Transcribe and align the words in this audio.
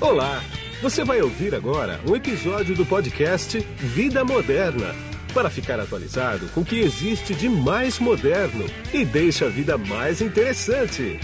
Olá! 0.00 0.42
Você 0.80 1.04
vai 1.04 1.20
ouvir 1.20 1.54
agora 1.54 2.00
um 2.08 2.16
episódio 2.16 2.74
do 2.74 2.86
podcast 2.86 3.58
Vida 3.76 4.24
Moderna 4.24 4.94
para 5.34 5.50
ficar 5.50 5.78
atualizado 5.78 6.48
com 6.54 6.62
o 6.62 6.64
que 6.64 6.80
existe 6.80 7.34
de 7.34 7.50
mais 7.50 7.98
moderno 7.98 8.64
e 8.94 9.04
deixa 9.04 9.44
a 9.44 9.48
vida 9.50 9.76
mais 9.76 10.22
interessante. 10.22 11.20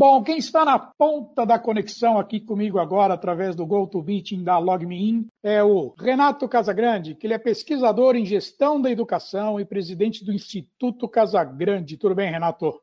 Bom, 0.00 0.22
quem 0.22 0.38
está 0.38 0.64
na 0.64 0.78
ponta 0.78 1.44
da 1.44 1.58
conexão 1.58 2.18
aqui 2.18 2.40
comigo 2.40 2.78
agora, 2.78 3.12
através 3.12 3.54
do 3.54 3.66
GoToMeeting 3.66 4.42
da 4.42 4.56
LogMeIn, 4.56 5.28
é 5.42 5.62
o 5.62 5.94
Renato 5.98 6.48
Casagrande, 6.48 7.14
que 7.14 7.26
ele 7.26 7.34
é 7.34 7.38
pesquisador 7.38 8.16
em 8.16 8.24
gestão 8.24 8.80
da 8.80 8.90
educação 8.90 9.60
e 9.60 9.64
presidente 9.66 10.24
do 10.24 10.32
Instituto 10.32 11.06
Casagrande. 11.06 11.98
Tudo 11.98 12.14
bem, 12.14 12.30
Renato? 12.30 12.80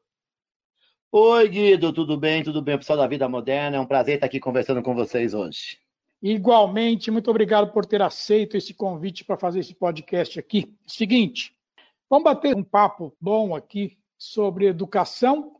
Oi, 1.12 1.50
Guido, 1.50 1.92
tudo 1.92 2.18
bem? 2.18 2.44
Tudo 2.44 2.62
bem, 2.62 2.78
pessoal 2.78 3.00
da 3.00 3.08
Vida 3.08 3.28
Moderna? 3.28 3.78
É 3.78 3.80
um 3.80 3.88
prazer 3.88 4.14
estar 4.14 4.28
aqui 4.28 4.40
conversando 4.40 4.84
com 4.84 4.94
vocês 4.94 5.34
hoje. 5.34 5.80
Igualmente, 6.22 7.09
muito 7.09 7.31
obrigado 7.31 7.73
por 7.73 7.84
ter 7.84 8.04
aceito 8.04 8.56
esse 8.56 8.76
convite 8.76 9.26
para 9.26 9.38
fazer 9.38 9.62
esse 9.62 9.73
podcast 9.73 10.40
aqui. 10.40 10.72
Seguinte, 10.86 11.52
vamos 12.08 12.26
bater 12.26 12.56
um 12.56 12.64
papo 12.64 13.12
bom 13.20 13.56
aqui 13.56 13.98
sobre 14.20 14.68
educação 14.68 15.57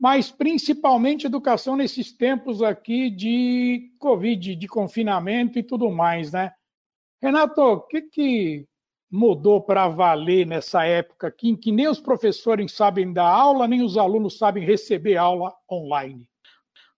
mas 0.00 0.30
principalmente 0.30 1.26
educação 1.26 1.76
nesses 1.76 2.10
tempos 2.10 2.62
aqui 2.62 3.10
de 3.10 3.92
Covid, 3.98 4.56
de 4.56 4.66
confinamento 4.66 5.58
e 5.58 5.62
tudo 5.62 5.90
mais, 5.90 6.32
né? 6.32 6.52
Renato, 7.22 7.60
o 7.60 7.80
que, 7.82 8.00
que 8.00 8.66
mudou 9.10 9.60
para 9.60 9.88
valer 9.88 10.46
nessa 10.46 10.86
época 10.86 11.26
aqui, 11.26 11.50
em 11.50 11.56
que 11.56 11.70
nem 11.70 11.86
os 11.86 12.00
professores 12.00 12.72
sabem 12.72 13.12
dar 13.12 13.28
aula, 13.28 13.68
nem 13.68 13.82
os 13.82 13.98
alunos 13.98 14.38
sabem 14.38 14.64
receber 14.64 15.18
aula 15.18 15.54
online? 15.70 16.26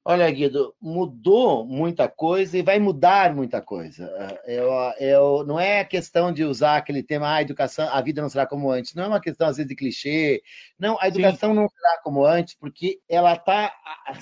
Olha, 0.05 0.29
Guido, 0.33 0.75
mudou 0.81 1.65
muita 1.65 2.09
coisa 2.09 2.59
e 2.59 2.63
vai 2.63 2.81
mudar 2.81 3.33
muita 3.33 3.63
coisa. 3.63 4.11
Eu, 4.45 4.69
eu, 4.99 5.47
não 5.47 5.61
é 5.61 5.85
questão 5.85 6.33
de 6.33 6.43
usar 6.43 6.77
aquele 6.77 7.05
tema, 7.05 7.29
ah, 7.29 7.37
a 7.37 7.43
educação, 7.43 7.89
a 7.89 8.01
vida 8.01 8.21
não 8.21 8.29
será 8.29 8.45
como 8.45 8.69
antes. 8.69 8.95
Não 8.95 9.05
é 9.05 9.07
uma 9.07 9.21
questão, 9.21 9.47
às 9.47 9.59
vezes, 9.59 9.69
de 9.69 9.77
clichê. 9.77 10.43
Não, 10.77 10.99
a 11.01 11.07
educação 11.07 11.51
Sim. 11.51 11.55
não 11.55 11.69
será 11.69 12.01
como 12.03 12.27
antes, 12.27 12.55
porque 12.55 13.01
ela 13.09 13.35
está 13.35 13.73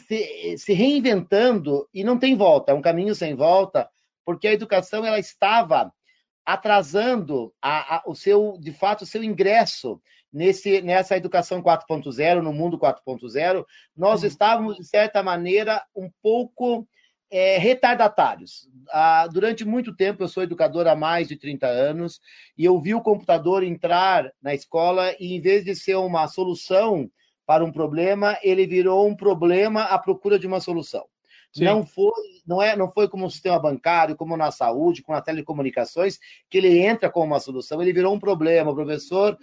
se, 0.06 0.58
se, 0.58 0.74
reinventando 0.74 1.88
e 1.94 2.04
não 2.04 2.18
tem 2.18 2.36
volta, 2.36 2.72
é 2.72 2.74
um 2.74 2.82
caminho 2.82 3.14
sem 3.14 3.34
volta, 3.34 3.88
porque 4.22 4.48
a 4.48 4.52
educação 4.52 5.06
ela 5.06 5.18
estava 5.18 5.90
atrasando 6.44 7.54
a, 7.62 7.96
a, 7.96 8.02
o 8.06 8.14
seu, 8.14 8.58
de 8.60 8.72
fato, 8.72 9.02
o 9.02 9.06
seu 9.06 9.24
ingresso 9.24 9.98
nesse, 10.32 10.80
nessa 10.82 11.16
educação 11.16 11.62
4.0, 11.62 12.40
no 12.40 12.52
mundo 12.52 12.78
4.0, 12.78 13.64
nós 13.96 14.22
uhum. 14.22 14.28
estávamos, 14.28 14.76
de 14.76 14.86
certa 14.86 15.22
maneira, 15.22 15.82
um 15.94 16.10
pouco 16.22 16.86
é, 17.30 17.58
retardatários. 17.58 18.68
Ah, 18.90 19.26
durante 19.28 19.64
muito 19.64 19.94
tempo, 19.94 20.22
eu 20.22 20.28
sou 20.28 20.42
educador 20.42 20.86
há 20.86 20.96
mais 20.96 21.28
de 21.28 21.36
30 21.36 21.66
anos, 21.66 22.20
e 22.58 22.64
eu 22.64 22.78
vi 22.80 22.94
o 22.94 23.00
computador 23.00 23.62
entrar 23.62 24.32
na 24.42 24.54
escola 24.54 25.14
e, 25.18 25.34
em 25.34 25.40
vez 25.40 25.64
de 25.64 25.74
ser 25.74 25.94
uma 25.96 26.26
solução 26.26 27.10
para 27.46 27.64
um 27.64 27.72
problema, 27.72 28.38
ele 28.42 28.66
virou 28.66 29.08
um 29.08 29.16
problema 29.16 29.82
à 29.82 29.98
procura 29.98 30.38
de 30.38 30.46
uma 30.46 30.60
solução. 30.60 31.04
Sim. 31.52 31.64
Não 31.64 31.84
foi, 31.84 32.12
não 32.46 32.62
é, 32.62 32.76
não 32.76 32.90
foi 32.92 33.08
como 33.08 33.26
o 33.26 33.30
sistema 33.30 33.58
bancário, 33.58 34.16
como 34.16 34.36
na 34.36 34.52
saúde, 34.52 35.02
com 35.02 35.12
as 35.12 35.22
telecomunicações, 35.22 36.18
que 36.48 36.58
ele 36.58 36.78
entra 36.78 37.10
como 37.10 37.26
uma 37.26 37.40
solução, 37.40 37.82
ele 37.82 37.92
virou 37.92 38.14
um 38.14 38.20
problema. 38.20 38.70
O 38.70 38.74
professor 38.74 39.36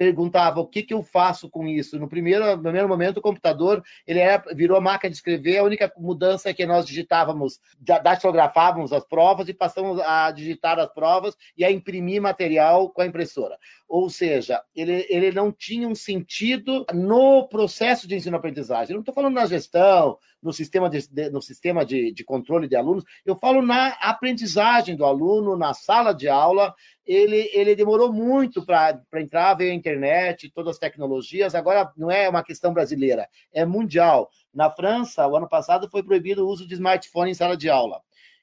perguntava 0.00 0.60
o 0.60 0.66
que, 0.66 0.82
que 0.82 0.94
eu 0.94 1.02
faço 1.02 1.50
com 1.50 1.66
isso. 1.66 1.98
No 1.98 2.08
primeiro, 2.08 2.56
no 2.56 2.62
primeiro 2.62 2.88
momento, 2.88 3.18
o 3.18 3.20
computador 3.20 3.82
ele 4.06 4.18
era, 4.18 4.42
virou 4.54 4.80
máquina 4.80 5.10
de 5.10 5.16
escrever. 5.16 5.58
A 5.58 5.62
única 5.62 5.92
mudança 5.98 6.48
é 6.48 6.54
que 6.54 6.64
nós 6.64 6.86
digitávamos, 6.86 7.60
datilografávamos 7.78 8.94
as 8.94 9.04
provas 9.04 9.50
e 9.50 9.52
passamos 9.52 10.00
a 10.00 10.30
digitar 10.30 10.78
as 10.78 10.90
provas 10.90 11.36
e 11.54 11.66
a 11.66 11.70
imprimir 11.70 12.22
material 12.22 12.88
com 12.88 13.02
a 13.02 13.06
impressora. 13.06 13.58
Ou 13.86 14.08
seja, 14.08 14.62
ele, 14.74 15.04
ele 15.10 15.32
não 15.32 15.52
tinha 15.52 15.86
um 15.86 15.94
sentido 15.94 16.86
no 16.94 17.46
processo 17.46 18.08
de 18.08 18.14
ensino-aprendizagem. 18.14 18.94
não 18.94 19.00
estou 19.00 19.14
falando 19.14 19.34
na 19.34 19.44
gestão, 19.44 20.16
no 20.42 20.52
sistema, 20.52 20.88
de, 20.88 21.30
no 21.30 21.42
sistema 21.42 21.84
de, 21.84 22.12
de 22.12 22.24
controle 22.24 22.66
de 22.66 22.76
alunos, 22.76 23.04
eu 23.24 23.36
falo 23.36 23.60
na 23.62 23.88
aprendizagem 24.00 24.96
do 24.96 25.04
aluno, 25.04 25.56
na 25.56 25.74
sala 25.74 26.12
de 26.12 26.28
aula, 26.28 26.74
ele, 27.06 27.50
ele 27.52 27.74
demorou 27.74 28.12
muito 28.12 28.64
para 28.64 29.02
entrar, 29.16 29.54
veio 29.54 29.72
a 29.72 29.74
internet, 29.74 30.50
todas 30.54 30.76
as 30.76 30.78
tecnologias. 30.78 31.54
Agora 31.54 31.92
não 31.96 32.10
é 32.10 32.28
uma 32.28 32.42
questão 32.42 32.72
brasileira, 32.72 33.28
é 33.52 33.64
mundial. 33.64 34.30
Na 34.52 34.70
França, 34.70 35.26
o 35.26 35.36
ano 35.36 35.48
passado, 35.48 35.88
foi 35.90 36.02
proibido 36.02 36.44
o 36.44 36.48
uso 36.48 36.66
de 36.66 36.74
smartphone 36.74 37.30
em 37.30 37.34
sala 37.34 37.56
de 37.56 37.68
aula. 37.68 38.00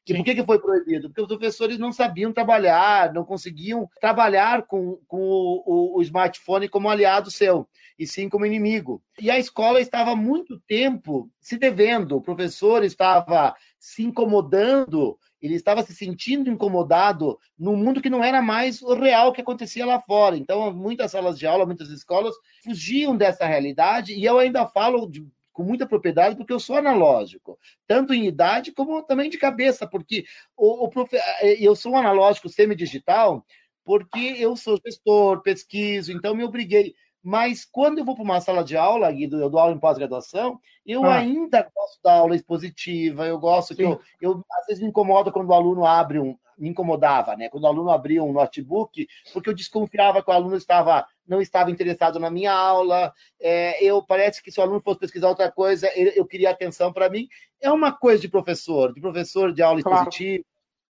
E 0.08 0.16
por 0.16 0.24
que, 0.24 0.36
que 0.36 0.46
foi 0.46 0.60
proibido? 0.60 1.10
Porque 1.10 1.22
os 1.22 1.28
professores 1.28 1.78
não 1.78 1.92
sabiam 1.92 2.32
trabalhar, 2.32 3.14
não 3.14 3.26
conseguiam 3.26 3.90
trabalhar 4.00 4.64
com, 4.66 5.00
com 5.08 5.20
o, 5.20 5.64
o, 5.66 5.98
o 5.98 6.02
smartphone 6.02 6.70
como 6.70 6.90
aliado 6.90 7.30
seu, 7.30 7.68
e 8.00 8.08
sim 8.08 8.30
como 8.30 8.46
inimigo. 8.46 9.02
E 9.20 9.30
a 9.30 9.38
escola 9.38 9.82
estava 9.82 10.16
muito 10.16 10.60
tempo 10.62 11.30
se 11.42 11.58
devendo, 11.58 12.16
o 12.16 12.22
professor 12.22 12.84
estava 12.84 13.54
se 13.80 14.04
incomodando, 14.04 15.18
ele 15.42 15.56
estava 15.56 15.84
se 15.84 15.94
sentindo 15.94 16.50
incomodado 16.50 17.38
num 17.58 17.76
mundo 17.76 18.02
que 18.02 18.10
não 18.10 18.24
era 18.24 18.42
mais 18.42 18.82
o 18.82 18.94
real 18.94 19.32
que 19.32 19.42
acontecia 19.42 19.86
lá 19.86 20.00
fora. 20.00 20.38
Então, 20.38 20.74
muitas 20.74 21.12
salas 21.12 21.38
de 21.38 21.46
aula, 21.46 21.66
muitas 21.66 21.90
escolas 21.90 22.34
fugiam 22.64 23.16
dessa 23.16 23.46
realidade, 23.46 24.14
e 24.14 24.24
eu 24.24 24.40
ainda 24.40 24.68
falo 24.68 25.06
de 25.10 25.26
com 25.58 25.64
muita 25.64 25.88
propriedade, 25.88 26.36
porque 26.36 26.54
eu 26.54 26.60
sou 26.60 26.76
analógico, 26.76 27.58
tanto 27.88 28.14
em 28.14 28.28
idade 28.28 28.72
como 28.72 29.02
também 29.02 29.28
de 29.28 29.40
cabeça, 29.40 29.88
porque 29.88 30.24
o, 30.56 30.86
o. 30.88 31.08
Eh, 31.42 31.58
eu 31.60 31.76
sou 31.76 31.94
um 31.94 31.98
analógico 31.98 32.48
semi-digital, 32.48 33.44
porque 33.84 34.36
eu 34.38 34.56
sou 34.56 34.80
gestor, 34.86 35.42
pesquiso, 35.42 36.12
então 36.12 36.36
me 36.36 36.44
obriguei. 36.44 36.94
Mas 37.28 37.66
quando 37.66 37.98
eu 37.98 38.06
vou 38.06 38.16
para 38.16 38.24
uma 38.24 38.40
sala 38.40 38.64
de 38.64 38.78
aula, 38.78 39.12
Guido, 39.12 39.38
eu 39.38 39.50
dou 39.50 39.60
aula 39.60 39.74
em 39.74 39.80
pós-graduação, 39.80 40.62
eu 40.86 41.04
ah. 41.04 41.18
ainda 41.18 41.62
gosto 41.62 42.02
da 42.02 42.14
aula 42.14 42.38
expositiva, 42.38 43.28
eu 43.28 43.38
gosto 43.38 43.74
Sim. 43.74 43.76
que 43.76 43.84
eu, 43.84 44.00
eu, 44.22 44.46
às 44.50 44.68
vezes 44.68 44.82
me 44.82 44.88
incomodo 44.88 45.30
quando 45.30 45.50
o 45.50 45.54
aluno 45.54 45.86
abre 45.86 46.20
um, 46.20 46.38
me 46.58 46.70
incomodava, 46.70 47.36
né? 47.36 47.50
Quando 47.50 47.66
o 47.66 47.68
aluno 47.68 47.90
abria 47.90 48.24
um 48.24 48.32
notebook, 48.32 49.06
porque 49.34 49.50
eu 49.50 49.54
desconfiava 49.54 50.24
que 50.24 50.30
o 50.30 50.34
aluno 50.34 50.56
estava 50.56 51.06
não 51.28 51.42
estava 51.42 51.70
interessado 51.70 52.18
na 52.18 52.32
minha 52.32 52.54
aula. 52.54 53.12
É, 53.42 53.84
eu 53.84 54.02
parece 54.02 54.42
que 54.42 54.50
se 54.50 54.62
o 54.62 54.64
aluno 54.64 54.80
fosse 54.80 55.02
pesquisar 55.02 55.28
outra 55.28 55.52
coisa, 55.52 55.92
eu, 55.98 56.08
eu 56.16 56.26
queria 56.26 56.50
atenção 56.50 56.94
para 56.94 57.10
mim. 57.10 57.28
É 57.60 57.70
uma 57.70 57.92
coisa 57.92 58.22
de 58.22 58.30
professor, 58.30 58.94
de 58.94 59.02
professor 59.02 59.52
de 59.52 59.62
aula 59.62 59.82
claro. 59.82 59.98
expositiva, 59.98 60.46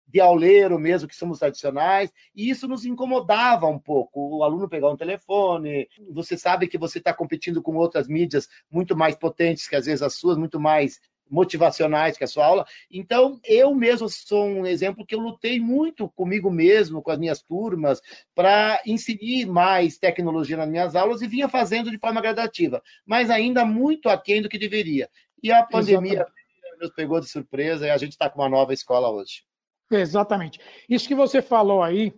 de 0.08 0.20
auleiro 0.20 0.78
mesmo, 0.78 1.06
que 1.06 1.14
somos 1.14 1.38
tradicionais, 1.38 2.10
e 2.34 2.48
isso 2.48 2.66
nos 2.66 2.84
incomodava 2.84 3.66
um 3.66 3.78
pouco. 3.78 4.38
O 4.38 4.42
aluno 4.42 4.68
pegar 4.68 4.90
um 4.90 4.96
telefone, 4.96 5.86
você 6.10 6.36
sabe 6.36 6.66
que 6.66 6.78
você 6.78 6.98
está 6.98 7.12
competindo 7.12 7.62
com 7.62 7.76
outras 7.76 8.08
mídias 8.08 8.48
muito 8.70 8.96
mais 8.96 9.14
potentes 9.14 9.68
que 9.68 9.76
às 9.76 9.84
vezes 9.84 10.02
as 10.02 10.14
suas, 10.14 10.38
muito 10.38 10.58
mais 10.58 10.98
motivacionais 11.30 12.16
que 12.16 12.24
a 12.24 12.26
sua 12.26 12.46
aula. 12.46 12.66
Então, 12.90 13.38
eu 13.44 13.74
mesmo 13.74 14.08
sou 14.08 14.46
um 14.46 14.66
exemplo 14.66 15.04
que 15.04 15.14
eu 15.14 15.20
lutei 15.20 15.60
muito 15.60 16.08
comigo 16.08 16.50
mesmo, 16.50 17.02
com 17.02 17.10
as 17.10 17.18
minhas 17.18 17.42
turmas, 17.42 18.00
para 18.34 18.80
inserir 18.86 19.46
mais 19.46 19.98
tecnologia 19.98 20.56
nas 20.56 20.68
minhas 20.68 20.96
aulas 20.96 21.20
e 21.20 21.28
vinha 21.28 21.48
fazendo 21.48 21.90
de 21.90 21.98
forma 21.98 22.20
gradativa, 22.20 22.82
mas 23.04 23.30
ainda 23.30 23.64
muito 23.64 24.08
aquém 24.08 24.40
do 24.40 24.48
que 24.48 24.58
deveria. 24.58 25.08
E 25.42 25.52
a 25.52 25.62
pandemia 25.62 26.12
Exatamente. 26.12 26.80
nos 26.80 26.90
pegou 26.94 27.20
de 27.20 27.28
surpresa 27.28 27.86
e 27.86 27.90
a 27.90 27.98
gente 27.98 28.12
está 28.12 28.28
com 28.30 28.40
uma 28.40 28.48
nova 28.48 28.72
escola 28.72 29.10
hoje. 29.10 29.47
Exatamente. 29.90 30.60
Isso 30.88 31.08
que 31.08 31.14
você 31.14 31.40
falou 31.40 31.82
aí, 31.82 32.14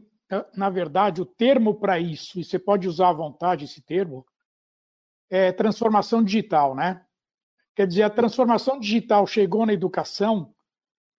na 0.57 0.71
verdade, 0.71 1.21
o 1.21 1.27
termo 1.27 1.75
para 1.75 1.99
isso, 1.99 2.39
e 2.39 2.45
você 2.45 2.59
pode 2.59 2.89
usar 2.89 3.11
à 3.11 3.13
vontade 3.13 3.65
esse 3.65 3.81
termo, 3.81 4.25
é 5.29 5.53
transformação 5.53 6.23
digital, 6.23 6.75
né? 6.75 7.05
Quer 7.75 7.87
dizer, 7.87 8.03
a 8.03 8.11
transformação 8.11 8.79
digital 8.79 9.27
chegou 9.27 9.65
na 9.65 9.73
educação 9.73 10.53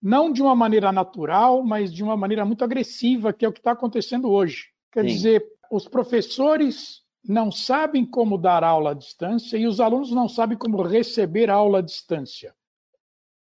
não 0.01 0.31
de 0.31 0.41
uma 0.41 0.55
maneira 0.55 0.91
natural, 0.91 1.63
mas 1.63 1.93
de 1.93 2.03
uma 2.03 2.17
maneira 2.17 2.43
muito 2.43 2.63
agressiva, 2.63 3.31
que 3.31 3.45
é 3.45 3.47
o 3.47 3.53
que 3.53 3.59
está 3.59 3.71
acontecendo 3.71 4.29
hoje. 4.29 4.69
Quer 4.91 5.01
Sim. 5.01 5.07
dizer, 5.07 5.45
os 5.71 5.87
professores 5.87 7.01
não 7.23 7.51
sabem 7.51 8.05
como 8.05 8.37
dar 8.37 8.63
aula 8.63 8.91
à 8.91 8.93
distância 8.93 9.57
e 9.57 9.67
os 9.67 9.79
alunos 9.79 10.11
não 10.11 10.27
sabem 10.27 10.57
como 10.57 10.81
receber 10.81 11.49
aula 11.49 11.79
à 11.79 11.81
distância. 11.81 12.53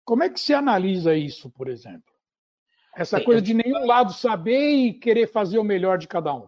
Como 0.03 0.23
é 0.23 0.29
que 0.29 0.39
se 0.39 0.53
analisa 0.53 1.15
isso, 1.15 1.50
por 1.50 1.69
exemplo? 1.69 2.08
Essa 2.95 3.21
coisa 3.24 3.41
de 3.41 3.53
nenhum 3.53 3.86
lado 3.86 4.13
saber 4.13 4.71
e 4.71 4.94
querer 4.94 5.27
fazer 5.27 5.57
o 5.59 5.63
melhor 5.63 5.97
de 5.97 6.07
cada 6.07 6.33
um. 6.33 6.47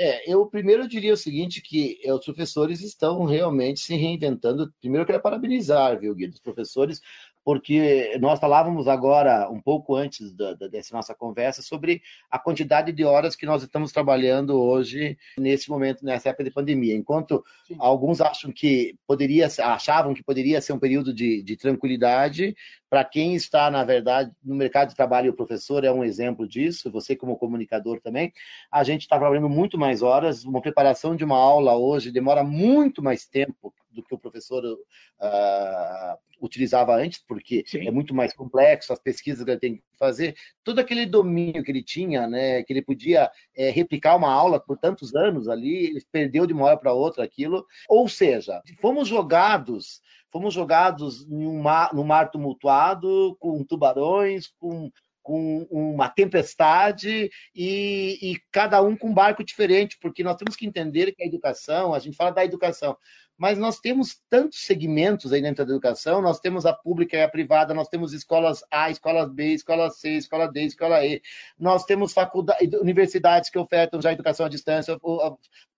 É, 0.00 0.32
eu 0.32 0.46
primeiro 0.46 0.88
diria 0.88 1.12
o 1.12 1.16
seguinte, 1.16 1.60
que 1.60 2.00
é, 2.02 2.12
os 2.12 2.24
professores 2.24 2.80
estão 2.80 3.24
realmente 3.24 3.80
se 3.80 3.94
reinventando. 3.94 4.72
Primeiro 4.80 5.02
eu 5.02 5.06
quero 5.06 5.22
parabenizar, 5.22 5.98
viu, 5.98 6.14
Guido, 6.14 6.32
os 6.32 6.40
professores, 6.40 7.00
porque 7.44 8.16
nós 8.20 8.38
falávamos 8.38 8.86
agora, 8.86 9.48
um 9.50 9.60
pouco 9.60 9.96
antes 9.96 10.32
da, 10.34 10.54
da, 10.54 10.68
dessa 10.68 10.94
nossa 10.94 11.14
conversa, 11.14 11.62
sobre 11.62 12.02
a 12.30 12.38
quantidade 12.38 12.92
de 12.92 13.04
horas 13.04 13.34
que 13.34 13.46
nós 13.46 13.62
estamos 13.62 13.92
trabalhando 13.92 14.60
hoje, 14.60 15.18
nesse 15.36 15.68
momento, 15.68 16.04
nessa 16.04 16.28
época 16.28 16.44
de 16.44 16.50
pandemia. 16.50 16.94
Enquanto 16.94 17.44
Sim. 17.66 17.76
alguns 17.78 18.20
acham 18.20 18.52
que 18.52 18.94
poderia, 19.06 19.46
achavam 19.46 20.14
que 20.14 20.22
poderia 20.22 20.60
ser 20.60 20.72
um 20.72 20.78
período 20.78 21.12
de, 21.12 21.42
de 21.42 21.56
tranquilidade, 21.56 22.54
para 22.88 23.04
quem 23.04 23.34
está, 23.34 23.70
na 23.70 23.82
verdade, 23.84 24.30
no 24.44 24.54
mercado 24.54 24.90
de 24.90 24.94
trabalho, 24.94 25.30
o 25.30 25.36
professor 25.36 25.82
é 25.82 25.90
um 25.90 26.04
exemplo 26.04 26.46
disso, 26.46 26.90
você 26.90 27.16
como 27.16 27.38
comunicador 27.38 28.00
também, 28.00 28.32
a 28.70 28.84
gente 28.84 29.02
está 29.02 29.18
trabalhando 29.18 29.48
muito 29.48 29.78
mais 29.78 30.02
horas, 30.02 30.44
uma 30.44 30.60
preparação 30.60 31.16
de 31.16 31.24
uma 31.24 31.38
aula 31.38 31.74
hoje 31.74 32.12
demora 32.12 32.44
muito 32.44 33.02
mais 33.02 33.26
tempo 33.26 33.72
do 33.90 34.02
que 34.02 34.14
o 34.14 34.18
professor 34.18 34.62
uh, 34.64 36.18
utilizava 36.42 36.94
antes, 36.96 37.22
porque 37.26 37.62
Sim. 37.66 37.86
é 37.86 37.90
muito 37.90 38.12
mais 38.14 38.34
complexo, 38.34 38.92
as 38.92 38.98
pesquisas 38.98 39.44
que 39.44 39.50
ele 39.50 39.60
tem 39.60 39.76
que 39.76 39.82
fazer, 39.98 40.34
todo 40.64 40.80
aquele 40.80 41.06
domínio 41.06 41.62
que 41.62 41.70
ele 41.70 41.82
tinha, 41.82 42.26
né, 42.26 42.62
que 42.64 42.72
ele 42.72 42.82
podia 42.82 43.30
é, 43.56 43.70
replicar 43.70 44.16
uma 44.16 44.32
aula 44.32 44.58
por 44.58 44.76
tantos 44.76 45.14
anos 45.14 45.48
ali, 45.48 45.86
ele 45.86 46.02
perdeu 46.10 46.46
de 46.46 46.52
uma 46.52 46.66
hora 46.66 46.76
para 46.76 46.92
outra 46.92 47.22
aquilo. 47.24 47.64
Ou 47.88 48.08
seja, 48.08 48.60
fomos 48.80 49.08
jogados 49.08 50.00
fomos 50.32 50.54
jogados 50.54 51.28
em 51.30 51.46
um 51.46 51.60
mar, 51.60 51.92
no 51.92 52.02
mar 52.02 52.30
tumultuado, 52.30 53.36
com 53.38 53.62
tubarões, 53.62 54.50
com 54.58 54.90
com 55.22 55.66
uma 55.70 56.08
tempestade 56.08 57.30
e, 57.54 58.18
e, 58.20 58.40
cada 58.50 58.82
um 58.82 58.96
com 58.96 59.08
um 59.08 59.14
barco 59.14 59.44
diferente, 59.44 59.98
porque 60.00 60.24
nós 60.24 60.36
temos 60.36 60.56
que 60.56 60.66
entender 60.66 61.12
que 61.12 61.22
a 61.22 61.26
educação, 61.26 61.94
a 61.94 61.98
gente 61.98 62.16
fala 62.16 62.32
da 62.32 62.44
educação, 62.44 62.96
mas 63.38 63.58
nós 63.58 63.80
temos 63.80 64.20
tantos 64.28 64.64
segmentos 64.64 65.32
aí 65.32 65.40
dentro 65.42 65.64
da 65.64 65.72
educação, 65.72 66.20
nós 66.20 66.38
temos 66.38 66.66
a 66.66 66.72
pública 66.72 67.16
e 67.16 67.22
a 67.22 67.28
privada, 67.28 67.74
nós 67.74 67.88
temos 67.88 68.12
escolas 68.12 68.62
A, 68.70 68.90
escolas 68.90 69.30
B, 69.32 69.54
escola 69.54 69.90
C, 69.90 70.10
escola 70.10 70.46
D, 70.46 70.62
escola 70.62 71.04
E, 71.04 71.20
nós 71.58 71.84
temos 71.84 72.12
faculdades, 72.12 72.72
universidades 72.80 73.50
que 73.50 73.58
ofertam 73.58 74.00
já 74.00 74.12
educação 74.12 74.46
à 74.46 74.48
distância, 74.48 74.96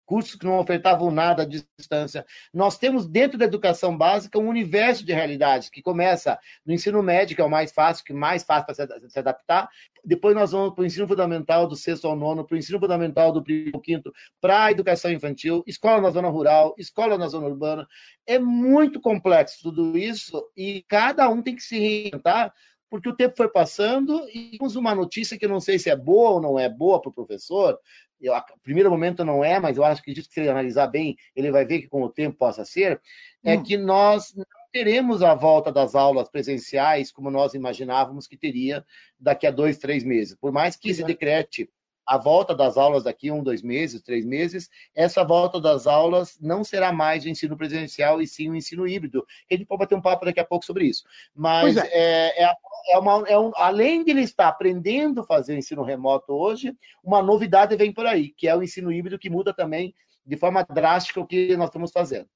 cursos 0.04 0.34
que 0.34 0.44
não 0.44 0.58
ofertavam 0.58 1.10
nada 1.10 1.42
à 1.42 1.46
distância. 1.46 2.24
Nós 2.52 2.78
temos 2.78 3.06
dentro 3.06 3.38
da 3.38 3.44
educação 3.44 3.96
básica 3.96 4.38
um 4.38 4.48
universo 4.48 5.04
de 5.04 5.12
realidades 5.12 5.68
que 5.68 5.82
começa 5.82 6.38
no 6.64 6.72
ensino 6.72 7.02
médio, 7.02 7.34
que 7.34 7.42
é 7.42 7.44
o 7.44 7.50
mais 7.50 7.72
fácil, 7.72 8.04
que 8.04 8.12
mais 8.12 8.42
fácil 8.42 8.66
para 8.66 9.08
se 9.08 9.18
adaptar. 9.18 9.68
Depois 10.04 10.34
nós 10.34 10.52
vamos 10.52 10.74
para 10.74 10.82
o 10.82 10.86
ensino 10.86 11.08
fundamental 11.08 11.66
do 11.66 11.74
sexto 11.76 12.06
ao 12.06 12.14
nono, 12.14 12.44
para 12.44 12.54
o 12.54 12.58
ensino 12.58 12.78
fundamental 12.78 13.32
do 13.32 13.42
primeiro 13.42 13.76
ao 13.76 13.80
quinto, 13.80 14.12
para 14.40 14.64
a 14.64 14.70
educação 14.70 15.10
infantil, 15.10 15.62
escola 15.66 16.00
na 16.00 16.10
zona 16.10 16.28
rural, 16.28 16.74
escola 16.76 17.16
na 17.16 17.28
zona 17.28 17.46
urbana. 17.46 17.88
É 18.26 18.38
muito 18.38 19.00
complexo 19.00 19.62
tudo 19.62 19.96
isso 19.96 20.46
e 20.56 20.84
cada 20.88 21.28
um 21.28 21.42
tem 21.42 21.56
que 21.56 21.62
se 21.62 21.78
reinventar 21.78 22.52
porque 22.94 23.08
o 23.08 23.16
tempo 23.16 23.36
foi 23.36 23.48
passando 23.48 24.24
e 24.32 24.56
temos 24.56 24.76
uma 24.76 24.94
notícia 24.94 25.36
que 25.36 25.44
eu 25.44 25.48
não 25.48 25.58
sei 25.58 25.80
se 25.80 25.90
é 25.90 25.96
boa 25.96 26.30
ou 26.30 26.40
não 26.40 26.56
é 26.56 26.68
boa 26.68 27.02
para 27.02 27.10
o 27.10 27.12
professor, 27.12 27.76
eu, 28.20 28.32
primeiro 28.62 28.88
momento 28.88 29.24
não 29.24 29.42
é, 29.42 29.58
mas 29.58 29.76
eu 29.76 29.84
acho 29.84 30.00
que 30.00 30.14
se 30.14 30.38
ele 30.38 30.48
analisar 30.48 30.86
bem, 30.86 31.16
ele 31.34 31.50
vai 31.50 31.64
ver 31.64 31.80
que 31.80 31.88
com 31.88 32.04
o 32.04 32.08
tempo 32.08 32.38
possa 32.38 32.64
ser, 32.64 33.00
é 33.42 33.56
hum. 33.56 33.64
que 33.64 33.76
nós 33.76 34.32
não 34.36 34.44
teremos 34.72 35.24
a 35.24 35.34
volta 35.34 35.72
das 35.72 35.96
aulas 35.96 36.28
presenciais 36.28 37.10
como 37.10 37.32
nós 37.32 37.52
imaginávamos 37.52 38.28
que 38.28 38.36
teria 38.36 38.86
daqui 39.18 39.48
a 39.48 39.50
dois, 39.50 39.76
três 39.76 40.04
meses. 40.04 40.36
Por 40.36 40.52
mais 40.52 40.76
que 40.76 40.94
se 40.94 41.02
decrete 41.02 41.68
a 42.06 42.18
volta 42.18 42.54
das 42.54 42.76
aulas 42.76 43.04
daqui 43.04 43.30
um, 43.30 43.42
dois 43.42 43.62
meses, 43.62 44.02
três 44.02 44.24
meses, 44.24 44.68
essa 44.94 45.24
volta 45.24 45.60
das 45.60 45.86
aulas 45.86 46.38
não 46.40 46.62
será 46.62 46.92
mais 46.92 47.24
o 47.24 47.28
ensino 47.28 47.56
presencial 47.56 48.20
e 48.20 48.26
sim 48.26 48.50
o 48.50 48.56
ensino 48.56 48.86
híbrido. 48.86 49.26
A 49.50 49.54
gente 49.54 49.66
pode 49.66 49.80
bater 49.80 49.94
um 49.94 50.02
papo 50.02 50.24
daqui 50.24 50.40
a 50.40 50.44
pouco 50.44 50.64
sobre 50.64 50.86
isso. 50.86 51.04
Mas 51.34 51.76
é. 51.76 51.88
É, 51.92 52.44
é, 52.44 52.54
é, 52.90 52.98
uma, 52.98 53.24
é 53.26 53.38
um, 53.38 53.52
além 53.56 54.04
de 54.04 54.10
ele 54.10 54.22
estar 54.22 54.48
aprendendo 54.48 55.22
a 55.22 55.26
fazer 55.26 55.56
ensino 55.56 55.82
remoto 55.82 56.32
hoje, 56.32 56.76
uma 57.02 57.22
novidade 57.22 57.76
vem 57.76 57.92
por 57.92 58.06
aí, 58.06 58.30
que 58.30 58.48
é 58.48 58.56
o 58.56 58.62
ensino 58.62 58.92
híbrido 58.92 59.18
que 59.18 59.30
muda 59.30 59.54
também 59.54 59.94
de 60.26 60.36
forma 60.36 60.64
drástica 60.64 61.20
o 61.20 61.26
que 61.26 61.56
nós 61.56 61.68
estamos 61.68 61.90
fazendo. 61.90 62.28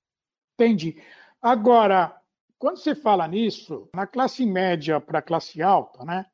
Entendi. 0.55 1.01
Agora, 1.41 2.15
quando 2.59 2.79
você 2.79 2.95
fala 2.95 3.27
nisso, 3.29 3.89
na 3.95 4.07
classe 4.07 4.45
média 4.45 5.01
para 5.01 5.21
a 5.21 5.23
classe 5.23 5.63
alta, 5.63 6.05
né? 6.05 6.27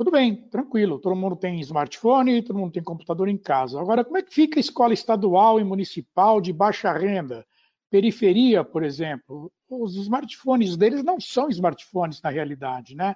Tudo 0.00 0.12
bem, 0.12 0.34
tranquilo, 0.34 0.98
todo 0.98 1.14
mundo 1.14 1.36
tem 1.36 1.60
smartphone, 1.60 2.40
todo 2.40 2.58
mundo 2.58 2.72
tem 2.72 2.82
computador 2.82 3.28
em 3.28 3.36
casa. 3.36 3.78
Agora, 3.78 4.02
como 4.02 4.16
é 4.16 4.22
que 4.22 4.32
fica 4.32 4.58
a 4.58 4.60
escola 4.62 4.94
estadual 4.94 5.60
e 5.60 5.64
municipal 5.64 6.40
de 6.40 6.54
baixa 6.54 6.90
renda? 6.90 7.46
Periferia, 7.90 8.64
por 8.64 8.82
exemplo, 8.82 9.52
os 9.68 9.96
smartphones 9.96 10.74
deles 10.74 11.04
não 11.04 11.20
são 11.20 11.50
smartphones 11.50 12.22
na 12.22 12.30
realidade, 12.30 12.96
né? 12.96 13.14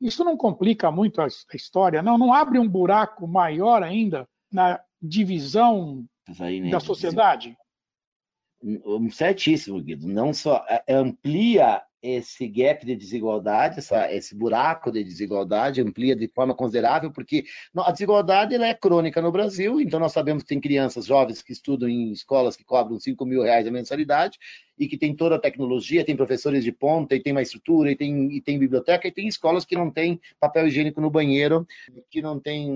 Isso 0.00 0.24
não 0.24 0.36
complica 0.36 0.90
muito 0.90 1.20
a 1.20 1.28
história, 1.54 2.02
não? 2.02 2.18
Não 2.18 2.34
abre 2.34 2.58
um 2.58 2.68
buraco 2.68 3.28
maior 3.28 3.84
ainda 3.84 4.28
na 4.50 4.80
divisão 5.00 6.04
da 6.68 6.80
sociedade? 6.80 7.56
Certíssimo, 9.12 9.80
Guido. 9.80 10.08
Não 10.08 10.34
só 10.34 10.66
é, 10.68 10.82
amplia 10.92 11.80
esse 12.04 12.46
gap 12.46 12.84
de 12.84 12.94
desigualdade, 12.94 13.78
essa, 13.78 14.12
esse 14.12 14.34
buraco 14.34 14.92
de 14.92 15.02
desigualdade 15.02 15.80
amplia 15.80 16.14
de 16.14 16.28
forma 16.28 16.54
considerável, 16.54 17.10
porque 17.10 17.46
a 17.74 17.90
desigualdade 17.90 18.54
ela 18.54 18.66
é 18.66 18.74
crônica 18.74 19.22
no 19.22 19.32
Brasil, 19.32 19.80
então 19.80 19.98
nós 19.98 20.12
sabemos 20.12 20.42
que 20.42 20.50
tem 20.50 20.60
crianças 20.60 21.06
jovens 21.06 21.40
que 21.40 21.50
estudam 21.50 21.88
em 21.88 22.12
escolas 22.12 22.56
que 22.56 22.64
cobram 22.64 23.00
5 23.00 23.24
mil 23.24 23.42
reais 23.42 23.66
a 23.66 23.70
mensalidade 23.70 24.38
e 24.78 24.88
que 24.88 24.98
tem 24.98 25.14
toda 25.14 25.36
a 25.36 25.38
tecnologia, 25.38 26.04
tem 26.04 26.16
professores 26.16 26.64
de 26.64 26.72
ponta, 26.72 27.14
e 27.14 27.20
tem 27.20 27.32
uma 27.32 27.42
estrutura, 27.42 27.90
e 27.90 27.96
tem, 27.96 28.32
e 28.32 28.40
tem 28.40 28.58
biblioteca, 28.58 29.06
e 29.06 29.12
tem 29.12 29.28
escolas 29.28 29.64
que 29.64 29.76
não 29.76 29.90
tem 29.90 30.20
papel 30.40 30.66
higiênico 30.66 31.00
no 31.00 31.10
banheiro, 31.10 31.66
que 32.10 32.20
não 32.20 32.40
tem, 32.40 32.68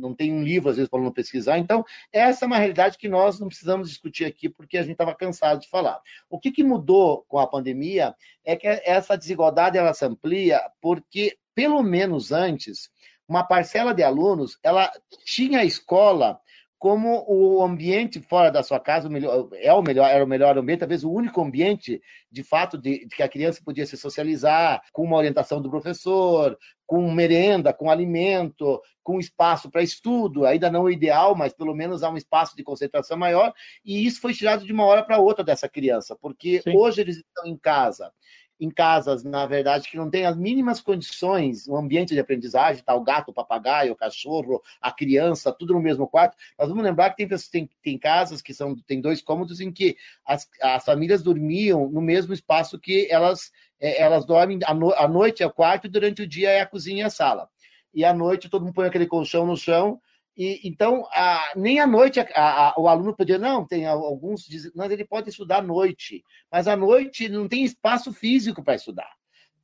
não 0.00 0.12
tem 0.12 0.32
um 0.32 0.42
livro, 0.42 0.70
às 0.70 0.76
vezes, 0.76 0.90
para 0.90 1.00
não 1.00 1.12
pesquisar. 1.12 1.58
Então, 1.58 1.84
essa 2.12 2.44
é 2.44 2.46
uma 2.46 2.58
realidade 2.58 2.98
que 2.98 3.08
nós 3.08 3.38
não 3.38 3.48
precisamos 3.48 3.88
discutir 3.88 4.24
aqui, 4.24 4.48
porque 4.48 4.76
a 4.76 4.82
gente 4.82 4.92
estava 4.92 5.14
cansado 5.14 5.60
de 5.60 5.68
falar. 5.68 6.00
O 6.28 6.38
que, 6.38 6.50
que 6.50 6.64
mudou 6.64 7.24
com 7.28 7.38
a 7.38 7.46
pandemia 7.46 8.14
é 8.46 8.56
que 8.56 8.66
essa 8.66 9.18
desigualdade 9.18 9.76
ela 9.76 9.92
se 9.92 10.04
amplia 10.04 10.60
porque, 10.80 11.36
pelo 11.54 11.82
menos 11.82 12.30
antes, 12.30 12.88
uma 13.28 13.42
parcela 13.42 13.92
de 13.92 14.04
alunos 14.04 14.56
ela 14.62 14.90
tinha 15.24 15.60
a 15.60 15.64
escola 15.64 16.40
como 16.78 17.24
o 17.26 17.64
ambiente 17.64 18.20
fora 18.20 18.50
da 18.50 18.62
sua 18.62 18.78
casa 18.78 19.08
é 19.54 19.72
o 19.72 19.82
melhor, 19.82 20.08
era 20.08 20.24
o 20.24 20.28
melhor 20.28 20.58
ambiente, 20.58 20.80
talvez 20.80 21.04
o 21.04 21.10
único 21.10 21.40
ambiente, 21.40 22.00
de 22.30 22.42
fato, 22.42 22.76
de, 22.76 23.06
de 23.06 23.16
que 23.16 23.22
a 23.22 23.28
criança 23.28 23.62
podia 23.64 23.86
se 23.86 23.96
socializar, 23.96 24.82
com 24.92 25.02
uma 25.02 25.16
orientação 25.16 25.60
do 25.60 25.70
professor, 25.70 26.56
com 26.86 27.10
merenda, 27.10 27.72
com 27.72 27.90
alimento, 27.90 28.80
com 29.02 29.18
espaço 29.18 29.70
para 29.70 29.82
estudo, 29.82 30.44
ainda 30.44 30.70
não 30.70 30.84
o 30.84 30.90
ideal, 30.90 31.34
mas 31.34 31.54
pelo 31.54 31.74
menos 31.74 32.02
há 32.02 32.10
um 32.10 32.16
espaço 32.16 32.54
de 32.54 32.62
concentração 32.62 33.16
maior, 33.16 33.52
e 33.84 34.06
isso 34.06 34.20
foi 34.20 34.34
tirado 34.34 34.64
de 34.64 34.72
uma 34.72 34.84
hora 34.84 35.02
para 35.02 35.18
outra 35.18 35.42
dessa 35.42 35.68
criança, 35.68 36.16
porque 36.20 36.60
Sim. 36.60 36.76
hoje 36.76 37.00
eles 37.00 37.16
estão 37.16 37.46
em 37.46 37.56
casa 37.56 38.12
em 38.58 38.70
casas, 38.70 39.22
na 39.22 39.44
verdade, 39.46 39.88
que 39.88 39.96
não 39.96 40.08
tem 40.08 40.24
as 40.24 40.36
mínimas 40.36 40.80
condições, 40.80 41.68
um 41.68 41.76
ambiente 41.76 42.14
de 42.14 42.20
aprendizagem, 42.20 42.82
tá 42.82 42.94
o 42.94 43.04
gato, 43.04 43.30
o 43.30 43.34
papagaio, 43.34 43.92
o 43.92 43.96
cachorro, 43.96 44.62
a 44.80 44.90
criança, 44.90 45.52
tudo 45.52 45.74
no 45.74 45.80
mesmo 45.80 46.08
quarto. 46.08 46.36
Nós 46.58 46.68
vamos 46.68 46.82
lembrar 46.82 47.10
que 47.10 47.26
tem, 47.26 47.38
tem, 47.50 47.70
tem 47.82 47.98
casas 47.98 48.40
que 48.40 48.54
são 48.54 48.74
tem 48.86 49.00
dois 49.00 49.20
cômodos 49.20 49.60
em 49.60 49.70
que 49.70 49.96
as, 50.24 50.48
as 50.62 50.84
famílias 50.84 51.22
dormiam 51.22 51.88
no 51.88 52.00
mesmo 52.00 52.32
espaço 52.32 52.78
que 52.78 53.06
elas 53.10 53.50
é, 53.78 54.00
elas 54.00 54.24
dormem 54.24 54.58
à, 54.64 54.72
no, 54.72 54.92
à 54.94 55.06
noite 55.06 55.42
é 55.42 55.46
o 55.46 55.52
quarto 55.52 55.88
durante 55.88 56.22
o 56.22 56.26
dia 56.26 56.50
é 56.50 56.60
a 56.60 56.66
cozinha 56.66 57.04
e 57.04 57.06
a 57.06 57.10
sala. 57.10 57.48
E 57.92 58.04
à 58.04 58.12
noite 58.12 58.48
todo 58.48 58.64
mundo 58.64 58.74
põe 58.74 58.86
aquele 58.86 59.06
colchão 59.06 59.46
no 59.46 59.56
chão 59.56 60.00
e, 60.36 60.60
então, 60.68 61.06
a, 61.12 61.52
nem 61.56 61.80
à 61.80 61.86
noite 61.86 62.20
a, 62.20 62.26
a, 62.34 62.74
o 62.76 62.88
aluno 62.88 63.16
podia, 63.16 63.38
não, 63.38 63.66
tem 63.66 63.86
alguns 63.86 64.44
dizem, 64.44 64.70
mas 64.74 64.90
ele 64.90 65.04
pode 65.04 65.30
estudar 65.30 65.58
à 65.58 65.62
noite, 65.62 66.22
mas 66.52 66.68
à 66.68 66.76
noite 66.76 67.28
não 67.28 67.48
tem 67.48 67.64
espaço 67.64 68.12
físico 68.12 68.62
para 68.62 68.74
estudar, 68.74 69.10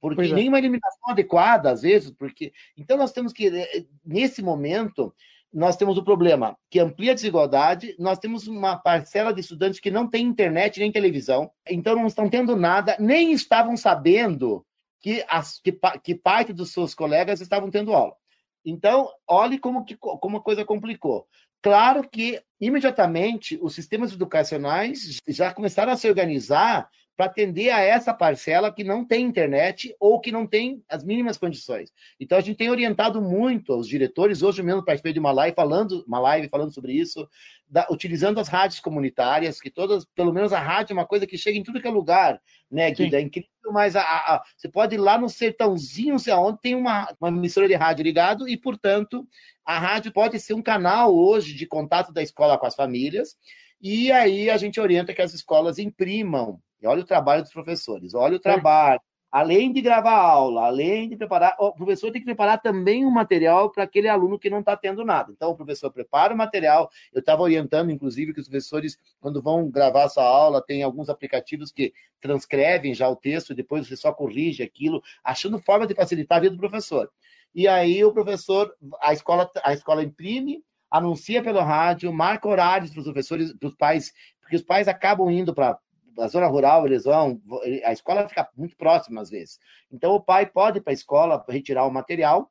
porque 0.00 0.23
é. 0.23 0.33
nem 0.33 0.49
uma 0.49 0.59
iluminação 0.59 1.11
adequada, 1.11 1.71
às 1.71 1.83
vezes, 1.83 2.11
porque. 2.11 2.52
Então, 2.76 2.97
nós 2.97 3.12
temos 3.12 3.33
que, 3.33 3.49
eh, 3.49 3.85
nesse 4.05 4.43
momento, 4.43 5.14
nós 5.52 5.76
temos 5.76 5.99
o 5.99 6.05
problema 6.05 6.57
que 6.71 6.81
amplia 6.81 7.12
a 7.12 7.14
desigualdade, 7.14 7.95
nós 7.99 8.19
temos 8.19 8.49
uma 8.49 8.76
parcela 8.76 9.35
de 9.35 9.41
estudantes 9.43 9.79
que 9.79 9.91
não 9.91 10.09
tem 10.09 10.25
internet 10.25 10.81
nem 10.81 10.91
televisão, 10.91 11.50
então 11.69 11.95
não 11.95 12.07
estão 12.07 12.31
tendo 12.31 12.57
nada, 12.57 12.97
nem 12.99 13.33
estavam 13.33 13.76
sabendo 13.76 14.64
que, 15.02 15.23
as, 15.29 15.61
que, 15.61 15.79
que 16.02 16.14
parte 16.14 16.55
dos 16.55 16.73
seus 16.73 16.95
colegas 16.95 17.43
estavam 17.43 17.71
tendo 17.71 17.93
aula. 17.93 18.17
Então, 18.64 19.09
olhe 19.26 19.59
como, 19.59 19.85
que, 19.85 19.97
como 19.97 20.37
a 20.37 20.42
coisa 20.42 20.64
complicou. 20.64 21.26
Claro 21.62 22.09
que, 22.09 22.42
imediatamente, 22.61 23.59
os 23.62 23.75
sistemas 23.75 24.12
educacionais 24.12 25.19
já 25.28 25.52
começaram 25.54 25.92
a 25.92 25.97
se 25.97 26.09
organizar 26.09 26.88
para 27.16 27.26
atender 27.26 27.71
a 27.71 27.81
essa 27.81 28.14
parcela 28.14 28.73
que 28.73 28.83
não 28.83 29.04
tem 29.04 29.25
internet 29.25 29.95
ou 30.00 30.21
que 30.21 30.33
não 30.33 30.47
tem 30.47 30.83
as 30.88 31.04
mínimas 31.04 31.37
condições. 31.37 31.92
Então 32.19 32.38
a 32.38 32.40
gente 32.40 32.57
tem 32.57 32.71
orientado 32.71 33.21
muito 33.21 33.75
os 33.75 33.87
diretores, 33.87 34.42
hoje 34.42 34.62
mesmo 34.62 34.85
participei 34.85 35.12
de 35.12 35.21
uma 35.21 35.33
live 35.33 35.54
falando, 35.54 36.04
uma 36.07 36.19
live 36.19 36.49
falando 36.49 36.73
sobre 36.73 36.92
isso, 36.92 37.28
da, 37.69 37.87
utilizando 37.90 38.40
as 38.40 38.49
rádios 38.49 38.81
comunitárias, 38.81 39.61
que 39.61 39.71
todas, 39.71 40.04
pelo 40.14 40.33
menos 40.33 40.52
a 40.52 40.61
rádio 40.61 40.92
é 40.92 40.97
uma 40.97 41.07
coisa 41.07 41.26
que 41.26 41.38
chega 41.38 41.59
em 41.59 41.62
tudo 41.62 41.81
que 41.81 41.88
é 41.88 41.90
lugar, 41.90 42.40
né, 42.71 42.90
Guida? 42.90 43.19
É 43.19 43.21
incrível, 43.21 43.50
mas 43.71 43.95
a, 43.95 44.02
a, 44.02 44.42
você 44.57 44.69
pode 44.69 44.95
ir 44.95 44.99
lá 44.99 45.19
no 45.19 45.28
sertãozinho, 45.28 46.19
sei 46.19 46.33
aonde, 46.33 46.61
tem 46.61 46.75
uma, 46.75 47.14
uma 47.21 47.28
emissora 47.28 47.69
de 47.69 47.75
rádio 47.75 48.02
ligado 48.02 48.49
e, 48.49 48.57
portanto, 48.57 49.26
a 49.64 49.78
rádio 49.78 50.12
pode 50.12 50.40
ser 50.40 50.54
um 50.54 50.62
canal 50.62 51.14
hoje 51.14 51.54
de 51.54 51.66
contato 51.66 52.12
da 52.12 52.23
escola 52.23 52.59
com 52.59 52.66
as 52.66 52.75
famílias, 52.75 53.37
e 53.81 54.11
aí 54.12 54.49
a 54.49 54.57
gente 54.57 54.81
orienta 54.81 55.12
que 55.12 55.23
as 55.23 55.35
escolas 55.35 55.78
imprimam. 55.78 56.61
E 56.83 56.87
olha 56.87 57.03
o 57.03 57.07
trabalho 57.07 57.43
dos 57.43 57.53
professores, 57.53 58.12
olha 58.12 58.37
o 58.37 58.41
trabalho. 58.41 59.01
Além 59.31 59.73
de 59.73 59.81
gravar 59.81 60.19
aula, 60.19 60.67
além 60.67 61.09
de 61.09 61.17
preparar, 61.17 61.57
o 61.59 61.73
professor 61.73 62.12
tem 62.12 62.21
que 62.21 62.27
preparar 62.27 62.61
também 62.61 63.07
um 63.07 63.11
material 63.11 63.71
para 63.71 63.85
aquele 63.85 64.07
aluno 64.07 64.39
que 64.39 64.51
não 64.51 64.61
está 64.61 64.77
tendo 64.77 65.07
nada. 65.07 65.33
Então, 65.33 65.49
o 65.49 65.57
professor 65.57 65.91
prepara 65.91 66.35
o 66.35 66.37
material. 66.37 66.91
Eu 67.15 67.21
estava 67.21 67.41
orientando, 67.41 67.91
inclusive, 67.91 68.35
que 68.35 68.41
os 68.41 68.47
professores, 68.47 68.99
quando 69.21 69.41
vão 69.41 69.71
gravar 69.71 70.11
sua 70.11 70.25
aula, 70.25 70.61
tem 70.61 70.83
alguns 70.83 71.09
aplicativos 71.09 71.73
que 71.73 71.95
transcrevem 72.21 72.93
já 72.93 73.09
o 73.09 73.17
texto, 73.17 73.53
e 73.53 73.57
depois 73.57 73.89
você 73.89 73.97
só 73.97 74.12
corrige 74.12 74.62
aquilo, 74.62 75.03
achando 75.25 75.59
forma 75.59 75.87
de 75.87 75.95
facilitar 75.95 76.37
a 76.37 76.41
vida 76.43 76.55
do 76.55 76.61
professor. 76.61 77.11
E 77.55 77.67
aí 77.67 78.05
o 78.05 78.12
professor, 78.12 78.75
a 79.01 79.15
escola, 79.15 79.51
a 79.65 79.73
escola 79.73 80.03
imprime, 80.03 80.62
anuncia 80.91 81.43
pelo 81.43 81.61
rádio, 81.61 82.12
marca 82.12 82.47
horários 82.47 82.91
para 82.91 83.01
os 83.01 83.07
professores, 83.07 83.55
para 83.55 83.69
os 83.69 83.75
pais, 83.75 84.12
porque 84.43 84.57
os 84.57 84.62
pais 84.62 84.89
acabam 84.89 85.31
indo 85.31 85.55
para 85.55 85.79
a 86.19 86.28
zona 86.28 86.47
rural, 86.47 86.87
eles 86.87 87.04
vão, 87.04 87.40
a 87.85 87.92
escola 87.92 88.28
fica 88.28 88.49
muito 88.57 88.76
próxima 88.76 89.21
às 89.21 89.31
vezes. 89.31 89.59
Então 89.90 90.12
o 90.12 90.21
pai 90.21 90.47
pode 90.47 90.78
ir 90.78 90.81
para 90.83 90.92
a 90.92 90.95
escola 90.95 91.45
retirar 91.49 91.87
o 91.87 91.92
material, 91.92 92.50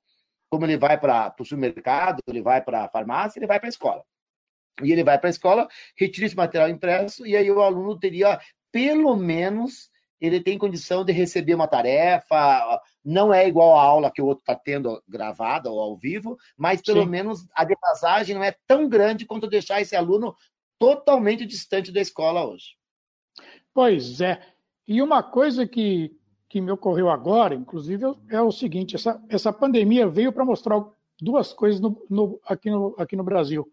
como 0.50 0.66
ele 0.66 0.78
vai 0.78 1.00
para 1.00 1.34
o 1.40 1.46
supermercado, 1.46 2.22
ele 2.28 2.42
vai 2.42 2.62
para 2.62 2.84
a 2.84 2.90
farmácia, 2.90 3.40
ele 3.40 3.48
vai 3.48 3.60
para 3.60 3.68
a 3.68 3.70
escola. 3.70 4.04
E 4.84 4.92
ele 4.92 5.04
vai 5.04 5.18
para 5.18 5.30
a 5.30 5.32
escola, 5.32 5.68
retira 5.98 6.26
esse 6.26 6.36
material 6.36 6.70
impresso, 6.70 7.26
e 7.26 7.36
aí 7.36 7.50
o 7.50 7.62
aluno 7.62 7.98
teria, 7.98 8.40
pelo 8.72 9.16
menos, 9.16 9.90
ele 10.20 10.42
tem 10.42 10.58
condição 10.58 11.06
de 11.06 11.14
receber 11.14 11.56
uma 11.56 11.68
tarefa, 11.68 12.82
não 13.04 13.34
é 13.34 13.48
igual 13.48 13.78
a 13.78 13.84
aula 13.84 14.12
que 14.12 14.22
o 14.22 14.26
outro 14.26 14.42
está 14.42 14.56
tendo 14.56 15.02
gravada 15.08 15.70
ou 15.70 15.80
ao 15.80 15.98
vivo, 15.98 16.38
mas 16.58 16.82
pelo 16.82 17.04
Sim. 17.04 17.10
menos 17.10 17.48
a 17.56 17.64
defasagem 17.64 18.36
não 18.36 18.44
é 18.44 18.56
tão 18.68 18.90
grande 18.90 19.26
quanto 19.26 19.48
deixar 19.48 19.82
esse 19.82 19.96
aluno 19.96 20.36
totalmente 20.78 21.46
distante 21.46 21.92
da 21.92 22.02
escola 22.02 22.46
hoje. 22.46 22.76
Pois 23.74 24.22
é. 24.22 24.42
E 24.88 25.02
uma 25.02 25.24
coisa 25.24 25.66
que, 25.66 26.18
que 26.50 26.60
me 26.60 26.72
ocorreu 26.72 27.10
agora, 27.10 27.56
inclusive, 27.56 28.06
é 28.30 28.42
o 28.42 28.52
seguinte: 28.52 28.96
essa, 28.96 29.24
essa 29.30 29.54
pandemia 29.54 30.08
veio 30.08 30.34
para 30.34 30.46
mostrar 30.46 30.84
duas 31.22 31.54
coisas 31.54 31.80
no, 31.80 32.06
no, 32.10 32.40
aqui, 32.46 32.70
no, 32.70 32.96
aqui 32.98 33.16
no 33.16 33.24
Brasil, 33.24 33.72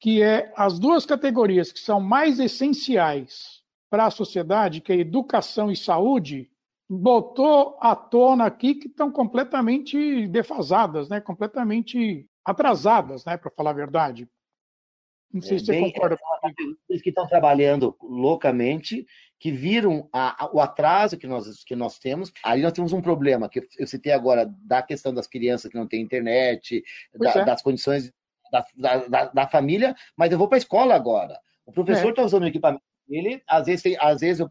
que 0.00 0.22
é 0.22 0.52
as 0.56 0.78
duas 0.78 1.04
categorias 1.04 1.70
que 1.70 1.78
são 1.78 2.00
mais 2.00 2.40
essenciais 2.40 3.62
para 3.90 4.06
a 4.06 4.10
sociedade, 4.10 4.80
que 4.80 4.92
é 4.92 4.96
educação 4.96 5.70
e 5.70 5.76
saúde, 5.76 6.50
botou 6.88 7.76
à 7.80 7.94
tona 7.94 8.46
aqui 8.46 8.74
que 8.74 8.88
estão 8.88 9.12
completamente 9.12 10.26
defasadas, 10.28 11.08
né? 11.08 11.20
completamente 11.20 12.28
atrasadas, 12.44 13.24
né? 13.24 13.36
para 13.36 13.50
falar 13.50 13.70
a 13.70 13.74
verdade. 13.74 14.28
Não 15.32 15.40
sei 15.40 15.56
é, 15.56 15.58
se 15.60 15.66
você 15.66 15.72
bem, 15.72 15.92
concorda 15.92 16.16
é, 16.44 16.50
Eles 16.88 17.02
que 17.02 17.10
estão 17.10 17.26
trabalhando 17.26 17.96
loucamente, 18.02 19.06
que 19.38 19.50
viram 19.50 20.08
a, 20.12 20.44
a, 20.44 20.50
o 20.52 20.60
atraso 20.60 21.16
que 21.16 21.26
nós, 21.26 21.62
que 21.64 21.76
nós 21.76 21.98
temos. 21.98 22.32
Aí 22.44 22.62
nós 22.62 22.72
temos 22.72 22.92
um 22.92 23.00
problema, 23.00 23.48
que 23.48 23.66
eu 23.78 23.86
citei 23.86 24.12
agora, 24.12 24.52
da 24.64 24.82
questão 24.82 25.14
das 25.14 25.26
crianças 25.26 25.70
que 25.70 25.78
não 25.78 25.86
têm 25.86 26.02
internet, 26.02 26.82
da, 27.14 27.30
é. 27.30 27.44
das 27.44 27.62
condições 27.62 28.12
da, 28.50 28.66
da, 29.08 29.24
da, 29.26 29.46
família, 29.46 29.94
mas 30.16 30.32
eu 30.32 30.38
vou 30.38 30.48
para 30.48 30.56
a 30.56 30.58
escola 30.58 30.94
agora. 30.94 31.38
O 31.64 31.72
professor 31.72 32.10
está 32.10 32.22
é. 32.22 32.24
usando 32.24 32.42
o 32.42 32.48
equipamento 32.48 32.82
ele, 33.08 33.42
às 33.46 33.66
vezes, 33.66 33.82
tem, 33.82 33.96
às 33.98 34.20
vezes 34.20 34.46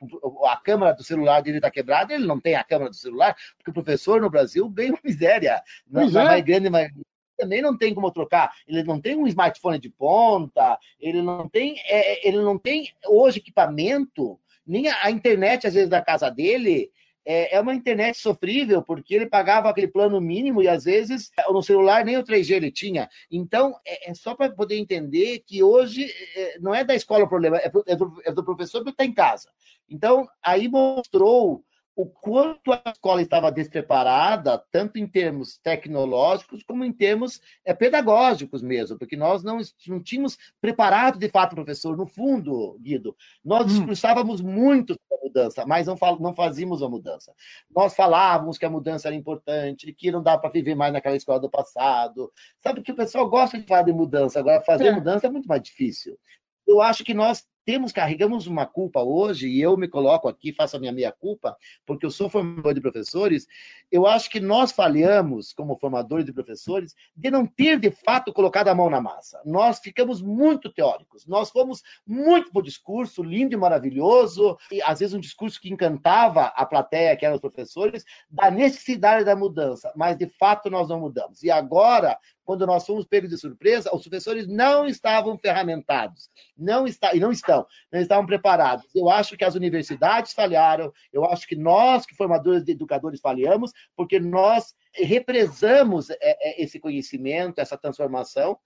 a 0.45 0.57
câmera 0.57 0.93
do 0.93 1.01
celular 1.01 1.41
dele 1.41 1.57
está 1.57 1.71
quebrada, 1.71 2.13
ele 2.13 2.27
não 2.27 2.41
tem 2.41 2.55
a 2.55 2.63
câmera 2.63 2.89
do 2.89 2.95
celular, 2.95 3.33
porque 3.57 3.71
o 3.71 3.73
professor 3.73 4.19
no 4.19 4.29
Brasil 4.29 4.69
ganha 4.69 4.91
uma 4.91 4.99
miséria. 5.01 5.63
Na, 5.87 6.05
na 6.09 6.21
é. 6.21 6.25
mais 6.25 6.43
grande 6.43 6.69
maioria 6.69 7.01
também 7.39 7.61
não 7.61 7.77
tem 7.77 7.93
como 7.93 8.11
trocar. 8.11 8.51
Ele 8.67 8.83
não 8.83 8.99
tem 8.99 9.15
um 9.15 9.25
smartphone 9.27 9.79
de 9.79 9.89
ponta, 9.89 10.77
ele 10.99 11.21
não 11.21 11.47
tem, 11.47 11.79
é, 11.85 12.27
ele 12.27 12.37
não 12.37 12.57
tem 12.57 12.91
hoje 13.07 13.39
equipamento, 13.39 14.39
nem 14.67 14.87
a, 14.87 15.05
a, 15.05 15.11
internet, 15.11 15.65
às 15.65 15.73
vezes, 15.73 15.89
da 15.89 16.01
casa 16.01 16.29
dele. 16.29 16.91
É, 17.25 17.57
é 17.57 17.61
uma 17.61 17.75
internet 17.75 18.17
sofrível, 18.17 18.81
porque 18.81 19.13
ele 19.13 19.27
pagava 19.27 19.69
aquele 19.69 19.87
plano 19.87 20.19
mínimo 20.19 20.63
e 20.63 20.67
às 20.67 20.85
vezes 20.85 21.29
no 21.49 21.61
celular 21.61 22.03
nem 22.03 22.17
o 22.17 22.23
3G 22.23 22.55
ele 22.55 22.71
tinha. 22.71 23.09
Então, 23.29 23.75
é, 23.85 24.09
é 24.09 24.13
só 24.13 24.33
para 24.33 24.51
poder 24.51 24.77
entender 24.77 25.43
que 25.45 25.61
hoje 25.61 26.07
é, 26.35 26.59
não 26.59 26.73
é 26.73 26.83
da 26.83 26.95
escola 26.95 27.25
o 27.25 27.29
problema, 27.29 27.57
é, 27.57 27.67
é 27.67 27.97
é 28.25 28.31
do 28.31 28.43
professor 28.43 28.83
que 28.83 28.89
está 28.89 29.05
em 29.05 29.13
casa. 29.13 29.49
Então, 29.89 30.27
aí 30.41 30.67
mostrou 30.67 31.63
o 31.99 32.05
quanto 32.05 32.71
a 32.71 32.81
escola 32.85 33.21
estava 33.21 33.51
despreparada, 33.51 34.57
tanto 34.71 34.97
em 34.97 35.05
termos 35.05 35.57
tecnológicos 35.57 36.63
como 36.63 36.85
em 36.85 36.93
termos 36.93 37.41
é, 37.65 37.73
pedagógicos 37.73 38.61
mesmo, 38.61 38.97
porque 38.97 39.17
nós 39.17 39.43
não, 39.43 39.59
não 39.85 40.01
tínhamos 40.01 40.37
preparado 40.61 41.19
de 41.19 41.27
fato 41.27 41.51
o 41.51 41.55
professor. 41.55 41.97
No 41.97 42.07
fundo, 42.07 42.79
Guido, 42.79 43.17
nós 43.43 43.65
hum. 43.65 43.67
discursávamos 43.67 44.39
muito 44.39 44.93
sobre 44.93 45.13
a 45.13 45.27
mudança, 45.27 45.65
mas 45.65 45.87
não, 45.87 45.97
não 46.21 46.33
fazíamos 46.33 46.81
a 46.81 46.87
mudança. 46.87 47.33
Nós 47.69 47.93
falávamos 47.93 48.57
que 48.57 48.65
a 48.65 48.69
mudança 48.69 49.09
era 49.09 49.15
importante, 49.17 49.91
que 49.91 50.09
não 50.09 50.23
dá 50.23 50.37
para 50.37 50.51
viver 50.51 50.75
mais 50.75 50.93
naquela 50.93 51.17
escola 51.17 51.41
do 51.41 51.49
passado. 51.49 52.31
Sabe 52.63 52.81
que 52.81 52.93
o 52.93 52.95
pessoal 52.95 53.29
gosta 53.29 53.59
de 53.59 53.67
falar 53.67 53.81
de 53.81 53.91
mudança, 53.91 54.39
agora 54.39 54.61
fazer 54.61 54.87
é. 54.87 54.91
mudança 54.93 55.27
é 55.27 55.29
muito 55.29 55.49
mais 55.49 55.61
difícil. 55.61 56.17
Eu 56.65 56.79
acho 56.81 57.03
que 57.03 57.13
nós 57.13 57.45
temos, 57.69 57.91
carregamos 57.91 58.47
uma 58.47 58.65
culpa 58.65 58.99
hoje, 59.03 59.47
e 59.47 59.61
eu 59.61 59.77
me 59.77 59.87
coloco 59.87 60.27
aqui, 60.27 60.51
faço 60.51 60.75
a 60.75 60.79
minha 60.79 60.91
meia 60.91 61.11
culpa, 61.11 61.55
porque 61.85 62.03
eu 62.03 62.09
sou 62.09 62.27
formador 62.27 62.73
de 62.73 62.81
professores, 62.81 63.45
eu 63.91 64.07
acho 64.07 64.27
que 64.27 64.39
nós 64.39 64.71
falhamos, 64.71 65.53
como 65.53 65.77
formadores 65.77 66.25
de 66.25 66.33
professores, 66.33 66.95
de 67.15 67.29
não 67.29 67.45
ter, 67.45 67.79
de 67.79 67.91
fato, 67.91 68.33
colocado 68.33 68.69
a 68.69 68.73
mão 68.73 68.89
na 68.89 68.99
massa. 68.99 69.39
Nós 69.45 69.77
ficamos 69.77 70.19
muito 70.19 70.73
teóricos, 70.73 71.27
nós 71.27 71.51
fomos 71.51 71.83
muito 72.07 72.51
por 72.51 72.63
discurso, 72.63 73.21
lindo 73.21 73.53
e 73.53 73.57
maravilhoso, 73.57 74.57
e 74.71 74.81
às 74.81 74.97
vezes 74.97 75.13
um 75.13 75.19
discurso 75.19 75.61
que 75.61 75.71
encantava 75.71 76.45
a 76.45 76.65
plateia, 76.65 77.15
que 77.15 77.23
eram 77.23 77.35
os 77.35 77.41
professores, 77.41 78.03
da 78.27 78.49
necessidade 78.49 79.23
da 79.23 79.35
mudança, 79.35 79.93
mas 79.95 80.17
de 80.17 80.25
fato 80.25 80.71
nós 80.71 80.89
não 80.89 80.99
mudamos. 80.99 81.43
E 81.43 81.51
agora, 81.51 82.17
quando 82.49 82.65
nós 82.65 82.83
fomos 82.83 83.05
pegos 83.05 83.29
de 83.29 83.37
surpresa, 83.37 83.91
os 83.93 84.01
professores 84.01 84.47
não 84.47 84.87
estavam 84.87 85.37
ferramentados, 85.37 86.31
não 86.57 86.87
está, 86.87 87.13
e 87.13 87.19
não 87.19 87.31
estão, 87.31 87.63
não 87.93 88.01
estavam 88.01 88.25
preparados. 88.25 88.87
Eu 88.95 89.07
acho 89.07 89.37
que 89.37 89.43
as 89.43 89.53
universidades 89.53 90.33
falharam, 90.33 90.91
eu 91.13 91.23
acho 91.25 91.47
que 91.47 91.55
nós, 91.55 92.07
que 92.07 92.15
formadores 92.15 92.63
de 92.63 92.71
educadores, 92.71 93.19
falhamos, 93.21 93.71
porque 93.95 94.19
nós 94.19 94.73
represamos 94.95 96.09
é, 96.09 96.17
é, 96.21 96.63
esse 96.63 96.79
conhecimento, 96.79 97.59
essa 97.59 97.77
transformação. 97.77 98.57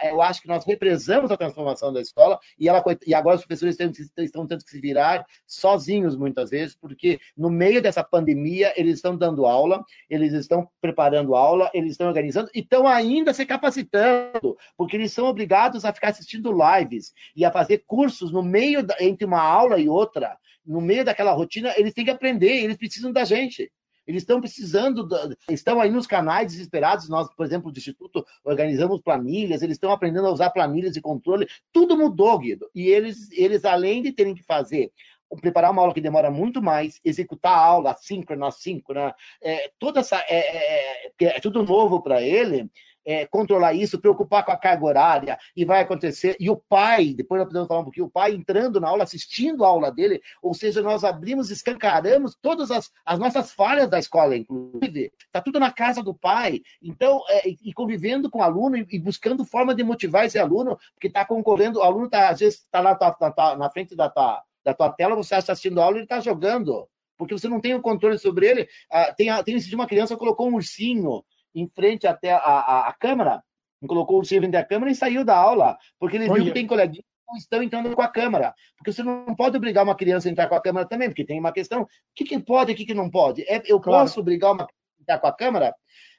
É, 0.00 0.12
eu 0.12 0.22
acho 0.22 0.40
que 0.40 0.48
nós 0.48 0.64
represamos 0.64 1.30
a 1.30 1.36
transformação 1.36 1.92
da 1.92 2.00
escola 2.00 2.38
e, 2.58 2.68
ela, 2.68 2.82
e 3.04 3.12
agora 3.14 3.36
os 3.36 3.42
professores 3.44 3.76
estão, 3.78 4.24
estão 4.24 4.46
tendo 4.46 4.64
que 4.64 4.70
se 4.70 4.80
virar 4.80 5.26
sozinhos 5.46 6.16
muitas 6.16 6.50
vezes, 6.50 6.76
porque 6.76 7.18
no 7.36 7.50
meio 7.50 7.82
dessa 7.82 8.04
pandemia 8.04 8.72
eles 8.76 8.96
estão 8.96 9.16
dando 9.16 9.44
aula, 9.44 9.84
eles 10.08 10.32
estão 10.32 10.68
preparando 10.80 11.34
aula, 11.34 11.68
eles 11.74 11.92
estão 11.92 12.06
organizando 12.06 12.48
e 12.54 12.60
estão 12.60 12.86
ainda 12.86 13.34
se 13.34 13.44
capacitando, 13.44 14.56
porque 14.76 14.96
eles 14.96 15.12
são 15.12 15.26
obrigados 15.26 15.84
a 15.84 15.92
ficar 15.92 16.10
assistindo 16.10 16.52
lives 16.52 17.12
e 17.34 17.44
a 17.44 17.50
fazer 17.50 17.82
cursos 17.86 18.30
no 18.30 18.42
meio 18.42 18.86
entre 19.00 19.24
uma 19.24 19.42
aula 19.42 19.78
e 19.78 19.88
outra, 19.88 20.38
no 20.64 20.80
meio 20.80 21.04
daquela 21.04 21.32
rotina, 21.32 21.74
eles 21.76 21.92
têm 21.92 22.04
que 22.04 22.10
aprender, 22.10 22.62
eles 22.62 22.76
precisam 22.76 23.10
da 23.10 23.24
gente. 23.24 23.70
Eles 24.06 24.22
estão 24.22 24.40
precisando, 24.40 25.08
estão 25.48 25.80
aí 25.80 25.90
nos 25.90 26.06
canais 26.06 26.52
desesperados. 26.52 27.08
Nós, 27.08 27.32
por 27.34 27.46
exemplo, 27.46 27.70
do 27.70 27.78
Instituto, 27.78 28.24
organizamos 28.44 29.00
planilhas, 29.00 29.62
eles 29.62 29.76
estão 29.76 29.92
aprendendo 29.92 30.26
a 30.26 30.32
usar 30.32 30.50
planilhas 30.50 30.92
de 30.92 31.00
controle. 31.00 31.46
Tudo 31.72 31.96
mudou, 31.96 32.38
Guido. 32.38 32.68
E 32.74 32.88
eles, 32.88 33.30
eles 33.32 33.64
além 33.64 34.02
de 34.02 34.12
terem 34.12 34.34
que 34.34 34.42
fazer 34.42 34.92
preparar 35.40 35.70
uma 35.70 35.80
aula 35.80 35.94
que 35.94 36.00
demora 36.00 36.30
muito 36.30 36.60
mais, 36.60 37.00
executar 37.02 37.52
a 37.52 37.64
aula 37.64 37.96
síncrona, 37.98 38.48
assíncrona, 38.48 39.14
é, 39.42 39.70
toda 39.78 40.00
essa 40.00 40.18
é, 40.28 40.36
é, 40.36 41.06
é, 41.06 41.36
é 41.36 41.40
tudo 41.40 41.62
novo 41.62 42.02
para 42.02 42.20
ele 42.20 42.70
é, 43.04 43.26
controlar 43.26 43.74
isso, 43.74 44.00
preocupar 44.00 44.44
com 44.44 44.52
a 44.52 44.56
carga 44.56 44.84
horária, 44.84 45.38
e 45.56 45.64
vai 45.64 45.80
acontecer. 45.80 46.36
E 46.38 46.48
o 46.48 46.56
pai, 46.56 47.14
depois 47.14 47.40
nós 47.40 47.48
podemos 47.48 47.68
falar 47.68 47.80
um 47.80 47.84
pouquinho, 47.84 48.06
o 48.06 48.10
pai 48.10 48.32
entrando 48.32 48.80
na 48.80 48.88
aula, 48.88 49.04
assistindo 49.04 49.64
a 49.64 49.68
aula 49.68 49.90
dele, 49.90 50.20
ou 50.42 50.54
seja, 50.54 50.82
nós 50.82 51.04
abrimos, 51.04 51.50
escancaramos 51.50 52.36
todas 52.40 52.70
as, 52.70 52.90
as 53.04 53.18
nossas 53.18 53.52
falhas 53.52 53.88
da 53.88 53.98
escola, 53.98 54.36
inclusive. 54.36 55.12
Está 55.26 55.40
tudo 55.40 55.58
na 55.58 55.70
casa 55.70 56.02
do 56.02 56.14
pai. 56.14 56.60
Então, 56.82 57.22
é, 57.28 57.48
e 57.48 57.72
convivendo 57.72 58.30
com 58.30 58.38
o 58.38 58.42
aluno 58.42 58.76
e, 58.76 58.98
buscando 58.98 59.44
forma 59.44 59.74
de 59.74 59.82
motivar 59.82 60.26
esse 60.26 60.38
aluno, 60.38 60.78
porque 60.94 61.08
está 61.08 61.24
concorrendo, 61.24 61.78
o 61.78 61.82
aluno 61.82 62.06
está, 62.06 62.28
às 62.28 62.40
vezes, 62.40 62.60
está 62.60 62.82
na, 62.82 62.96
na, 62.98 63.56
na, 63.56 63.70
frente 63.70 63.94
da 63.94 64.08
tua 64.08 64.42
da 64.64 64.72
tua 64.72 64.90
tela, 64.90 65.16
você 65.16 65.34
está 65.34 65.52
assistindo 65.52 65.80
a 65.80 65.84
aula 65.84 65.96
e 65.96 65.98
ele 65.98 66.04
está 66.04 66.20
jogando, 66.20 66.88
porque 67.18 67.36
você 67.36 67.48
não 67.48 67.60
tem 67.60 67.74
o 67.74 67.82
controle 67.82 68.16
sobre 68.16 68.46
ele. 68.46 68.68
Ah, 68.90 69.12
tem, 69.12 69.28
tem 69.42 69.56
uma 69.74 69.88
criança 69.88 70.16
colocou 70.16 70.48
um 70.48 70.54
ursinho 70.54 71.24
em 71.54 71.68
frente 71.68 72.06
até 72.06 72.32
a, 72.32 72.38
a, 72.38 72.88
a 72.88 72.92
câmera, 72.92 73.42
colocou 73.86 74.20
o 74.20 74.24
frente 74.24 74.56
à 74.56 74.64
câmera 74.64 74.90
e 74.90 74.94
saiu 74.94 75.24
da 75.24 75.36
aula, 75.36 75.76
porque 75.98 76.16
ele 76.16 76.28
Olha. 76.28 76.34
viu 76.34 76.44
que 76.46 76.52
tem 76.52 76.66
coleguinhas 76.66 77.04
que 77.32 77.38
estão 77.38 77.62
entrando 77.62 77.94
com 77.94 78.02
a 78.02 78.08
câmera. 78.08 78.54
Porque 78.76 78.92
você 78.92 79.02
não 79.02 79.34
pode 79.34 79.56
obrigar 79.56 79.84
uma 79.84 79.96
criança 79.96 80.28
a 80.28 80.30
entrar 80.30 80.48
com 80.48 80.54
a 80.54 80.62
câmera 80.62 80.86
também, 80.86 81.08
porque 81.08 81.24
tem 81.24 81.38
uma 81.38 81.52
questão: 81.52 81.82
o 81.82 81.88
que, 82.14 82.24
que 82.24 82.38
pode 82.38 82.70
e 82.70 82.74
o 82.74 82.76
que, 82.76 82.86
que 82.86 82.94
não 82.94 83.10
pode? 83.10 83.42
É, 83.42 83.62
eu 83.66 83.80
claro. 83.80 84.02
posso 84.02 84.20
obrigar 84.20 84.52
uma 84.52 84.66
criança 84.66 84.96
a 84.98 85.02
entrar 85.02 85.18
com 85.18 85.26
a 85.26 85.32
câmera? 85.32 85.74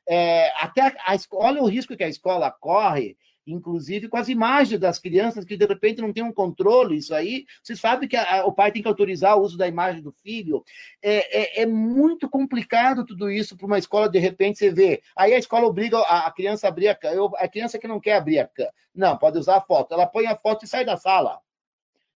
É, 0.08 0.52
até 0.62 0.82
a, 0.82 0.88
a, 0.88 1.18
olha 1.34 1.62
o 1.62 1.68
risco 1.68 1.96
que 1.96 2.04
a 2.04 2.10
escola 2.10 2.52
corre 2.52 3.16
inclusive 3.46 4.08
com 4.08 4.18
as 4.18 4.30
imagens 4.30 4.80
das 4.80 5.00
crianças 5.00 5.46
que 5.46 5.58
de 5.58 5.66
repente 5.66 6.02
não 6.02 6.14
tem 6.14 6.24
um 6.24 6.32
controle, 6.32 6.98
isso 6.98 7.14
aí. 7.14 7.46
Você 7.62 7.76
sabe 7.76 8.08
que 8.08 8.16
a, 8.16 8.46
o 8.46 8.54
pai 8.54 8.72
tem 8.72 8.82
que 8.82 8.88
autorizar 8.88 9.38
o 9.38 9.42
uso 9.42 9.58
da 9.58 9.68
imagem 9.68 10.02
do 10.02 10.12
filho. 10.12 10.64
É, 11.02 11.60
é, 11.60 11.62
é 11.64 11.66
muito 11.66 12.30
complicado 12.30 13.06
tudo 13.06 13.30
isso 13.30 13.58
para 13.58 13.66
uma 13.66 13.78
escola, 13.78 14.10
de 14.10 14.20
repente, 14.20 14.60
você 14.60 14.72
vê. 14.72 15.02
Aí 15.16 15.34
a 15.34 15.38
escola 15.38 15.68
obriga 15.68 15.98
a, 16.00 16.28
a 16.28 16.32
criança 16.32 16.68
a 16.68 16.70
abrir 16.70 16.88
a 16.88 16.96
câmera. 16.96 17.32
A 17.38 17.48
criança 17.48 17.78
que 17.78 17.88
não 17.88 18.00
quer 18.00 18.16
abrir 18.16 18.40
a. 18.40 18.50
Não, 18.94 19.18
pode 19.18 19.38
usar 19.38 19.58
a 19.58 19.62
foto. 19.62 19.94
Ela 19.94 20.08
põe 20.08 20.28
a 20.28 20.36
foto 20.36 20.66
e 20.66 20.68
sai 20.68 20.86
da 20.86 20.98
sala. 20.98 21.40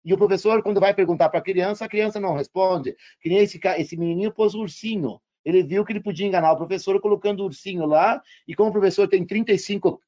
E 0.04 0.14
o 0.14 0.16
professor, 0.18 0.62
quando 0.62 0.80
vai 0.80 0.94
perguntar 0.94 1.28
para 1.28 1.40
a 1.40 1.42
criança, 1.42 1.84
a 1.84 1.88
criança 1.88 2.18
não 2.20 2.34
responde. 2.34 2.96
Esse, 3.24 3.60
esse 3.76 3.96
menininho 3.96 4.32
pôs 4.32 4.54
ursinho. 4.54 5.20
Ele 5.44 5.62
viu 5.62 5.84
que 5.84 5.92
ele 5.92 6.00
podia 6.00 6.26
enganar 6.26 6.52
o 6.52 6.56
professor 6.56 7.00
colocando 7.00 7.40
o 7.40 7.44
ursinho 7.44 7.86
lá, 7.86 8.22
e 8.46 8.54
como 8.54 8.70
o 8.70 8.72
professor 8.72 9.08
tem 9.08 9.24
35 9.24 9.88
é, 9.88 10.07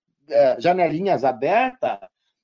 janelinhas 0.58 1.25
abertas, 1.25 1.99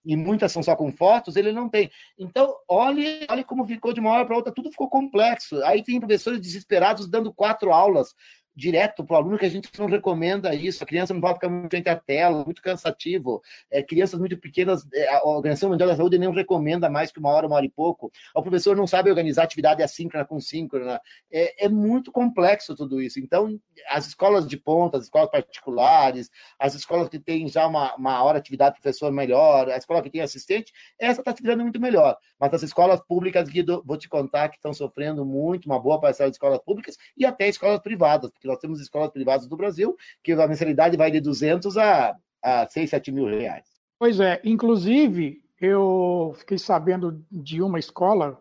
e 0.05 0.17
muitas 0.17 0.53
são 0.53 0.63
só 0.63 0.77
com 0.77 0.93
fotos, 0.93 1.35
ele 1.35 1.51
não 1.51 1.69
tem. 1.69 1.91
Então, 2.17 2.55
olhe, 2.69 3.27
olhe 3.29 3.43
como 3.43 3.67
ficou 3.67 3.93
de 3.93 3.99
uma 3.99 4.11
hora 4.11 4.25
para 4.25 4.37
outra, 4.37 4.55
tudo 4.55 4.71
ficou 4.71 4.89
complexo. 4.89 5.63
Aí 5.65 5.83
tem 5.83 5.99
professores 5.99 6.41
desesperados 6.41 7.11
dando 7.11 7.35
quatro 7.35 7.73
aulas 7.73 8.15
direto 8.57 9.05
para 9.05 9.15
o 9.15 9.17
aluno 9.19 9.39
que 9.39 9.45
a 9.45 9.51
gente 9.51 9.69
não 9.79 9.87
recomenda 9.87 10.55
isso. 10.55 10.83
A 10.83 10.87
criança 10.87 11.13
não 11.13 11.21
pode 11.21 11.35
ficar 11.35 11.49
muito 11.51 11.71
frente 11.71 11.89
à 11.89 11.97
tela, 11.97 12.43
muito 12.45 12.63
cansativo. 12.63 13.43
É, 13.71 13.83
crianças 13.83 14.19
muito 14.19 14.37
pequenas, 14.39 14.87
é, 14.95 15.15
a 15.15 15.23
Organização 15.25 15.69
Mundial 15.69 15.91
da 15.91 15.97
Saúde 15.97 16.19
nem 16.19 16.33
recomenda 16.33 16.89
mais 16.89 17.13
que 17.13 17.19
uma 17.19 17.31
hora, 17.31 17.47
uma 17.47 17.57
hora 17.57 17.67
e 17.67 17.71
pouco. 17.71 18.11
O 18.35 18.43
professor 18.43 18.75
não 18.75 18.87
sabe 18.87 19.11
organizar 19.11 19.43
atividade 19.43 19.83
assíncrona 19.83 20.25
com 20.25 20.41
síncrona. 20.41 21.01
É, 21.31 21.67
é 21.67 21.69
muito 21.69 22.11
complexo 22.11 22.75
tudo 22.75 23.01
isso. 23.03 23.21
Então, 23.21 23.61
as 23.89 24.07
escolas 24.07 24.47
de 24.47 24.57
ponta, 24.57 24.97
as 24.97 25.05
escolas 25.05 25.31
particulares, 25.31 26.31
as 26.59 26.75
escolas 26.75 27.11
que 27.11 27.19
têm 27.19 27.47
já 27.49 27.67
uma, 27.67 27.95
uma 27.97 28.25
hora 28.25 28.39
de 28.39 28.41
atividade 28.41 28.81
professor 28.81 29.13
melhor, 29.13 29.69
a 29.69 29.77
escola 29.77 30.03
que 30.03 30.11
tem 30.11 30.23
assistente, 30.23 30.73
essa 30.99 31.21
está 31.21 31.33
tirando 31.33 31.63
muito 31.63 31.81
melhor. 31.81 32.17
Mas 32.41 32.55
as 32.55 32.63
escolas 32.63 33.01
públicas, 33.01 33.49
Guido, 33.49 33.83
vou 33.85 33.99
te 33.99 34.09
contar 34.09 34.49
que 34.49 34.57
estão 34.57 34.73
sofrendo 34.73 35.25
muito, 35.27 35.67
uma 35.67 35.79
boa 35.79 36.01
parcela 36.01 36.31
de 36.31 36.37
escolas 36.37 36.61
públicas 36.61 36.97
e 37.17 37.27
até 37.27 37.49
escolas 37.49 37.81
privadas, 37.81 38.31
porque 38.31 38.46
nós 38.47 38.59
temos 38.59 38.81
escolas 38.81 39.11
privadas 39.11 39.47
do 39.47 39.57
Brasil 39.57 39.97
que 40.23 40.33
a 40.33 40.49
mensalidade 40.49 40.97
vai 40.97 41.11
de 41.11 41.21
200 41.21 41.77
a, 41.77 42.17
a 42.43 42.67
6, 42.67 42.91
7 42.91 43.13
mil 43.13 43.27
reais. 43.27 43.67
Pois 43.99 44.21
é, 44.21 44.41
inclusive 44.45 45.43
eu 45.61 46.35
fiquei 46.37 46.59
sabendo 46.59 47.25
de 47.31 47.63
uma 47.63 47.79
escola 47.79 48.41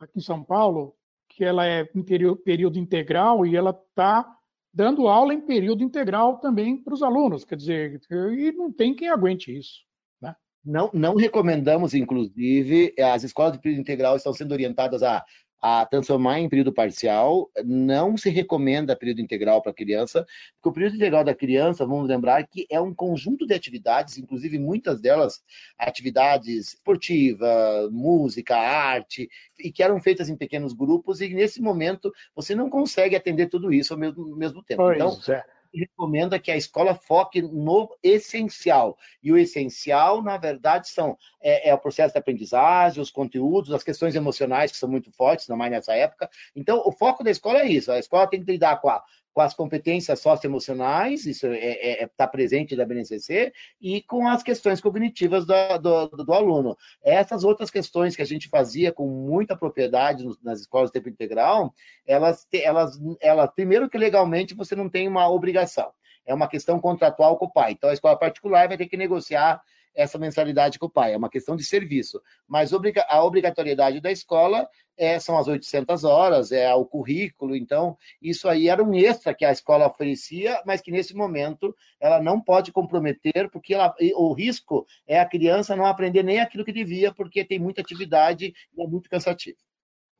aqui 0.00 0.18
em 0.18 0.22
São 0.22 0.42
Paulo 0.42 0.94
que 1.28 1.44
ela 1.44 1.66
é 1.66 1.88
em 1.94 2.02
período 2.02 2.78
integral 2.78 3.44
e 3.44 3.54
ela 3.56 3.70
está 3.70 4.38
dando 4.72 5.08
aula 5.08 5.34
em 5.34 5.40
período 5.40 5.82
integral 5.82 6.38
também 6.38 6.76
para 6.76 6.94
os 6.94 7.02
alunos, 7.02 7.44
quer 7.44 7.56
dizer, 7.56 8.00
e 8.10 8.52
não 8.52 8.72
tem 8.72 8.94
quem 8.94 9.08
aguente 9.08 9.56
isso. 9.56 9.80
Né? 10.20 10.34
Não, 10.64 10.90
não 10.92 11.16
recomendamos, 11.16 11.94
inclusive, 11.94 12.94
as 13.00 13.24
escolas 13.24 13.52
de 13.52 13.58
período 13.58 13.80
integral 13.80 14.16
estão 14.16 14.32
sendo 14.32 14.52
orientadas 14.52 15.02
a 15.02 15.24
a 15.60 15.84
transformar 15.86 16.40
em 16.40 16.48
período 16.48 16.72
parcial. 16.72 17.50
Não 17.64 18.16
se 18.16 18.30
recomenda 18.30 18.96
período 18.96 19.20
integral 19.20 19.60
para 19.60 19.72
a 19.72 19.74
criança, 19.74 20.26
porque 20.54 20.68
o 20.68 20.72
período 20.72 20.96
integral 20.96 21.24
da 21.24 21.34
criança, 21.34 21.86
vamos 21.86 22.08
lembrar 22.08 22.46
que 22.46 22.66
é 22.70 22.80
um 22.80 22.94
conjunto 22.94 23.46
de 23.46 23.54
atividades, 23.54 24.18
inclusive 24.18 24.58
muitas 24.58 25.00
delas 25.00 25.42
atividades 25.78 26.74
esportiva, 26.74 27.88
música, 27.90 28.56
arte, 28.56 29.28
e 29.58 29.72
que 29.72 29.82
eram 29.82 30.00
feitas 30.00 30.28
em 30.28 30.36
pequenos 30.36 30.72
grupos, 30.72 31.20
e 31.20 31.28
nesse 31.28 31.60
momento 31.60 32.12
você 32.34 32.54
não 32.54 32.70
consegue 32.70 33.16
atender 33.16 33.48
tudo 33.48 33.72
isso 33.72 33.92
ao 33.92 33.98
mesmo, 33.98 34.36
mesmo 34.36 34.62
tempo. 34.62 34.82
Pois 34.82 34.96
então, 34.96 35.34
é 35.34 35.57
recomenda 35.74 36.38
que 36.38 36.50
a 36.50 36.56
escola 36.56 36.94
foque 36.94 37.42
no 37.42 37.96
essencial. 38.02 38.96
E 39.22 39.32
o 39.32 39.38
essencial, 39.38 40.22
na 40.22 40.36
verdade, 40.36 40.88
são 40.88 41.16
é, 41.40 41.70
é, 41.70 41.74
o 41.74 41.78
processo 41.78 42.12
de 42.12 42.18
aprendizagem, 42.18 43.02
os 43.02 43.10
conteúdos, 43.10 43.72
as 43.72 43.82
questões 43.82 44.14
emocionais, 44.14 44.70
que 44.70 44.78
são 44.78 44.88
muito 44.88 45.10
fortes, 45.12 45.48
não 45.48 45.56
mais 45.56 45.70
nessa 45.70 45.94
época. 45.94 46.28
Então, 46.54 46.82
o 46.84 46.92
foco 46.92 47.22
da 47.22 47.30
escola 47.30 47.60
é 47.60 47.66
isso. 47.66 47.92
A 47.92 47.98
escola 47.98 48.26
tem 48.26 48.42
que 48.42 48.50
lidar 48.50 48.80
com 48.80 48.88
a 48.88 49.02
com 49.38 49.42
as 49.42 49.54
competências 49.54 50.18
socioemocionais, 50.18 51.24
isso 51.24 51.46
está 51.46 51.56
é, 51.56 52.02
é, 52.02 52.10
é, 52.18 52.26
presente 52.26 52.74
da 52.74 52.84
BNCC, 52.84 53.52
e 53.80 54.02
com 54.02 54.26
as 54.26 54.42
questões 54.42 54.80
cognitivas 54.80 55.46
do, 55.46 55.54
do, 55.78 56.08
do, 56.24 56.32
aluno. 56.32 56.76
Essas 57.04 57.44
outras 57.44 57.70
questões 57.70 58.16
que 58.16 58.22
a 58.22 58.24
gente 58.24 58.48
fazia 58.48 58.90
com 58.90 59.06
muita 59.06 59.56
propriedade 59.56 60.26
nas 60.42 60.58
escolas 60.58 60.90
de 60.90 60.94
tempo 60.94 61.08
integral, 61.08 61.72
elas, 62.04 62.48
elas, 62.52 62.98
elas, 63.20 63.48
primeiro 63.54 63.88
que 63.88 63.96
legalmente 63.96 64.56
você 64.56 64.74
não 64.74 64.88
tem 64.88 65.06
uma 65.06 65.30
obrigação, 65.30 65.92
é 66.26 66.34
uma 66.34 66.48
questão 66.48 66.80
contratual 66.80 67.36
com 67.36 67.44
o 67.44 67.52
pai. 67.52 67.70
Então, 67.70 67.90
a 67.90 67.94
escola 67.94 68.18
particular 68.18 68.66
vai 68.66 68.76
ter 68.76 68.88
que 68.88 68.96
negociar 68.96 69.62
essa 69.98 70.16
mensalidade 70.16 70.78
com 70.78 70.86
o 70.86 70.90
pai, 70.90 71.12
é 71.12 71.16
uma 71.16 71.28
questão 71.28 71.56
de 71.56 71.64
serviço. 71.64 72.22
Mas 72.46 72.72
a 72.72 73.24
obrigatoriedade 73.24 74.00
da 74.00 74.12
escola 74.12 74.68
é, 74.96 75.18
são 75.18 75.36
as 75.36 75.48
800 75.48 76.04
horas, 76.04 76.52
é 76.52 76.72
o 76.72 76.86
currículo, 76.86 77.56
então 77.56 77.96
isso 78.22 78.48
aí 78.48 78.68
era 78.68 78.82
um 78.82 78.94
extra 78.94 79.34
que 79.34 79.44
a 79.44 79.50
escola 79.50 79.88
oferecia, 79.88 80.62
mas 80.64 80.80
que 80.80 80.92
nesse 80.92 81.16
momento 81.16 81.74
ela 82.00 82.22
não 82.22 82.40
pode 82.40 82.70
comprometer, 82.70 83.50
porque 83.50 83.74
ela, 83.74 83.92
o 84.14 84.32
risco 84.32 84.86
é 85.04 85.18
a 85.18 85.26
criança 85.26 85.74
não 85.74 85.84
aprender 85.84 86.22
nem 86.22 86.38
aquilo 86.38 86.64
que 86.64 86.72
devia, 86.72 87.12
porque 87.12 87.44
tem 87.44 87.58
muita 87.58 87.80
atividade 87.80 88.54
e 88.76 88.82
é 88.82 88.86
muito 88.86 89.10
cansativo. 89.10 89.58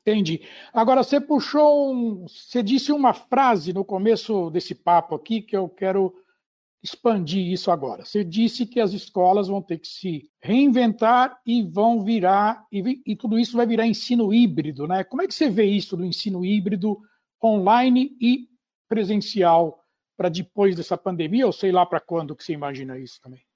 Entendi. 0.05 0.41
Agora, 0.73 1.05
você 1.05 1.21
puxou, 1.21 1.93
um, 1.93 2.27
você 2.27 2.63
disse 2.65 2.91
uma 2.91 3.13
frase 3.13 3.73
no 3.73 3.85
começo 3.85 4.51
desse 4.51 4.75
papo 4.75 5.15
aqui 5.15 5.41
que 5.41 5.57
eu 5.57 5.69
quero 5.69 6.15
expandir 6.83 7.53
isso 7.53 7.71
agora. 7.71 8.05
Você 8.05 8.23
disse 8.23 8.65
que 8.65 8.81
as 8.81 8.93
escolas 8.93 9.49
vão 9.49 9.61
ter 9.61 9.79
que 9.79 9.89
se 9.89 10.31
reinventar 10.41 11.39
e 11.45 11.63
vão 11.63 12.05
virar, 12.05 12.65
e, 12.71 13.03
e, 13.05 13.17
tudo 13.17 13.39
isso 13.39 13.57
vai 13.57 13.67
virar 13.67 13.87
ensino 13.87 14.33
híbrido, 14.33 14.87
né? 14.87 15.03
Como 15.05 15.23
é 15.23 15.27
que 15.27 15.35
você 15.35 15.51
vê 15.51 15.65
isso 15.65 15.97
do 15.97 16.05
ensino 16.05 16.45
híbrido 16.45 16.99
online 17.43 18.17
e 18.21 18.49
presencial 18.89 19.83
para 20.17 20.29
depois 20.29 20.75
dessa 20.77 20.97
pandemia, 20.97 21.47
ou 21.47 21.53
sei 21.53 21.71
lá 21.71 21.85
para 21.85 22.01
quando 22.01 22.35
que 22.35 22.43
você 22.43 22.53
imagina 22.53 22.99
isso 22.99 23.21
também? 23.21 23.48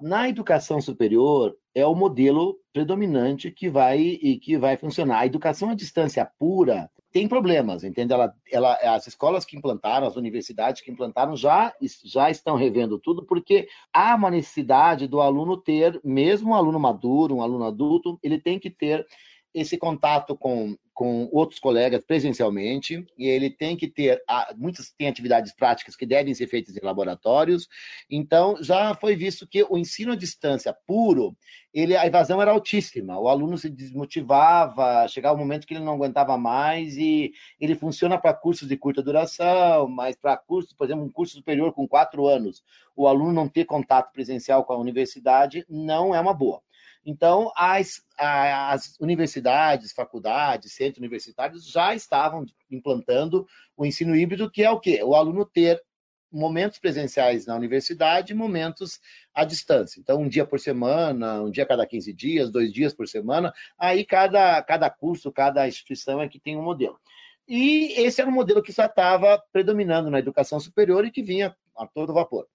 Na 0.00 0.28
educação 0.28 0.80
superior 0.80 1.56
é 1.74 1.86
o 1.86 1.94
modelo 1.94 2.58
predominante 2.72 3.50
que 3.50 3.70
vai 3.70 4.00
e 4.00 4.38
que 4.38 4.58
vai 4.58 4.76
funcionar. 4.76 5.20
A 5.20 5.26
educação 5.26 5.70
à 5.70 5.74
distância 5.74 6.28
pura 6.38 6.90
tem 7.12 7.28
problemas, 7.28 7.84
entende? 7.84 8.12
Ela, 8.12 8.34
ela, 8.50 8.74
as 8.94 9.06
escolas 9.06 9.44
que 9.44 9.56
implantaram, 9.56 10.06
as 10.06 10.16
universidades 10.16 10.80
que 10.80 10.90
implantaram 10.90 11.36
já, 11.36 11.72
já 12.04 12.30
estão 12.30 12.56
revendo 12.56 12.98
tudo, 12.98 13.24
porque 13.24 13.68
há 13.92 14.14
uma 14.14 14.30
necessidade 14.30 15.06
do 15.06 15.20
aluno 15.20 15.56
ter, 15.56 16.00
mesmo 16.02 16.50
um 16.50 16.54
aluno 16.54 16.80
maduro, 16.80 17.36
um 17.36 17.42
aluno 17.42 17.64
adulto, 17.64 18.18
ele 18.22 18.40
tem 18.40 18.58
que 18.58 18.70
ter 18.70 19.06
esse 19.54 19.76
contato 19.76 20.36
com, 20.36 20.76
com 20.94 21.28
outros 21.32 21.60
colegas 21.60 22.04
presencialmente, 22.04 23.04
e 23.18 23.26
ele 23.26 23.50
tem 23.50 23.76
que 23.76 23.86
ter, 23.86 24.22
muitas 24.56 24.90
têm 24.90 25.08
atividades 25.08 25.54
práticas 25.54 25.94
que 25.94 26.06
devem 26.06 26.34
ser 26.34 26.46
feitas 26.46 26.76
em 26.76 26.84
laboratórios, 26.84 27.68
então 28.08 28.56
já 28.62 28.94
foi 28.94 29.14
visto 29.14 29.46
que 29.46 29.62
o 29.68 29.76
ensino 29.76 30.12
à 30.12 30.16
distância 30.16 30.74
puro, 30.86 31.36
ele, 31.72 31.96
a 31.96 32.06
evasão 32.06 32.40
era 32.40 32.50
altíssima, 32.50 33.18
o 33.18 33.28
aluno 33.28 33.58
se 33.58 33.68
desmotivava, 33.68 35.06
chegava 35.08 35.36
um 35.36 35.40
momento 35.40 35.66
que 35.66 35.74
ele 35.74 35.84
não 35.84 35.94
aguentava 35.94 36.36
mais, 36.38 36.96
e 36.96 37.32
ele 37.60 37.74
funciona 37.74 38.18
para 38.18 38.34
cursos 38.34 38.68
de 38.68 38.76
curta 38.76 39.02
duração, 39.02 39.88
mas 39.88 40.16
para 40.16 40.36
cursos, 40.36 40.72
por 40.72 40.84
exemplo, 40.84 41.04
um 41.04 41.12
curso 41.12 41.36
superior 41.36 41.72
com 41.72 41.88
quatro 41.88 42.26
anos, 42.26 42.62
o 42.96 43.06
aluno 43.06 43.32
não 43.32 43.48
ter 43.48 43.64
contato 43.64 44.12
presencial 44.12 44.64
com 44.64 44.72
a 44.72 44.78
universidade 44.78 45.64
não 45.68 46.14
é 46.14 46.20
uma 46.20 46.34
boa. 46.34 46.62
Então, 47.04 47.52
as, 47.56 48.02
as 48.16 48.96
universidades, 49.00 49.92
faculdades, 49.92 50.74
centros 50.74 50.98
universitários 50.98 51.66
já 51.68 51.94
estavam 51.94 52.46
implantando 52.70 53.46
o 53.76 53.84
ensino 53.84 54.14
híbrido, 54.14 54.50
que 54.50 54.62
é 54.62 54.70
o 54.70 54.78
quê? 54.78 55.02
O 55.02 55.14
aluno 55.14 55.44
ter 55.44 55.82
momentos 56.30 56.78
presenciais 56.78 57.44
na 57.44 57.54
universidade 57.54 58.32
e 58.32 58.36
momentos 58.36 59.00
à 59.34 59.44
distância. 59.44 60.00
Então, 60.00 60.22
um 60.22 60.28
dia 60.28 60.46
por 60.46 60.58
semana, 60.58 61.42
um 61.42 61.50
dia 61.50 61.64
a 61.64 61.66
cada 61.66 61.86
15 61.86 62.12
dias, 62.12 62.50
dois 62.50 62.72
dias 62.72 62.94
por 62.94 63.06
semana, 63.06 63.52
aí 63.78 64.04
cada, 64.04 64.62
cada 64.62 64.88
curso, 64.88 65.30
cada 65.30 65.68
instituição 65.68 66.22
é 66.22 66.28
que 66.28 66.40
tem 66.40 66.56
um 66.56 66.62
modelo. 66.62 66.98
E 67.46 67.92
esse 68.00 68.20
era 68.20 68.30
um 68.30 68.34
modelo 68.34 68.62
que 68.62 68.72
já 68.72 68.86
estava 68.86 69.42
predominando 69.52 70.08
na 70.08 70.18
educação 70.18 70.58
superior 70.58 71.04
e 71.04 71.10
que 71.10 71.22
vinha 71.22 71.54
a 71.76 71.86
todo 71.86 72.14
vapor. 72.14 72.46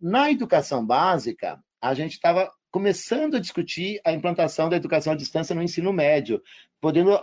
Na 0.00 0.30
educação 0.30 0.84
básica, 0.84 1.62
a 1.80 1.94
gente 1.94 2.12
estava 2.12 2.50
começando 2.70 3.36
a 3.36 3.40
discutir 3.40 4.00
a 4.04 4.12
implantação 4.12 4.68
da 4.68 4.76
educação 4.76 5.12
à 5.12 5.16
distância 5.16 5.54
no 5.54 5.62
ensino 5.62 5.92
médio, 5.92 6.42
podendo 6.80 7.18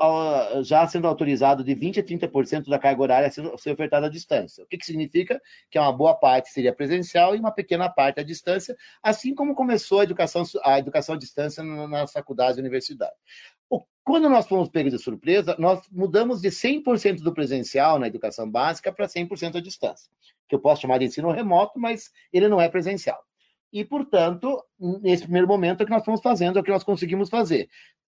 já 0.63 0.85
sendo 0.87 1.07
autorizado 1.07 1.63
de 1.63 1.75
20% 1.75 1.99
a 1.99 2.03
30% 2.03 2.69
da 2.69 2.77
carga 2.77 3.01
horária 3.01 3.31
ser 3.31 3.71
ofertada 3.71 4.07
à 4.07 4.09
distância. 4.09 4.63
O 4.63 4.67
que, 4.67 4.77
que 4.77 4.85
significa? 4.85 5.41
Que 5.71 5.79
uma 5.79 5.91
boa 5.91 6.13
parte 6.15 6.49
seria 6.49 6.73
presencial 6.73 7.35
e 7.35 7.39
uma 7.39 7.51
pequena 7.51 7.89
parte 7.89 8.19
à 8.19 8.23
distância, 8.23 8.75
assim 9.01 9.33
como 9.33 9.55
começou 9.55 10.01
a 10.01 10.03
educação, 10.03 10.43
a 10.63 10.79
educação 10.79 11.15
à 11.15 11.17
distância 11.17 11.63
nas 11.63 12.11
faculdades 12.11 12.57
e 12.57 12.61
universidades. 12.61 13.17
Quando 14.03 14.29
nós 14.29 14.47
fomos 14.47 14.69
pegos 14.69 14.93
de 14.93 14.99
surpresa, 14.99 15.53
nós 15.59 15.81
mudamos 15.91 16.39
de 16.39 16.47
100% 16.47 17.21
do 17.21 17.33
presencial 17.33 17.99
na 17.99 18.07
educação 18.07 18.49
básica 18.49 18.89
para 18.89 19.05
100% 19.05 19.57
à 19.57 19.61
distância, 19.61 20.09
que 20.47 20.55
eu 20.55 20.61
posso 20.61 20.81
chamar 20.81 20.97
de 20.99 21.05
ensino 21.05 21.29
remoto, 21.29 21.77
mas 21.77 22.09
ele 22.31 22.47
não 22.47 22.61
é 22.61 22.69
presencial. 22.69 23.21
E, 23.71 23.83
portanto, 23.83 24.63
nesse 24.79 25.23
primeiro 25.23 25.47
momento, 25.47 25.81
é 25.81 25.83
o 25.83 25.85
que 25.85 25.91
nós 25.91 26.01
estamos 26.01 26.21
fazendo, 26.21 26.57
é 26.57 26.61
o 26.61 26.63
que 26.63 26.71
nós 26.71 26.83
conseguimos 26.83 27.29
fazer. 27.29 27.69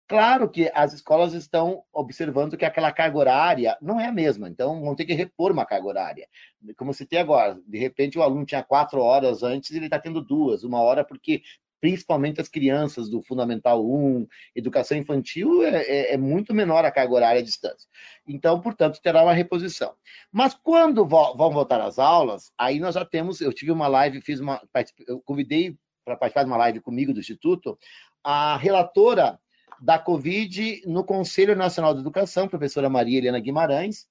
Claro 0.09 0.49
que 0.49 0.71
as 0.73 0.93
escolas 0.93 1.33
estão 1.33 1.83
observando 1.93 2.57
que 2.57 2.65
aquela 2.65 2.93
carga 2.93 3.19
horária 3.19 3.77
não 3.83 4.01
é 4.01 4.07
a 4.07 4.13
mesma, 4.13 4.49
então 4.49 4.81
vão 4.81 4.95
ter 4.95 5.05
que 5.05 5.13
repor 5.13 5.51
uma 5.51 5.67
carga 5.67 5.89
horária. 5.89 6.29
Como 6.77 6.95
se 6.95 7.05
tem 7.05 7.19
agora, 7.19 7.59
de 7.67 7.77
repente 7.77 8.17
o 8.17 8.23
aluno 8.23 8.47
tinha 8.47 8.63
quatro 8.63 9.01
horas 9.01 9.43
antes, 9.43 9.73
ele 9.73 9.87
está 9.87 9.99
tendo 9.99 10.21
duas, 10.23 10.63
uma 10.63 10.81
hora 10.81 11.05
porque 11.05 11.43
principalmente 11.81 12.41
as 12.41 12.49
crianças 12.49 13.09
do 13.09 13.23
Fundamental 13.23 13.85
1, 13.85 14.27
educação 14.55 14.97
infantil, 14.97 15.63
é, 15.63 15.83
é, 15.83 16.15
é, 16.15 16.17
muito 16.17 16.55
menor 16.55 16.85
a 16.85 16.91
carga 16.91 17.15
horária 17.15 17.41
à 17.41 17.45
distância. 17.45 17.89
Então, 18.27 18.61
portanto, 18.61 19.01
terá 19.03 19.23
uma 19.23 19.33
reposição. 19.33 19.95
Mas 20.33 20.55
quando 20.55 21.07
vo 21.07 21.35
vão 21.37 21.51
voltar 21.51 21.81
às 21.81 21.99
aulas, 21.99 22.53
aí 22.59 22.79
nós 22.79 22.95
já 22.95 23.05
temos, 23.05 23.41
eu 23.41 23.53
tive 23.53 23.71
uma 23.71 23.89
live, 23.89 24.21
fiz 24.21 24.41
uma, 24.41 24.61
eu 25.07 25.21
convidei 25.21 25.77
para 26.05 26.17
participar 26.17 26.45
de 26.45 26.51
uma 26.51 26.57
live 26.57 26.81
comigo 26.81 27.13
do 27.13 27.21
Instituto, 27.21 27.79
a 28.23 28.57
relatora 28.57 29.39
da 29.81 29.99
Covid 29.99 30.83
no 30.87 31.05
Conselho 31.05 31.55
Nacional 31.55 31.95
de 31.95 32.01
Educação, 32.01 32.49
professora 32.49 32.89
Maria 32.89 33.19
Helena 33.19 33.41
Guimarães, 33.41 34.07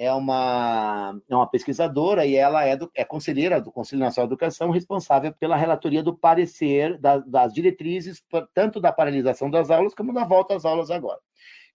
é 0.00 0.10
uma, 0.14 1.20
é 1.28 1.36
uma 1.36 1.46
pesquisadora 1.46 2.24
e 2.24 2.34
ela 2.34 2.64
é, 2.64 2.74
do, 2.74 2.90
é 2.94 3.04
conselheira 3.04 3.60
do 3.60 3.70
Conselho 3.70 4.00
Nacional 4.00 4.26
de 4.26 4.32
Educação, 4.32 4.70
responsável 4.70 5.30
pela 5.34 5.56
relatoria 5.56 6.02
do 6.02 6.16
parecer 6.16 6.96
da, 6.98 7.18
das 7.18 7.52
diretrizes, 7.52 8.24
tanto 8.54 8.80
da 8.80 8.90
paralisação 8.90 9.50
das 9.50 9.70
aulas 9.70 9.94
como 9.94 10.14
da 10.14 10.24
volta 10.24 10.56
às 10.56 10.64
aulas 10.64 10.90
agora. 10.90 11.20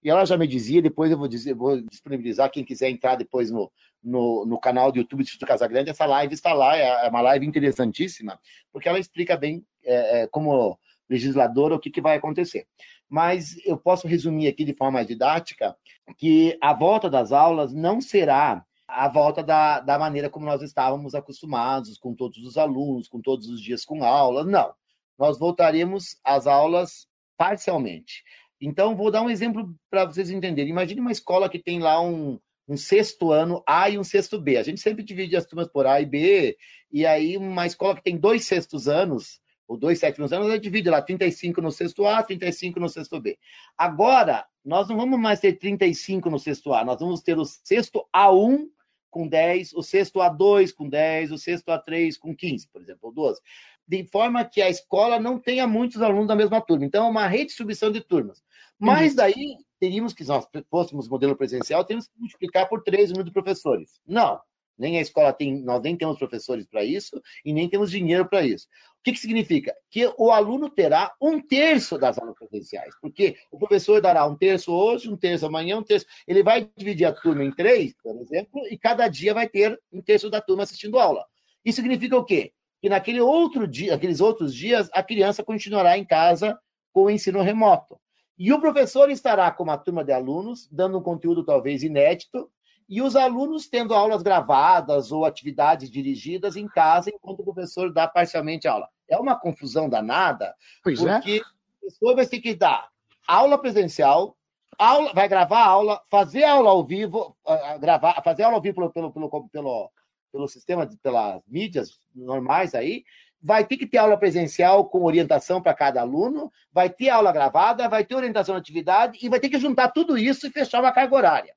E 0.04 0.10
ela 0.10 0.26
já 0.26 0.36
me 0.38 0.48
dizia, 0.48 0.82
depois 0.82 1.12
eu 1.12 1.20
vou, 1.20 1.28
dizer, 1.28 1.54
vou 1.54 1.80
disponibilizar, 1.84 2.50
quem 2.50 2.66
quiser 2.66 2.90
entrar 2.90 3.14
depois 3.14 3.52
no, 3.52 3.72
no, 4.04 4.44
no, 4.44 4.60
canal 4.60 4.92
do 4.92 4.98
YouTube 4.98 5.20
do 5.20 5.26
Instituto 5.26 5.48
Casagrande, 5.48 5.92
essa 5.92 6.08
live 6.08 6.34
está 6.34 6.52
lá, 6.52 6.76
é, 6.76 7.06
é 7.06 7.10
uma 7.10 7.22
live 7.22 7.46
interessantíssima, 7.46 8.40
porque 8.74 8.90
ela 8.90 8.98
explica 8.98 9.38
bem, 9.38 9.64
é, 9.84 10.22
é, 10.22 10.28
como 10.28 10.80
legisladora, 11.08 11.76
o 11.76 11.80
que, 11.80 11.92
que 11.92 12.02
vai 12.02 12.18
acontecer 12.18 12.66
mas 13.10 13.56
eu 13.66 13.78
posso 13.78 14.08
resumir 14.08 14.48
aqui 14.48 14.64
de 14.64 14.74
forma 14.74 15.04
didática 15.04 15.76
que 16.18 16.58
a 16.62 16.74
volta 16.74 17.10
das 17.10 17.32
aulas 17.32 17.74
não 17.74 18.02
será 18.02 18.66
a 18.88 19.08
volta 19.10 19.42
da, 19.42 19.80
da 19.80 19.98
maneira 19.98 20.30
como 20.30 20.46
nós 20.46 20.62
estávamos 20.62 21.16
acostumados, 21.16 21.98
com 21.98 22.14
todos 22.14 22.38
os 22.40 22.58
alunos, 22.58 23.08
com 23.08 23.20
todos 23.20 23.48
os 23.50 23.62
dias 23.62 23.84
com 23.84 24.04
aula. 24.04 24.44
Não. 24.44 24.74
Nós 25.18 25.40
voltaremos 25.40 26.18
às 26.24 26.46
aulas 26.46 27.08
parcialmente. 27.38 28.24
Então, 28.62 28.96
vou 28.96 29.12
dar 29.12 29.22
um 29.22 29.30
exemplo 29.30 29.74
para 29.90 30.06
vocês 30.06 30.30
entenderem. 30.30 30.72
Imagine 30.72 31.02
uma 31.02 31.12
escola 31.12 31.50
que 31.50 31.60
tem 31.60 31.80
lá 31.80 32.02
um, 32.02 32.40
um 32.68 32.78
sexto 32.78 33.32
ano 33.32 33.64
A 33.68 33.90
e 33.90 33.98
um 33.98 34.04
sexto 34.04 34.40
B. 34.40 34.58
A 34.58 34.64
gente 34.64 34.82
sempre 34.82 35.04
divide 35.04 35.36
as 35.36 35.46
turmas 35.46 35.68
por 35.68 35.86
A 35.86 36.00
e 36.00 36.06
B, 36.06 36.58
e 36.92 37.06
aí 37.06 37.38
uma 37.38 37.66
escola 37.66 37.96
que 37.96 38.04
tem 38.04 38.18
dois 38.18 38.46
sextos 38.46 38.88
anos, 38.88 39.40
ou 39.68 39.78
dois 39.78 40.00
sétimos 40.00 40.32
anos, 40.32 40.48
ela 40.48 40.60
divide 40.60 40.90
lá 40.90 41.02
35 41.02 41.62
no 41.62 41.72
sexto 41.72 42.06
A, 42.06 42.22
35 42.22 42.80
no 42.80 42.90
sexto 42.90 43.20
B. 43.20 43.38
Agora, 43.78 44.46
nós 44.64 44.88
não 44.88 44.98
vamos 44.98 45.20
mais 45.20 45.40
ter 45.40 45.54
35 45.54 46.30
no 46.30 46.40
sexto 46.40 46.74
A, 46.74 46.84
nós 46.84 47.00
vamos 47.00 47.22
ter 47.22 47.38
o 47.38 47.46
sexto 47.46 48.08
A1 48.16 48.68
com 49.10 49.28
10, 49.28 49.74
o 49.74 49.82
sexto 49.82 50.20
A2 50.20 50.74
com 50.74 50.90
10, 50.90 51.32
o 51.32 51.38
sexto 51.38 51.68
A3 51.68 52.20
com 52.20 52.36
15, 52.36 52.68
por 52.68 52.82
exemplo, 52.82 53.00
ou 53.04 53.14
12. 53.14 53.40
De 53.88 54.04
forma 54.08 54.44
que 54.44 54.62
a 54.62 54.70
escola 54.70 55.20
não 55.20 55.40
tenha 55.40 55.66
muitos 55.66 56.02
alunos 56.02 56.28
da 56.28 56.36
mesma 56.36 56.60
turma. 56.60 56.84
Então, 56.86 57.06
é 57.06 57.10
uma 57.10 57.26
redistribuição 57.26 57.92
de 57.92 58.02
turmas. 58.02 58.44
Mas 58.78 59.16
daí, 59.16 59.56
teríamos 59.80 60.14
que, 60.14 60.24
se 60.24 60.30
nós 60.30 60.46
fôssemos 60.70 61.08
modelo 61.08 61.36
presencial, 61.36 61.86
teríamos 61.86 62.08
que 62.08 62.20
multiplicar 62.20 62.68
por 62.68 62.84
3 62.84 63.12
o 63.12 63.14
número 63.14 63.30
de 63.30 63.34
professores. 63.34 64.02
Não. 64.06 64.42
Nem 64.78 64.98
a 64.98 65.02
escola 65.02 65.32
tem, 65.32 65.62
nós 65.62 65.82
nem 65.82 65.96
temos 65.96 66.18
professores 66.18 66.66
para 66.66 66.84
isso 66.84 67.22
e 67.44 67.54
nem 67.54 67.70
temos 67.70 67.90
dinheiro 67.90 68.28
para 68.28 68.46
isso. 68.46 68.68
O 69.00 69.04
que, 69.04 69.12
que 69.12 69.20
significa? 69.20 69.74
Que 69.90 70.12
o 70.18 70.32
aluno 70.32 70.70
terá 70.70 71.14
um 71.22 71.40
terço 71.40 71.98
das 71.98 72.18
aulas 72.18 72.36
presenciais, 72.36 72.94
porque 73.00 73.38
o 73.52 73.58
professor 73.58 74.02
dará 74.02 74.26
um 74.26 74.36
terço 74.36 74.72
hoje, 74.74 75.10
um 75.10 75.16
terço 75.16 75.46
amanhã, 75.46 75.78
um 75.78 75.84
terço. 75.84 76.06
Ele 76.28 76.42
vai 76.42 76.70
dividir 76.76 77.06
a 77.06 77.14
turma 77.14 77.44
em 77.44 77.52
três, 77.52 77.94
por 78.02 78.20
exemplo, 78.20 78.66
e 78.70 78.78
cada 78.78 79.08
dia 79.08 79.34
vai 79.34 79.48
ter 79.48 79.80
um 79.92 80.02
terço 80.02 80.30
da 80.30 80.42
turma 80.42 80.64
assistindo 80.64 81.00
aula. 81.00 81.26
Isso 81.64 81.78
significa 81.78 82.18
o 82.18 82.26
quê? 82.26 82.52
Que 82.82 82.90
naquele 82.90 83.22
outro 83.22 83.68
dia, 83.68 83.96
aqueles 83.96 84.20
outros 84.20 84.54
dias, 84.54 84.90
a 84.92 85.02
criança 85.02 85.44
continuará 85.44 85.98
em 85.98 86.06
casa 86.06 86.58
com 86.92 87.04
o 87.04 87.10
ensino 87.10 87.42
remoto. 87.42 88.00
E 88.38 88.52
o 88.52 88.60
professor 88.60 89.10
estará 89.10 89.50
com 89.50 89.64
uma 89.64 89.78
turma 89.78 90.04
de 90.04 90.12
alunos, 90.12 90.68
dando 90.70 90.98
um 90.98 91.02
conteúdo 91.02 91.46
talvez 91.46 91.84
inédito, 91.84 92.50
e 92.88 93.02
os 93.02 93.16
alunos 93.16 93.68
tendo 93.68 93.94
aulas 93.94 94.22
gravadas 94.22 95.12
ou 95.12 95.26
atividades 95.26 95.90
dirigidas 95.90 96.56
em 96.56 96.68
casa, 96.68 97.10
enquanto 97.10 97.40
o 97.40 97.44
professor 97.44 97.92
dá 97.92 98.08
parcialmente 98.08 98.68
aula. 98.68 98.88
É 99.10 99.18
uma 99.18 99.36
confusão 99.36 99.90
danada, 99.90 100.56
pois 100.84 101.04
é. 101.04 101.14
porque 101.14 101.38
é. 101.38 101.40
o 101.40 101.80
professor 101.80 102.16
vai 102.16 102.26
ter 102.26 102.40
que 102.40 102.56
dar 102.56 102.88
aula 103.28 103.58
presencial, 103.58 104.36
aula, 104.78 105.14
vai 105.14 105.28
gravar 105.28 105.60
a 105.60 105.68
aula, 105.68 106.02
fazer 106.10 106.44
aula 106.44 106.70
ao 106.70 106.86
vivo, 106.86 107.36
gravar, 107.80 108.22
fazer 108.24 108.44
aula 108.44 108.58
ao 108.58 108.62
vivo 108.62 108.76
pelo, 108.76 108.92
pelo, 108.92 109.12
pelo, 109.12 109.50
pelo, 109.50 109.92
pelo 110.32 110.48
sistema, 110.48 110.88
pelas 111.02 111.42
mídias 111.48 112.00
normais 112.14 112.76
aí, 112.76 113.04
vai 113.42 113.64
ter 113.64 113.78
que 113.78 113.86
ter 113.86 113.98
aula 113.98 114.18
presencial 114.18 114.86
com 114.86 115.04
orientação 115.04 115.62
para 115.62 115.74
cada 115.74 116.02
aluno, 116.02 116.52
vai 116.74 116.90
ter 116.90 117.10
aula 117.10 117.32
gravada, 117.32 117.88
vai 117.88 118.04
ter 118.04 118.16
orientação 118.16 118.54
na 118.54 118.60
atividade 118.60 119.20
e 119.22 119.30
vai 119.30 119.40
ter 119.40 119.50
que 119.50 119.60
juntar 119.60 119.90
tudo 119.90 120.18
isso 120.18 120.48
e 120.48 120.52
fechar 120.52 120.82
uma 120.82 120.92
carga 120.92 121.16
horária. 121.16 121.56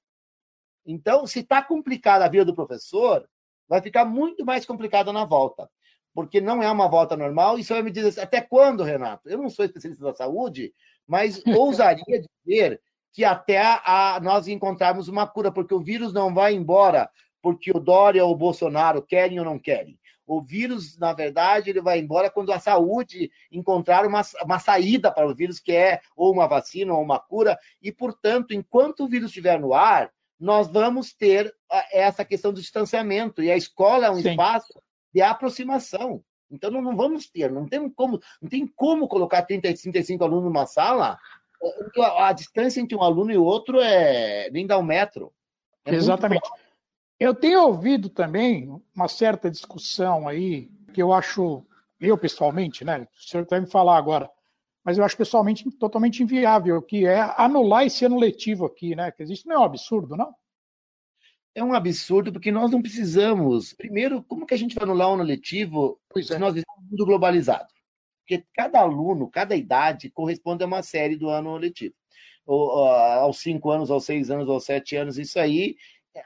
Então, 0.90 1.26
se 1.26 1.40
está 1.40 1.62
complicada 1.62 2.24
a 2.24 2.28
vida 2.28 2.46
do 2.46 2.54
professor, 2.54 3.28
vai 3.68 3.82
ficar 3.82 4.06
muito 4.06 4.42
mais 4.42 4.64
complicada 4.64 5.12
na 5.12 5.26
volta, 5.26 5.68
porque 6.14 6.40
não 6.40 6.62
é 6.62 6.70
uma 6.70 6.88
volta 6.88 7.14
normal. 7.14 7.58
E 7.58 7.62
você 7.62 7.74
vai 7.74 7.82
me 7.82 7.90
dizer 7.90 8.08
assim, 8.08 8.20
até 8.22 8.40
quando, 8.40 8.82
Renato? 8.82 9.28
Eu 9.28 9.36
não 9.36 9.50
sou 9.50 9.66
especialista 9.66 10.02
da 10.02 10.14
saúde, 10.14 10.72
mas 11.06 11.42
ousaria 11.46 12.24
dizer 12.46 12.80
que 13.12 13.22
até 13.22 13.60
a, 13.60 14.18
nós 14.22 14.48
encontrarmos 14.48 15.08
uma 15.08 15.26
cura, 15.26 15.52
porque 15.52 15.74
o 15.74 15.80
vírus 15.80 16.10
não 16.14 16.32
vai 16.32 16.54
embora 16.54 17.10
porque 17.42 17.70
o 17.70 17.78
Dória 17.78 18.24
ou 18.24 18.32
o 18.32 18.36
Bolsonaro 18.36 19.02
querem 19.02 19.38
ou 19.38 19.44
não 19.44 19.58
querem. 19.58 19.98
O 20.26 20.42
vírus, 20.42 20.98
na 20.98 21.12
verdade, 21.12 21.68
ele 21.68 21.82
vai 21.82 21.98
embora 21.98 22.30
quando 22.30 22.50
a 22.50 22.58
saúde 22.58 23.30
encontrar 23.52 24.06
uma, 24.06 24.22
uma 24.42 24.58
saída 24.58 25.10
para 25.12 25.26
o 25.26 25.34
vírus, 25.34 25.60
que 25.60 25.72
é 25.72 26.00
ou 26.16 26.32
uma 26.32 26.46
vacina 26.46 26.94
ou 26.94 27.02
uma 27.02 27.18
cura. 27.18 27.58
E, 27.80 27.92
portanto, 27.92 28.52
enquanto 28.52 29.04
o 29.04 29.08
vírus 29.08 29.28
estiver 29.28 29.58
no 29.60 29.72
ar, 29.72 30.10
nós 30.38 30.68
vamos 30.68 31.12
ter 31.12 31.54
essa 31.92 32.24
questão 32.24 32.52
do 32.52 32.60
distanciamento. 32.60 33.42
E 33.42 33.50
a 33.50 33.56
escola 33.56 34.06
é 34.06 34.10
um 34.10 34.20
Sim. 34.20 34.30
espaço 34.30 34.80
de 35.12 35.20
aproximação. 35.20 36.22
Então 36.50 36.70
não, 36.70 36.80
não, 36.80 36.96
vamos 36.96 37.28
ter, 37.28 37.50
não 37.50 37.66
tem 37.66 37.88
como, 37.90 38.20
não 38.40 38.48
tem 38.48 38.66
como 38.66 39.06
colocar 39.06 39.42
30, 39.42 39.68
35 39.68 40.24
alunos 40.24 40.44
numa 40.44 40.66
sala. 40.66 41.18
A, 41.98 42.28
a, 42.28 42.32
distância 42.32 42.80
entre 42.80 42.96
um 42.96 43.02
aluno 43.02 43.32
e 43.32 43.36
outro 43.36 43.80
é 43.80 44.48
nem 44.50 44.66
dá 44.66 44.78
um 44.78 44.82
metro. 44.82 45.32
É 45.84 45.94
Exatamente. 45.94 46.48
Eu 47.18 47.34
tenho 47.34 47.62
ouvido 47.62 48.08
também 48.08 48.80
uma 48.94 49.08
certa 49.08 49.50
discussão 49.50 50.28
aí, 50.28 50.70
que 50.94 51.02
eu 51.02 51.12
acho, 51.12 51.66
eu 52.00 52.16
pessoalmente, 52.16 52.84
né? 52.84 53.08
O 53.12 53.22
senhor 53.28 53.44
vai 53.50 53.60
me 53.60 53.66
falar 53.66 53.96
agora, 53.96 54.30
mas 54.84 54.96
eu 54.96 55.04
acho 55.04 55.16
pessoalmente 55.16 55.70
totalmente 55.72 56.22
inviável, 56.22 56.80
que 56.80 57.06
é 57.06 57.20
anular 57.36 57.84
esse 57.84 58.04
ano 58.04 58.18
letivo 58.18 58.64
aqui, 58.64 58.94
né? 58.94 59.10
Que 59.10 59.22
existe 59.22 59.46
não 59.46 59.56
é 59.56 59.58
um 59.58 59.64
absurdo, 59.64 60.16
não? 60.16 60.34
É 61.54 61.62
um 61.62 61.72
absurdo 61.72 62.32
porque 62.32 62.50
nós 62.50 62.70
não 62.70 62.80
precisamos. 62.80 63.72
Primeiro, 63.72 64.22
como 64.22 64.46
que 64.46 64.54
a 64.54 64.56
gente 64.56 64.74
vai 64.74 64.84
anular 64.84 65.10
o 65.10 65.14
ano 65.14 65.24
letivo 65.24 66.00
pois 66.08 66.26
se 66.26 66.34
é. 66.34 66.38
nós 66.38 66.54
estamos 66.56 66.84
no 66.84 66.90
mundo 66.90 67.06
globalizado? 67.06 67.68
Porque 68.20 68.44
cada 68.54 68.80
aluno, 68.80 69.28
cada 69.28 69.56
idade 69.56 70.10
corresponde 70.10 70.62
a 70.62 70.66
uma 70.66 70.82
série 70.82 71.16
do 71.16 71.28
ano 71.28 71.56
letivo. 71.56 71.94
Ou, 72.46 72.84
aos 72.86 73.40
cinco 73.40 73.70
anos, 73.70 73.90
aos 73.90 74.04
seis 74.04 74.30
anos, 74.30 74.48
aos 74.48 74.64
sete 74.64 74.96
anos, 74.96 75.18
isso 75.18 75.38
aí 75.38 75.76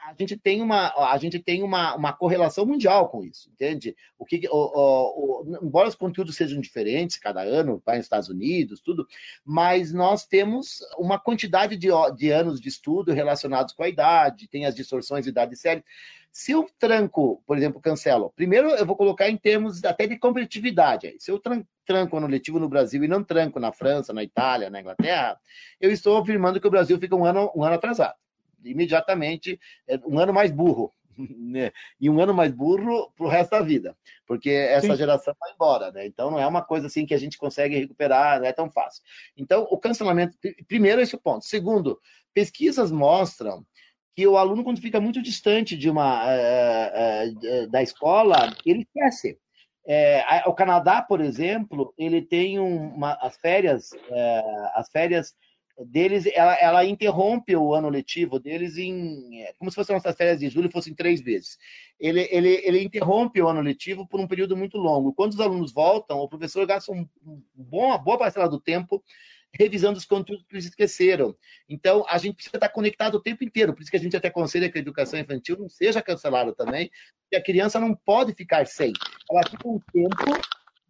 a 0.04 0.14
gente 0.18 0.36
tem 0.36 0.62
uma, 0.62 0.92
a 1.12 1.18
gente 1.18 1.38
tem 1.38 1.62
uma, 1.62 1.94
uma 1.94 2.12
correlação 2.12 2.64
mundial 2.66 3.08
com 3.08 3.24
isso, 3.24 3.50
entende? 3.50 3.96
O 4.18 4.24
que, 4.24 4.48
o, 4.50 4.56
o, 4.56 5.42
o, 5.42 5.58
embora 5.62 5.88
os 5.88 5.94
conteúdos 5.94 6.36
sejam 6.36 6.60
diferentes 6.60 7.18
cada 7.18 7.42
ano, 7.42 7.82
vai 7.84 7.96
nos 7.96 8.06
Estados 8.06 8.28
Unidos, 8.28 8.80
tudo, 8.80 9.06
mas 9.44 9.92
nós 9.92 10.26
temos 10.26 10.80
uma 10.98 11.18
quantidade 11.18 11.76
de, 11.76 11.88
de 12.16 12.30
anos 12.30 12.60
de 12.60 12.68
estudo 12.68 13.12
relacionados 13.12 13.74
com 13.74 13.82
a 13.82 13.88
idade, 13.88 14.48
tem 14.48 14.66
as 14.66 14.74
distorções 14.74 15.24
de 15.24 15.30
idade 15.30 15.56
séria. 15.56 15.84
Se 16.30 16.52
eu 16.52 16.66
tranco, 16.78 17.42
por 17.46 17.58
exemplo, 17.58 17.80
cancelo, 17.80 18.32
primeiro 18.34 18.70
eu 18.70 18.86
vou 18.86 18.96
colocar 18.96 19.28
em 19.28 19.36
termos 19.36 19.84
até 19.84 20.06
de 20.06 20.18
competitividade. 20.18 21.14
Se 21.18 21.30
eu 21.30 21.40
tranco 21.84 22.16
ano 22.16 22.26
letivo 22.26 22.58
no 22.58 22.70
Brasil 22.70 23.04
e 23.04 23.08
não 23.08 23.22
tranco 23.22 23.60
na 23.60 23.70
França, 23.70 24.14
na 24.14 24.22
Itália, 24.22 24.70
na 24.70 24.80
Inglaterra, 24.80 25.38
eu 25.78 25.90
estou 25.90 26.16
afirmando 26.16 26.58
que 26.58 26.66
o 26.66 26.70
Brasil 26.70 26.98
fica 26.98 27.14
um 27.14 27.24
ano, 27.26 27.52
um 27.54 27.62
ano 27.62 27.74
atrasado 27.74 28.14
imediatamente 28.64 29.58
é, 29.88 29.98
um 30.06 30.18
ano 30.18 30.32
mais 30.32 30.50
burro. 30.50 30.92
Né? 31.28 31.70
E 32.00 32.08
um 32.08 32.18
ano 32.20 32.32
mais 32.32 32.50
burro 32.50 33.12
para 33.14 33.26
o 33.26 33.28
resto 33.28 33.50
da 33.50 33.60
vida, 33.60 33.94
porque 34.26 34.48
essa 34.48 34.88
Sim. 34.88 34.96
geração 34.96 35.34
vai 35.38 35.52
embora, 35.52 35.92
né? 35.92 36.06
Então 36.06 36.30
não 36.30 36.40
é 36.40 36.46
uma 36.46 36.62
coisa 36.62 36.86
assim 36.86 37.04
que 37.04 37.12
a 37.12 37.18
gente 37.18 37.36
consegue 37.36 37.78
recuperar, 37.78 38.40
não 38.40 38.46
é 38.46 38.52
tão 38.52 38.70
fácil. 38.70 39.02
Então, 39.36 39.68
o 39.70 39.76
cancelamento, 39.76 40.34
primeiro, 40.66 41.02
esse 41.02 41.14
é 41.14 41.18
ponto. 41.18 41.44
Segundo, 41.44 42.00
pesquisas 42.32 42.90
mostram 42.90 43.62
que 44.14 44.26
o 44.26 44.36
aluno, 44.36 44.64
quando 44.64 44.80
fica 44.80 45.00
muito 45.00 45.22
distante 45.22 45.76
de 45.76 45.88
uma 45.90 46.24
uh, 46.24 47.28
uh, 47.28 47.70
da 47.70 47.82
escola, 47.82 48.54
ele 48.64 48.82
esquece. 48.82 49.38
É, 49.84 50.44
o 50.46 50.54
Canadá, 50.54 51.02
por 51.02 51.20
exemplo, 51.20 51.92
ele 51.98 52.22
tem 52.22 52.58
uma, 52.58 53.14
as 53.14 53.36
férias, 53.36 53.90
as 54.74 54.88
férias 54.90 55.34
deles, 55.86 56.26
ela, 56.26 56.54
ela, 56.54 56.84
interrompe 56.84 57.56
o 57.56 57.74
ano 57.74 57.88
letivo 57.88 58.38
deles 58.38 58.76
em 58.76 59.44
como 59.58 59.70
se 59.70 59.74
fossem 59.74 59.94
nossas 59.94 60.16
férias 60.16 60.38
de 60.38 60.48
julho 60.48 60.70
fossem 60.70 60.94
três 60.94 61.20
vezes. 61.20 61.58
Ele, 61.98 62.28
ele, 62.30 62.60
ele 62.64 62.82
interrompe 62.82 63.40
o 63.40 63.48
ano 63.48 63.60
letivo 63.60 64.06
por 64.06 64.20
um 64.20 64.26
período 64.26 64.56
muito 64.56 64.76
longo. 64.76 65.14
Quando 65.14 65.32
os 65.32 65.40
alunos 65.40 65.72
voltam, 65.72 66.18
o 66.18 66.28
professor 66.28 66.66
gasta 66.66 66.92
um 66.92 67.08
bom, 67.54 67.86
uma 67.86 67.98
boa 67.98 68.18
parcela 68.18 68.48
do 68.48 68.60
tempo 68.60 69.02
revisando 69.54 69.98
os 69.98 70.06
conteúdos 70.06 70.46
que 70.46 70.54
eles 70.54 70.64
esqueceram. 70.64 71.36
Então, 71.68 72.06
a 72.08 72.16
gente 72.16 72.36
precisa 72.36 72.56
estar 72.56 72.70
conectado 72.70 73.16
o 73.16 73.22
tempo 73.22 73.44
inteiro. 73.44 73.74
Por 73.74 73.82
isso 73.82 73.90
que 73.90 73.96
a 73.98 74.00
gente 74.00 74.16
até 74.16 74.28
aconselha 74.28 74.70
que 74.70 74.78
a 74.78 74.80
educação 74.80 75.20
infantil 75.20 75.58
não 75.58 75.68
seja 75.68 76.00
cancelada 76.00 76.54
também, 76.54 76.90
porque 77.22 77.36
a 77.36 77.42
criança 77.42 77.78
não 77.78 77.94
pode 77.94 78.34
ficar 78.34 78.66
sem. 78.66 78.94
Ela 79.30 79.42
fica 79.46 79.68
um 79.68 79.78
tempo, 79.92 80.40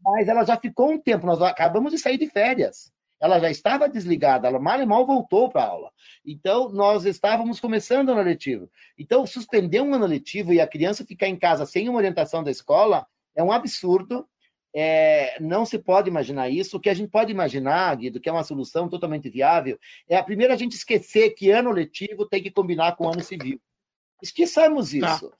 mas 0.01 0.29
ela 0.29 0.45
já 0.45 0.57
ficou 0.57 0.93
um 0.93 0.99
tempo. 0.99 1.27
Nós 1.27 1.43
acabamos 1.43 1.91
de 1.91 1.99
sair 1.99 2.19
de 2.19 2.29
férias 2.29 2.93
ela 3.23 3.39
já 3.39 3.49
estava 3.49 3.89
desligada, 3.89 4.49
ela 4.49 4.59
mal 4.59 4.81
e 4.81 4.85
mal 4.85 5.07
voltou 5.07 5.49
para 5.49 5.63
a 5.63 5.69
aula. 5.69 5.93
Então, 6.27 6.71
nós 6.71 7.05
estávamos 7.05 7.61
começando 7.61 8.09
o 8.09 8.13
ano 8.13 8.23
letivo. 8.23 8.69
Então, 8.99 9.25
suspender 9.25 9.81
um 9.81 9.95
ano 9.95 10.07
letivo 10.07 10.53
e 10.53 10.61
a 10.61 10.67
criança 10.67 11.07
ficar 11.07 11.29
em 11.29 11.39
casa 11.39 11.65
sem 11.65 11.89
uma 11.89 11.99
orientação 11.99 12.43
da 12.43 12.51
escola 12.51 13.07
é 13.37 13.43
um 13.43 13.53
absurdo. 13.53 14.27
É, 14.75 15.41
não 15.41 15.65
se 15.65 15.79
pode 15.79 16.09
imaginar 16.09 16.51
isso. 16.51 16.77
O 16.77 16.81
que 16.81 16.91
a 16.91 16.95
gente 16.95 17.11
pode 17.11 17.31
imaginar, 17.31 17.95
Guido, 17.95 18.21
que 18.21 18.29
é 18.29 18.33
uma 18.33 18.43
solução 18.43 18.89
totalmente 18.89 19.31
viável, 19.31 19.79
é 20.09 20.17
a 20.17 20.25
primeira 20.25 20.55
a 20.55 20.57
gente 20.57 20.75
esquecer 20.75 21.31
que 21.31 21.49
ano 21.49 21.71
letivo 21.71 22.27
tem 22.27 22.43
que 22.43 22.51
combinar 22.51 22.97
com 22.97 23.09
ano 23.09 23.23
civil. 23.23 23.61
Esqueçamos 24.21 24.91
tá. 24.91 24.97
isso. 24.97 25.31
Tá 25.31 25.37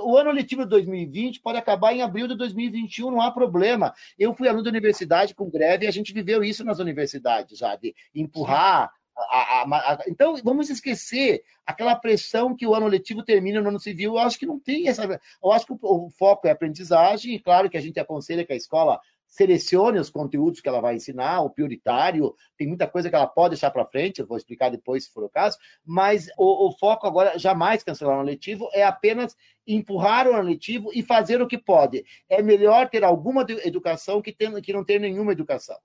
o 0.00 0.16
ano 0.16 0.30
letivo 0.30 0.64
de 0.64 0.70
2020 0.70 1.40
pode 1.40 1.58
acabar 1.58 1.92
em 1.92 2.02
abril 2.02 2.28
de 2.28 2.36
2021, 2.36 3.10
não 3.10 3.20
há 3.20 3.30
problema. 3.30 3.94
Eu 4.18 4.34
fui 4.34 4.48
aluno 4.48 4.62
da 4.62 4.70
universidade 4.70 5.34
com 5.34 5.50
greve 5.50 5.84
e 5.84 5.88
a 5.88 5.90
gente 5.90 6.12
viveu 6.12 6.44
isso 6.44 6.64
nas 6.64 6.78
universidades 6.78 7.58
já, 7.58 7.74
de 7.76 7.94
empurrar. 8.14 8.92
A, 9.16 9.62
a, 9.62 9.62
a, 9.62 9.98
então, 10.06 10.36
vamos 10.44 10.70
esquecer 10.70 11.42
aquela 11.66 11.96
pressão 11.96 12.54
que 12.54 12.66
o 12.66 12.74
ano 12.74 12.86
letivo 12.86 13.22
termina 13.22 13.60
no 13.60 13.70
ano 13.70 13.80
civil. 13.80 14.12
Eu 14.14 14.18
acho 14.18 14.38
que 14.38 14.46
não 14.46 14.60
tem 14.60 14.88
essa. 14.88 15.20
Eu 15.42 15.50
acho 15.50 15.66
que 15.66 15.72
o, 15.72 15.78
o 15.82 16.10
foco 16.10 16.46
é 16.46 16.50
aprendizagem, 16.50 17.34
e 17.34 17.40
claro 17.40 17.68
que 17.68 17.76
a 17.76 17.80
gente 17.80 17.98
aconselha 17.98 18.44
que 18.44 18.52
a 18.52 18.56
escola 18.56 19.00
selecione 19.28 19.98
os 19.98 20.10
conteúdos 20.10 20.60
que 20.60 20.68
ela 20.68 20.80
vai 20.80 20.96
ensinar, 20.96 21.42
o 21.42 21.50
prioritário, 21.50 22.34
tem 22.56 22.66
muita 22.66 22.88
coisa 22.88 23.10
que 23.10 23.14
ela 23.14 23.26
pode 23.26 23.50
deixar 23.50 23.70
para 23.70 23.86
frente, 23.86 24.20
eu 24.20 24.26
vou 24.26 24.36
explicar 24.36 24.70
depois 24.70 25.04
se 25.04 25.12
for 25.12 25.22
o 25.22 25.28
caso, 25.28 25.58
mas 25.84 26.28
o, 26.38 26.68
o 26.68 26.72
foco 26.72 27.06
agora, 27.06 27.38
jamais 27.38 27.84
cancelar 27.84 28.16
o 28.16 28.20
ano 28.20 28.28
letivo, 28.28 28.68
é 28.72 28.82
apenas 28.82 29.36
empurrar 29.66 30.26
o 30.26 30.32
ano 30.32 30.48
letivo 30.48 30.90
e 30.94 31.02
fazer 31.02 31.42
o 31.42 31.46
que 31.46 31.58
pode. 31.58 32.04
É 32.28 32.42
melhor 32.42 32.88
ter 32.88 33.04
alguma 33.04 33.44
educação 33.64 34.22
que, 34.22 34.32
ter, 34.32 34.50
que 34.62 34.72
não 34.72 34.82
ter 34.82 34.98
nenhuma 34.98 35.32
educação. 35.32 35.78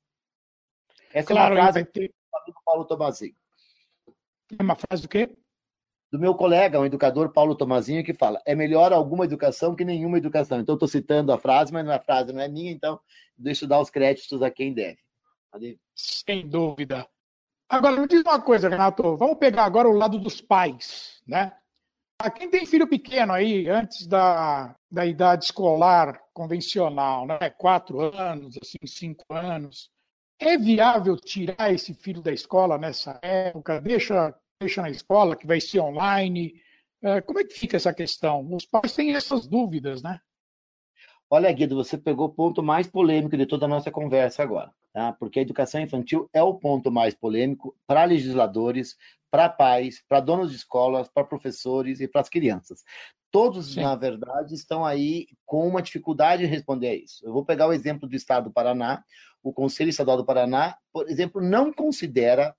Essa 1.14 1.28
claro, 1.28 1.56
é 1.56 1.60
uma 1.60 1.72
frase 1.72 1.86
ter... 1.86 2.14
do 2.48 2.54
Paulo 2.66 2.86
Tomazinho. 2.86 3.36
É 4.58 4.64
uma 4.64 4.76
frase 4.76 5.04
do 5.04 5.10
quê? 5.10 5.30
Do 6.14 6.20
meu 6.20 6.36
colega, 6.36 6.80
um 6.80 6.86
educador, 6.86 7.30
Paulo 7.30 7.56
Tomazinho, 7.56 8.04
que 8.04 8.14
fala: 8.14 8.40
é 8.46 8.54
melhor 8.54 8.94
alguma 8.94 9.26
educação 9.26 9.76
que 9.76 9.84
nenhuma 9.84 10.20
educação. 10.20 10.60
Então, 10.60 10.76
estou 10.76 10.88
citando 10.88 11.32
a 11.32 11.40
frase, 11.40 11.74
mas 11.74 11.90
a 11.90 12.00
frase 12.00 12.32
não 12.32 12.40
é 12.40 12.48
minha, 12.48 12.72
então 12.72 13.00
deixo 13.36 13.66
dar 13.66 13.80
os 13.80 13.90
créditos 13.90 14.44
a 14.44 14.52
quem 14.52 14.76
deve. 14.76 15.00
Sem 15.96 16.48
dúvida. 16.48 17.08
Agora, 17.68 18.00
me 18.00 18.08
diz 18.08 18.22
uma 18.22 18.40
coisa, 18.40 18.70
Renato. 18.70 19.18
Vamos 19.18 19.40
pegar 19.40 19.66
agora 19.66 19.90
o 19.90 19.98
lado 19.98 20.20
dos 20.20 20.40
pais, 20.40 21.20
né? 21.26 21.52
A 22.20 22.30
quem 22.30 22.48
tem 22.48 22.64
filho 22.64 22.88
pequeno 22.88 23.34
aí, 23.34 23.68
antes 23.68 24.06
da, 24.06 24.76
da 24.92 25.08
idade 25.08 25.46
escolar 25.46 26.22
convencional, 26.32 27.26
né? 27.26 27.50
Quatro 27.58 28.16
anos, 28.16 28.56
assim, 28.62 28.78
cinco 28.86 29.26
anos. 29.32 29.90
É 30.38 30.60
viável 30.60 31.18
tirar 31.18 31.74
esse 31.74 31.92
filho 31.96 32.22
da 32.22 32.32
escola 32.32 32.78
nessa 32.78 33.20
época? 33.24 33.82
Deixa 33.82 34.32
deixa 34.64 34.82
na 34.82 34.90
escola, 34.90 35.36
que 35.36 35.46
vai 35.46 35.60
ser 35.60 35.80
online? 35.80 36.54
É, 37.02 37.22
como 37.22 37.40
é 37.40 37.44
que 37.44 37.54
fica 37.54 37.78
essa 37.78 37.94
questão? 37.94 38.48
Os 38.54 38.66
pais 38.66 38.94
têm 38.94 39.14
essas 39.14 39.46
dúvidas, 39.46 40.02
né? 40.02 40.20
Olha, 41.30 41.52
Guido, 41.52 41.76
você 41.76 41.98
pegou 41.98 42.28
o 42.28 42.34
ponto 42.34 42.62
mais 42.62 42.88
polêmico 42.88 43.36
de 43.36 43.46
toda 43.46 43.66
a 43.66 43.68
nossa 43.68 43.92
conversa 43.92 44.44
agora, 44.44 44.72
tá? 44.94 45.14
Porque 45.14 45.40
a 45.40 45.42
educação 45.42 45.82
infantil 45.82 46.30
é 46.34 46.42
o 46.42 46.54
ponto 46.54 46.92
mais 46.92 47.14
polêmico 47.14 47.76
para 47.88 48.06
legisladores, 48.06 48.96
para 49.32 49.50
pais, 49.50 50.04
para 50.08 50.20
donos 50.20 50.52
de 50.52 50.58
escolas, 50.58 51.10
para 51.10 51.24
professores 51.24 52.00
e 52.00 52.08
para 52.08 52.22
as 52.22 52.30
crianças. 52.30 52.84
Todos, 53.32 53.74
Sim. 53.74 53.82
na 53.82 53.96
verdade, 53.96 54.54
estão 54.54 54.86
aí 54.86 55.28
com 55.46 55.68
uma 55.68 55.82
dificuldade 55.82 56.44
em 56.44 56.48
responder 56.48 56.88
a 56.90 56.96
isso. 56.96 57.26
Eu 57.26 57.34
vou 57.34 57.44
pegar 57.44 57.68
o 57.68 57.74
exemplo 57.74 58.08
do 58.08 58.16
Estado 58.16 58.46
do 58.46 58.54
Paraná. 58.54 59.04
O 59.42 59.52
Conselho 59.52 59.90
Estadual 59.90 60.18
do 60.18 60.26
Paraná, 60.26 60.78
por 60.94 61.10
exemplo, 61.10 61.42
não 61.42 61.74
considera 61.74 62.56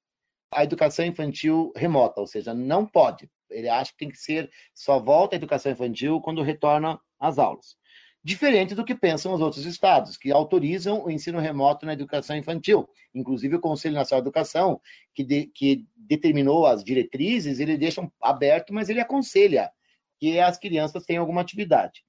a 0.55 0.65
educação 0.65 1.05
infantil 1.05 1.73
remota, 1.77 2.21
ou 2.21 2.27
seja, 2.27 2.55
não 2.55 2.87
pode. 2.87 3.29
Ele 3.51 3.69
acha 3.69 3.93
que 3.93 3.99
tem 3.99 4.09
que 4.09 4.19
ser 4.19 4.51
só 4.75 4.99
volta 4.99 5.35
à 5.35 5.39
educação 5.39 5.73
infantil 5.73 6.21
quando 6.21 6.43
retorna 6.43 6.99
às 7.19 7.39
aulas. 7.39 7.77
Diferente 8.23 8.75
do 8.75 8.85
que 8.85 8.95
pensam 8.95 9.35
os 9.35 9.41
outros 9.43 9.67
estados, 9.67 10.17
que 10.17 10.33
autorizam 10.33 11.05
o 11.05 11.11
ensino 11.11 11.39
remoto 11.39 11.85
na 11.85 11.93
educação 11.93 12.35
infantil. 12.35 12.89
Inclusive, 13.15 13.57
o 13.57 13.61
Conselho 13.61 13.95
Nacional 13.95 14.23
de 14.23 14.29
Educação, 14.29 14.81
que, 15.15 15.23
de, 15.23 15.47
que 15.49 15.85
determinou 15.95 16.65
as 16.67 16.83
diretrizes, 16.83 17.61
ele 17.61 17.77
deixa 17.77 18.09
aberto, 18.23 18.73
mas 18.73 18.89
ele 18.89 19.01
aconselha 19.01 19.71
que 20.19 20.41
as 20.41 20.57
crianças 20.57 21.05
tenham 21.05 21.21
alguma 21.21 21.43
atividade. 21.43 22.03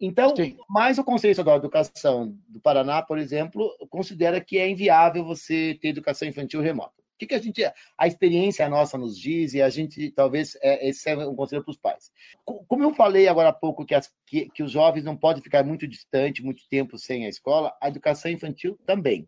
Então, 0.00 0.36
Sim. 0.36 0.56
mais 0.68 0.98
o 0.98 1.04
Conselho 1.04 1.32
Estadual 1.32 1.58
de 1.58 1.66
Educação 1.66 2.38
do 2.48 2.60
Paraná, 2.60 3.02
por 3.02 3.18
exemplo, 3.18 3.68
considera 3.90 4.40
que 4.40 4.58
é 4.58 4.68
inviável 4.68 5.24
você 5.24 5.76
ter 5.80 5.88
educação 5.88 6.28
infantil 6.28 6.60
remota. 6.60 6.94
O 7.16 7.18
que, 7.18 7.26
que 7.28 7.34
a 7.34 7.38
gente, 7.38 7.64
a 7.96 8.06
experiência 8.06 8.68
nossa 8.68 8.98
nos 8.98 9.18
diz 9.18 9.54
e 9.54 9.62
a 9.62 9.70
gente 9.70 10.10
talvez 10.10 10.54
é, 10.60 10.86
esse 10.86 11.08
é 11.08 11.16
um 11.16 11.34
conselho 11.34 11.64
para 11.64 11.70
os 11.70 11.78
pais. 11.78 12.12
Como 12.44 12.84
eu 12.84 12.94
falei 12.94 13.26
agora 13.26 13.48
há 13.48 13.54
pouco 13.54 13.86
que, 13.86 13.94
as, 13.94 14.12
que, 14.26 14.50
que 14.50 14.62
os 14.62 14.70
jovens 14.70 15.02
não 15.02 15.16
podem 15.16 15.42
ficar 15.42 15.64
muito 15.64 15.88
distante, 15.88 16.42
muito 16.42 16.68
tempo 16.68 16.98
sem 16.98 17.24
a 17.24 17.28
escola, 17.30 17.74
a 17.80 17.88
educação 17.88 18.30
infantil 18.30 18.78
também. 18.84 19.26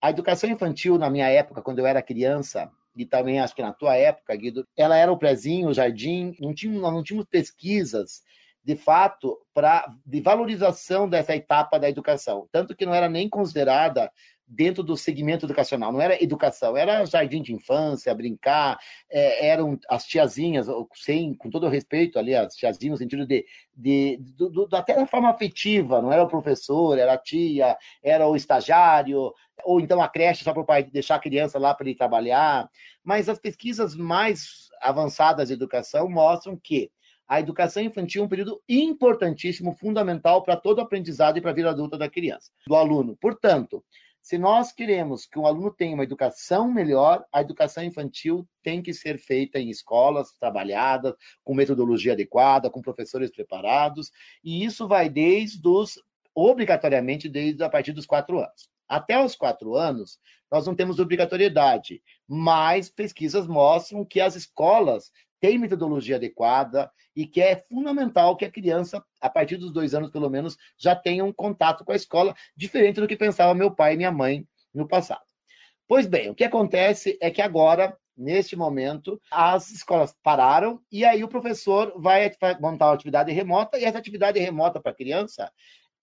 A 0.00 0.08
educação 0.08 0.48
infantil 0.48 0.96
na 0.96 1.10
minha 1.10 1.28
época, 1.28 1.60
quando 1.60 1.80
eu 1.80 1.86
era 1.86 2.00
criança, 2.00 2.70
e 2.96 3.04
também 3.04 3.40
acho 3.40 3.54
que 3.54 3.60
na 3.62 3.74
tua 3.74 3.94
época, 3.94 4.34
Guido, 4.34 4.66
ela 4.74 4.96
era 4.96 5.12
o 5.12 5.18
prezinho, 5.18 5.68
o 5.68 5.74
jardim, 5.74 6.34
não 6.40 6.54
nós 6.80 6.92
não 6.94 7.02
tínhamos 7.02 7.28
pesquisas 7.28 8.22
de 8.64 8.74
fato 8.74 9.38
para 9.54 9.86
de 10.04 10.20
valorização 10.20 11.08
dessa 11.08 11.36
etapa 11.36 11.78
da 11.78 11.88
educação, 11.88 12.48
tanto 12.50 12.74
que 12.74 12.86
não 12.86 12.94
era 12.94 13.08
nem 13.08 13.28
considerada 13.28 14.10
dentro 14.48 14.82
do 14.82 14.96
segmento 14.96 15.44
educacional. 15.44 15.92
Não 15.92 16.00
era 16.00 16.22
educação, 16.22 16.76
era 16.76 17.04
jardim 17.04 17.42
de 17.42 17.52
infância, 17.52 18.14
brincar, 18.14 18.78
é, 19.10 19.48
eram 19.48 19.78
as 19.88 20.04
tiazinhas, 20.04 20.66
sem, 20.94 21.34
com 21.34 21.50
todo 21.50 21.66
o 21.66 21.68
respeito 21.68 22.18
ali, 22.18 22.34
as 22.34 22.54
tiazinhas 22.54 22.92
no 22.92 22.96
sentido 22.96 23.26
de, 23.26 23.44
de, 23.76 24.18
de, 24.18 24.50
de, 24.50 24.76
até 24.76 24.94
da 24.94 25.06
forma 25.06 25.28
afetiva, 25.28 26.00
não 26.00 26.12
era 26.12 26.22
o 26.22 26.28
professor, 26.28 26.98
era 26.98 27.12
a 27.12 27.18
tia, 27.18 27.76
era 28.02 28.26
o 28.26 28.34
estagiário, 28.34 29.32
ou 29.64 29.80
então 29.80 30.00
a 30.00 30.08
creche 30.08 30.44
só 30.44 30.52
para 30.52 30.62
o 30.62 30.66
pai 30.66 30.82
deixar 30.82 31.16
a 31.16 31.20
criança 31.20 31.58
lá 31.58 31.74
para 31.74 31.86
ele 31.86 31.96
trabalhar. 31.96 32.68
Mas 33.04 33.28
as 33.28 33.38
pesquisas 33.38 33.94
mais 33.94 34.68
avançadas 34.80 35.48
de 35.48 35.54
educação 35.54 36.08
mostram 36.08 36.58
que 36.62 36.90
a 37.28 37.40
educação 37.40 37.82
infantil 37.82 38.22
é 38.22 38.24
um 38.24 38.28
período 38.28 38.62
importantíssimo, 38.66 39.74
fundamental 39.74 40.42
para 40.42 40.56
todo 40.56 40.78
o 40.78 40.80
aprendizado 40.80 41.36
e 41.36 41.42
para 41.42 41.50
a 41.50 41.54
vida 41.54 41.68
adulta 41.68 41.98
da 41.98 42.08
criança, 42.08 42.50
do 42.66 42.74
aluno. 42.74 43.18
Portanto, 43.20 43.84
Se 44.20 44.36
nós 44.36 44.72
queremos 44.72 45.24
que 45.24 45.38
um 45.38 45.46
aluno 45.46 45.70
tenha 45.70 45.94
uma 45.94 46.04
educação 46.04 46.70
melhor, 46.70 47.24
a 47.32 47.40
educação 47.40 47.82
infantil 47.82 48.46
tem 48.62 48.82
que 48.82 48.92
ser 48.92 49.18
feita 49.18 49.58
em 49.58 49.70
escolas 49.70 50.32
trabalhadas, 50.32 51.14
com 51.42 51.54
metodologia 51.54 52.12
adequada, 52.12 52.70
com 52.70 52.82
professores 52.82 53.30
preparados, 53.30 54.10
e 54.44 54.64
isso 54.64 54.86
vai 54.86 55.08
desde 55.08 55.66
os, 55.66 55.98
obrigatoriamente, 56.34 57.28
desde 57.28 57.62
a 57.62 57.70
partir 57.70 57.92
dos 57.92 58.06
quatro 58.06 58.38
anos. 58.38 58.68
Até 58.88 59.22
os 59.22 59.34
quatro 59.34 59.74
anos, 59.74 60.18
nós 60.50 60.66
não 60.66 60.74
temos 60.74 60.98
obrigatoriedade, 60.98 62.02
mas 62.26 62.88
pesquisas 62.88 63.46
mostram 63.46 64.04
que 64.04 64.20
as 64.20 64.34
escolas 64.34 65.10
têm 65.40 65.58
metodologia 65.58 66.16
adequada 66.16 66.90
e 67.14 67.26
que 67.26 67.40
é 67.40 67.56
fundamental 67.68 68.36
que 68.36 68.44
a 68.44 68.50
criança, 68.50 69.04
a 69.20 69.28
partir 69.28 69.56
dos 69.56 69.72
dois 69.72 69.94
anos 69.94 70.10
pelo 70.10 70.30
menos, 70.30 70.56
já 70.76 70.94
tenha 70.94 71.24
um 71.24 71.32
contato 71.32 71.84
com 71.84 71.92
a 71.92 71.96
escola, 71.96 72.34
diferente 72.56 73.00
do 73.00 73.08
que 73.08 73.16
pensava 73.16 73.54
meu 73.54 73.70
pai 73.70 73.94
e 73.94 73.96
minha 73.96 74.12
mãe 74.12 74.46
no 74.74 74.86
passado. 74.86 75.22
Pois 75.86 76.06
bem, 76.06 76.30
o 76.30 76.34
que 76.34 76.44
acontece 76.44 77.16
é 77.20 77.30
que 77.30 77.40
agora, 77.40 77.96
neste 78.16 78.54
momento, 78.54 79.20
as 79.30 79.70
escolas 79.70 80.14
pararam 80.22 80.80
e 80.92 81.04
aí 81.04 81.24
o 81.24 81.28
professor 81.28 81.94
vai 81.96 82.30
montar 82.60 82.86
uma 82.86 82.94
atividade 82.94 83.32
remota 83.32 83.78
e 83.78 83.84
essa 83.84 83.98
atividade 83.98 84.38
remota 84.38 84.80
para 84.80 84.92
a 84.92 84.94
criança 84.94 85.50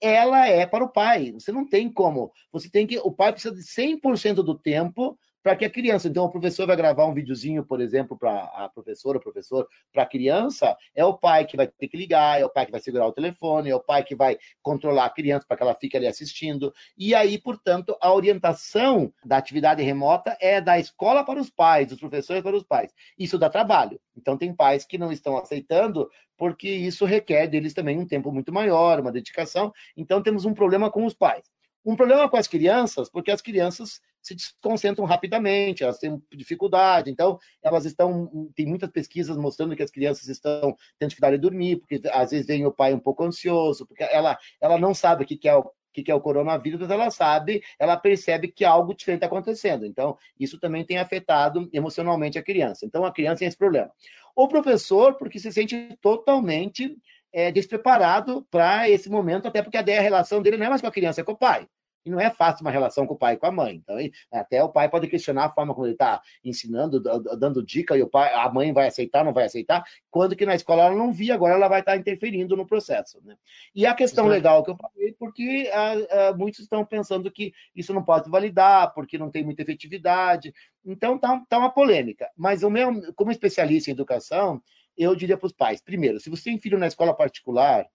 ela 0.01 0.47
é 0.47 0.65
para 0.65 0.83
o 0.83 0.89
pai. 0.89 1.31
Você 1.31 1.51
não 1.51 1.67
tem 1.67 1.91
como. 1.91 2.31
Você 2.51 2.69
tem 2.69 2.85
que. 2.85 2.97
O 2.99 3.11
pai 3.11 3.31
precisa 3.31 3.55
de 3.55 3.61
100% 3.61 4.35
do 4.35 4.57
tempo 4.57 5.17
para 5.45 5.55
que 5.55 5.63
a 5.63 5.69
criança. 5.69 6.08
Então, 6.08 6.25
o 6.25 6.31
professor 6.31 6.65
vai 6.65 6.75
gravar 6.75 7.05
um 7.05 7.13
videozinho, 7.13 7.63
por 7.63 7.79
exemplo, 7.79 8.17
para 8.17 8.45
a 8.45 8.67
professora, 8.67 9.19
o 9.19 9.21
professor, 9.21 9.67
para 9.93 10.01
a 10.01 10.05
criança, 10.08 10.75
é 10.95 11.05
o 11.05 11.13
pai 11.13 11.45
que 11.45 11.55
vai 11.55 11.67
ter 11.67 11.88
que 11.88 11.95
ligar, 11.95 12.41
é 12.41 12.43
o 12.43 12.49
pai 12.49 12.65
que 12.65 12.71
vai 12.71 12.81
segurar 12.81 13.05
o 13.05 13.12
telefone, 13.12 13.69
é 13.69 13.75
o 13.75 13.79
pai 13.79 14.03
que 14.03 14.15
vai 14.15 14.39
controlar 14.63 15.05
a 15.05 15.10
criança 15.12 15.45
para 15.47 15.55
que 15.55 15.62
ela 15.62 15.75
fique 15.75 15.95
ali 15.95 16.08
assistindo. 16.08 16.73
E 16.97 17.13
aí, 17.13 17.38
portanto, 17.38 17.95
a 18.01 18.12
orientação 18.12 19.13
da 19.23 19.38
atividade 19.38 19.84
remota 19.84 20.36
é 20.41 20.60
da 20.60 20.79
escola 20.79 21.23
para 21.23 21.39
os 21.39 21.51
pais, 21.51 21.89
dos 21.89 21.99
professores 21.99 22.41
para 22.41 22.55
os 22.55 22.63
pais. 22.63 22.91
Isso 23.15 23.38
dá 23.38 23.47
trabalho. 23.47 24.01
Então, 24.17 24.36
tem 24.36 24.51
pais 24.51 24.84
que 24.84 24.97
não 24.97 25.12
estão 25.12 25.38
aceitando 25.38 26.10
porque 26.36 26.67
isso 26.67 27.05
requer 27.05 27.45
deles 27.45 27.75
também 27.75 27.99
um 27.99 28.08
tempo 28.08 28.31
muito 28.31 28.51
maior, 28.51 28.99
uma 28.99 29.12
dedicação. 29.12 29.71
Então, 29.95 30.23
temos 30.23 30.43
um 30.43 30.55
problema 30.55 30.89
com 30.89 31.05
os 31.05 31.13
pais. 31.13 31.43
Um 31.86 31.95
problema 31.95 32.27
com 32.27 32.36
as 32.36 32.47
crianças, 32.47 33.12
porque 33.12 33.29
as 33.29 33.43
crianças 33.43 34.01
se 34.25 34.33
desconcentram 34.33 35.05
rapidamente, 35.05 35.83
elas 35.83 35.99
têm 35.99 36.19
dificuldade, 36.33 37.11
então 37.11 37.38
elas 37.61 37.85
estão, 37.85 38.49
tem 38.55 38.65
muitas 38.65 38.89
pesquisas 38.89 39.38
mostrando 39.38 39.75
que 39.75 39.83
as 39.83 39.91
crianças 39.91 40.27
estão 40.27 40.75
tendo 40.97 41.09
dificuldade 41.09 41.38
de 41.38 41.41
dormir, 41.41 41.75
porque 41.75 42.01
às 42.11 42.31
vezes 42.31 42.47
vem 42.47 42.65
o 42.65 42.71
pai 42.71 42.91
um 42.91 42.99
pouco 42.99 43.23
ansioso, 43.23 43.85
porque 43.85 44.03
ela, 44.03 44.35
ela 44.59 44.79
não 44.79 44.95
sabe 44.95 45.23
o 45.23 45.27
que, 45.27 45.47
é 45.47 45.55
o 45.55 45.69
que, 45.93 46.01
que 46.01 46.11
é 46.11 46.15
o 46.15 46.19
coronavírus, 46.19 46.89
ela 46.89 47.11
sabe, 47.11 47.61
ela 47.77 47.95
percebe 47.95 48.47
que 48.47 48.65
algo 48.65 48.95
diferente 48.95 49.19
está 49.19 49.27
acontecendo. 49.27 49.85
Então, 49.85 50.17
isso 50.39 50.59
também 50.59 50.83
tem 50.83 50.97
afetado 50.97 51.69
emocionalmente 51.71 52.39
a 52.39 52.43
criança. 52.43 52.83
Então, 52.83 53.05
a 53.05 53.13
criança 53.13 53.39
tem 53.39 53.47
esse 53.47 53.57
problema. 53.57 53.91
O 54.35 54.47
professor, 54.47 55.13
porque 55.17 55.38
se 55.38 55.51
sente 55.51 55.95
totalmente 56.01 56.97
é, 57.31 57.51
despreparado 57.51 58.45
para 58.49 58.89
esse 58.89 59.07
momento, 59.07 59.47
até 59.47 59.61
porque 59.61 59.77
a 59.77 59.81
relação 59.83 60.41
dele 60.41 60.57
não 60.57 60.65
é 60.65 60.69
mais 60.69 60.81
com 60.81 60.88
a 60.88 60.91
criança, 60.91 61.21
é 61.21 61.23
com 61.23 61.33
o 61.33 61.38
pai. 61.38 61.67
E 62.05 62.09
não 62.11 62.19
é 62.19 62.29
fácil 62.29 62.63
uma 62.63 62.69
relação 62.69 63.07
com 63.07 63.15
o 63.15 63.17
pai 63.17 63.33
e 63.33 63.37
com 63.37 63.47
a 63.47 63.51
mãe. 63.51 63.75
Então, 63.75 63.97
até 64.31 64.63
o 64.63 64.69
pai 64.69 64.87
pode 64.87 65.07
questionar 65.07 65.45
a 65.45 65.51
forma 65.51 65.73
como 65.73 65.87
ele 65.87 65.93
está 65.93 66.21
ensinando, 66.43 66.99
dando 66.99 67.65
dica, 67.65 67.97
e 67.97 68.03
o 68.03 68.07
pai, 68.07 68.31
a 68.31 68.47
mãe 68.47 68.71
vai 68.71 68.87
aceitar, 68.87 69.25
não 69.25 69.33
vai 69.33 69.45
aceitar, 69.45 69.83
quando 70.11 70.35
que 70.35 70.45
na 70.45 70.53
escola 70.53 70.83
ela 70.83 70.95
não 70.95 71.11
via, 71.11 71.33
agora 71.33 71.55
ela 71.55 71.67
vai 71.67 71.79
estar 71.79 71.93
tá 71.93 71.97
interferindo 71.97 72.55
no 72.55 72.67
processo. 72.67 73.19
Né? 73.25 73.35
E 73.73 73.87
a 73.87 73.95
questão 73.95 74.25
Exato. 74.25 74.35
legal 74.35 74.63
que 74.63 74.69
eu 74.69 74.77
falei, 74.77 75.15
porque 75.17 75.71
a, 75.73 76.29
a, 76.29 76.33
muitos 76.33 76.59
estão 76.59 76.85
pensando 76.85 77.31
que 77.31 77.51
isso 77.75 77.91
não 77.91 78.03
pode 78.03 78.29
validar, 78.29 78.93
porque 78.93 79.17
não 79.17 79.31
tem 79.31 79.43
muita 79.43 79.63
efetividade. 79.63 80.53
Então, 80.85 81.15
está 81.15 81.43
tá 81.49 81.57
uma 81.57 81.71
polêmica. 81.71 82.29
Mas 82.37 82.61
o 82.61 82.69
meu, 82.69 83.13
como 83.15 83.31
especialista 83.31 83.89
em 83.89 83.93
educação, 83.93 84.61
eu 84.95 85.15
diria 85.15 85.37
para 85.37 85.47
os 85.47 85.53
pais: 85.53 85.81
primeiro, 85.81 86.19
se 86.19 86.29
você 86.29 86.43
tem 86.43 86.59
filho 86.59 86.77
na 86.77 86.87
escola 86.87 87.15
particular, 87.15 87.87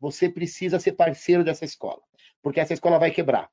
você 0.00 0.28
precisa 0.28 0.80
ser 0.80 0.92
parceiro 0.92 1.44
dessa 1.44 1.66
escola 1.66 2.00
porque 2.42 2.60
essa 2.60 2.74
escola 2.74 2.98
vai 2.98 3.10
quebrar. 3.10 3.48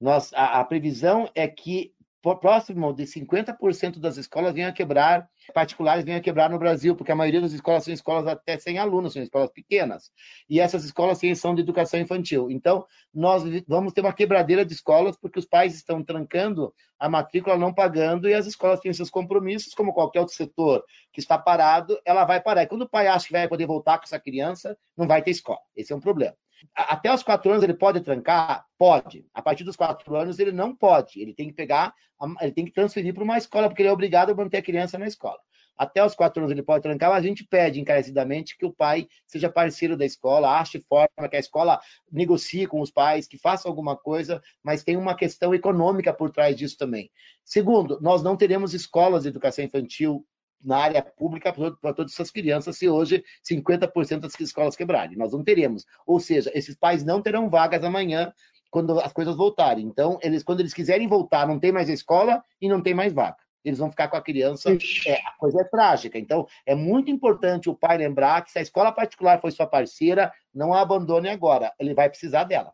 Nós, 0.00 0.32
a, 0.32 0.60
a 0.60 0.64
previsão 0.64 1.28
é 1.34 1.46
que 1.46 1.92
próximo 2.38 2.92
de 2.92 3.04
50% 3.04 3.98
das 3.98 4.18
escolas 4.18 4.52
venham 4.52 4.68
a 4.68 4.72
quebrar, 4.72 5.26
particulares 5.54 6.04
venham 6.04 6.18
a 6.18 6.22
quebrar 6.22 6.50
no 6.50 6.58
Brasil, 6.58 6.94
porque 6.94 7.10
a 7.10 7.16
maioria 7.16 7.40
das 7.40 7.52
escolas 7.52 7.84
são 7.84 7.94
escolas 7.94 8.26
até 8.26 8.58
sem 8.58 8.78
alunos, 8.78 9.14
são 9.14 9.22
escolas 9.22 9.50
pequenas. 9.50 10.10
E 10.48 10.60
essas 10.60 10.84
escolas 10.84 11.18
sim, 11.18 11.34
são 11.34 11.54
de 11.54 11.62
educação 11.62 11.98
infantil. 11.98 12.50
Então, 12.50 12.84
nós 13.12 13.42
vamos 13.66 13.94
ter 13.94 14.02
uma 14.02 14.12
quebradeira 14.12 14.64
de 14.64 14.74
escolas, 14.74 15.16
porque 15.16 15.38
os 15.38 15.46
pais 15.46 15.74
estão 15.74 16.04
trancando 16.04 16.74
a 16.98 17.08
matrícula, 17.08 17.56
não 17.56 17.72
pagando, 17.72 18.28
e 18.28 18.34
as 18.34 18.46
escolas 18.46 18.80
têm 18.80 18.92
seus 18.92 19.08
compromissos, 19.08 19.72
como 19.72 19.94
qualquer 19.94 20.20
outro 20.20 20.34
setor 20.34 20.84
que 21.12 21.20
está 21.20 21.38
parado, 21.38 21.98
ela 22.04 22.26
vai 22.26 22.40
parar. 22.40 22.64
E 22.64 22.66
quando 22.66 22.82
o 22.82 22.88
pai 22.88 23.06
acha 23.06 23.26
que 23.26 23.32
vai 23.32 23.48
poder 23.48 23.66
voltar 23.66 23.96
com 23.96 24.04
essa 24.04 24.20
criança, 24.20 24.76
não 24.96 25.06
vai 25.06 25.22
ter 25.22 25.30
escola. 25.30 25.60
Esse 25.74 25.92
é 25.92 25.96
um 25.96 26.00
problema. 26.00 26.36
Até 26.74 27.12
os 27.12 27.22
quatro 27.22 27.50
anos 27.50 27.62
ele 27.62 27.74
pode 27.74 28.00
trancar? 28.00 28.66
Pode. 28.78 29.26
A 29.34 29.42
partir 29.42 29.64
dos 29.64 29.76
quatro 29.76 30.14
anos 30.16 30.38
ele 30.38 30.52
não 30.52 30.74
pode. 30.74 31.20
Ele 31.20 31.34
tem 31.34 31.48
que 31.48 31.54
pegar, 31.54 31.94
ele 32.40 32.52
tem 32.52 32.64
que 32.64 32.72
transferir 32.72 33.14
para 33.14 33.24
uma 33.24 33.38
escola, 33.38 33.68
porque 33.68 33.82
ele 33.82 33.88
é 33.88 33.92
obrigado 33.92 34.30
a 34.30 34.34
manter 34.34 34.58
a 34.58 34.62
criança 34.62 34.98
na 34.98 35.06
escola. 35.06 35.38
Até 35.80 36.04
os 36.04 36.14
quatro 36.14 36.42
anos 36.42 36.52
ele 36.52 36.62
pode 36.62 36.82
trancar, 36.82 37.08
mas 37.08 37.24
a 37.24 37.26
gente 37.26 37.42
pede 37.42 37.80
encarecidamente 37.80 38.54
que 38.58 38.66
o 38.66 38.72
pai 38.72 39.08
seja 39.26 39.48
parceiro 39.48 39.96
da 39.96 40.04
escola, 40.04 40.58
ache 40.60 40.84
forma 40.86 41.26
que 41.26 41.36
a 41.36 41.40
escola 41.40 41.80
negocie 42.12 42.66
com 42.66 42.82
os 42.82 42.90
pais, 42.90 43.26
que 43.26 43.38
faça 43.38 43.66
alguma 43.66 43.96
coisa, 43.96 44.42
mas 44.62 44.84
tem 44.84 44.98
uma 44.98 45.14
questão 45.14 45.54
econômica 45.54 46.12
por 46.12 46.30
trás 46.30 46.54
disso 46.54 46.76
também. 46.76 47.10
Segundo, 47.42 47.98
nós 48.02 48.22
não 48.22 48.36
teremos 48.36 48.74
escolas 48.74 49.22
de 49.22 49.30
educação 49.30 49.64
infantil 49.64 50.22
na 50.62 50.78
área 50.78 51.02
pública 51.02 51.52
para 51.52 51.94
todas 51.94 52.12
essas 52.12 52.30
crianças 52.30 52.76
se 52.76 52.88
hoje 52.88 53.24
50% 53.48 54.20
das 54.20 54.38
escolas 54.38 54.76
quebrarem. 54.76 55.16
Nós 55.16 55.32
não 55.32 55.42
teremos. 55.42 55.86
Ou 56.06 56.20
seja, 56.20 56.50
esses 56.54 56.76
pais 56.76 57.04
não 57.04 57.22
terão 57.22 57.48
vagas 57.48 57.82
amanhã 57.82 58.32
quando 58.70 58.98
as 59.00 59.12
coisas 59.12 59.36
voltarem. 59.36 59.84
Então, 59.84 60.18
eles, 60.22 60.42
quando 60.42 60.60
eles 60.60 60.74
quiserem 60.74 61.08
voltar, 61.08 61.46
não 61.46 61.58
tem 61.58 61.72
mais 61.72 61.88
escola 61.88 62.42
e 62.60 62.68
não 62.68 62.80
tem 62.80 62.94
mais 62.94 63.12
vaga. 63.12 63.36
Eles 63.64 63.78
vão 63.78 63.90
ficar 63.90 64.08
com 64.08 64.16
a 64.16 64.22
criança. 64.22 64.70
É, 65.06 65.14
a 65.26 65.32
coisa 65.38 65.60
é 65.60 65.64
trágica. 65.64 66.18
Então, 66.18 66.46
é 66.64 66.74
muito 66.74 67.10
importante 67.10 67.68
o 67.68 67.74
pai 67.74 67.98
lembrar 67.98 68.42
que 68.42 68.50
se 68.50 68.58
a 68.58 68.62
escola 68.62 68.92
particular 68.92 69.40
foi 69.40 69.50
sua 69.50 69.66
parceira, 69.66 70.32
não 70.54 70.72
a 70.72 70.80
abandone 70.80 71.28
agora. 71.28 71.72
Ele 71.78 71.92
vai 71.92 72.08
precisar 72.08 72.44
dela. 72.44 72.72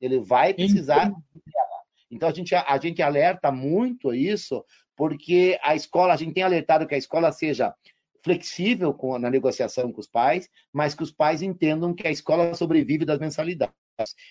Ele 0.00 0.18
vai 0.18 0.52
precisar 0.52 1.06
então... 1.06 1.22
dela. 1.46 1.76
Então, 2.10 2.28
a 2.28 2.32
gente, 2.32 2.54
a 2.54 2.78
gente 2.78 3.02
alerta 3.02 3.50
muito 3.52 4.14
isso, 4.14 4.64
porque 4.96 5.58
a 5.62 5.74
escola, 5.74 6.14
a 6.14 6.16
gente 6.16 6.34
tem 6.34 6.42
alertado 6.42 6.86
que 6.86 6.94
a 6.94 6.98
escola 6.98 7.30
seja 7.30 7.74
flexível 8.24 8.92
com, 8.92 9.16
na 9.18 9.30
negociação 9.30 9.92
com 9.92 10.00
os 10.00 10.08
pais, 10.08 10.48
mas 10.72 10.94
que 10.94 11.02
os 11.02 11.12
pais 11.12 11.42
entendam 11.42 11.94
que 11.94 12.08
a 12.08 12.10
escola 12.10 12.54
sobrevive 12.54 13.04
das 13.04 13.20
mensalidades 13.20 13.74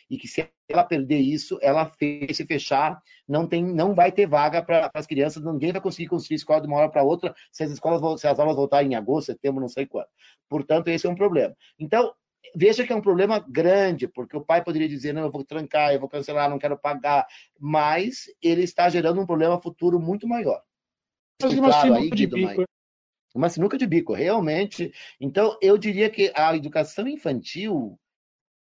e 0.10 0.18
que 0.18 0.28
se 0.28 0.48
ela 0.70 0.84
perder 0.84 1.20
isso, 1.20 1.58
ela 1.62 1.90
se 1.98 2.46
fechar, 2.46 3.02
não 3.28 3.48
tem, 3.48 3.64
não 3.64 3.96
vai 3.96 4.12
ter 4.12 4.28
vaga 4.28 4.62
para 4.62 4.92
as 4.94 5.08
crianças, 5.08 5.44
ninguém 5.44 5.72
vai 5.72 5.82
conseguir 5.82 6.10
construir 6.10 6.36
escola 6.36 6.62
de 6.62 6.68
uma 6.68 6.78
hora 6.78 6.90
para 6.90 7.04
outra 7.04 7.34
se 7.52 7.64
as 7.64 7.72
escolas, 7.72 8.20
se 8.20 8.28
as 8.28 8.38
aulas 8.38 8.56
voltarem 8.56 8.92
em 8.92 8.96
agosto, 8.96 9.28
setembro, 9.28 9.62
não 9.62 9.70
sei 9.70 9.86
quando. 9.86 10.08
Portanto, 10.50 10.90
esse 10.90 11.08
é 11.08 11.10
um 11.10 11.16
problema. 11.16 11.56
Então, 11.80 12.14
veja 12.56 12.86
que 12.86 12.92
é 12.92 12.96
um 12.96 13.02
problema 13.02 13.40
grande, 13.40 14.08
porque 14.08 14.36
o 14.36 14.44
pai 14.44 14.64
poderia 14.64 14.88
dizer, 14.88 15.14
não, 15.14 15.24
eu 15.24 15.32
vou 15.32 15.44
trancar, 15.44 15.94
eu 15.94 16.00
vou 16.00 16.10
cancelar, 16.10 16.50
não 16.50 16.60
quero 16.60 16.78
pagar, 16.78 17.26
mas 17.60 18.26
ele 18.42 18.64
está 18.64 18.90
gerando 18.90 19.22
um 19.22 19.26
problema 19.26 19.62
futuro 19.62 20.00
muito 20.00 20.28
maior. 20.28 20.62
uma 21.42 21.70
claro, 21.70 21.82
sinuca 21.82 22.00
aí, 22.02 22.10
de 22.10 22.16
Guido, 22.16 22.36
bico. 22.36 22.56
Mas, 22.58 22.68
uma 23.36 23.50
sinuca 23.50 23.78
de 23.78 23.86
bico, 23.86 24.14
realmente. 24.14 24.94
Então, 25.20 25.58
eu 25.62 25.78
diria 25.78 26.10
que 26.10 26.32
a 26.34 26.56
educação 26.56 27.06
infantil, 27.06 28.00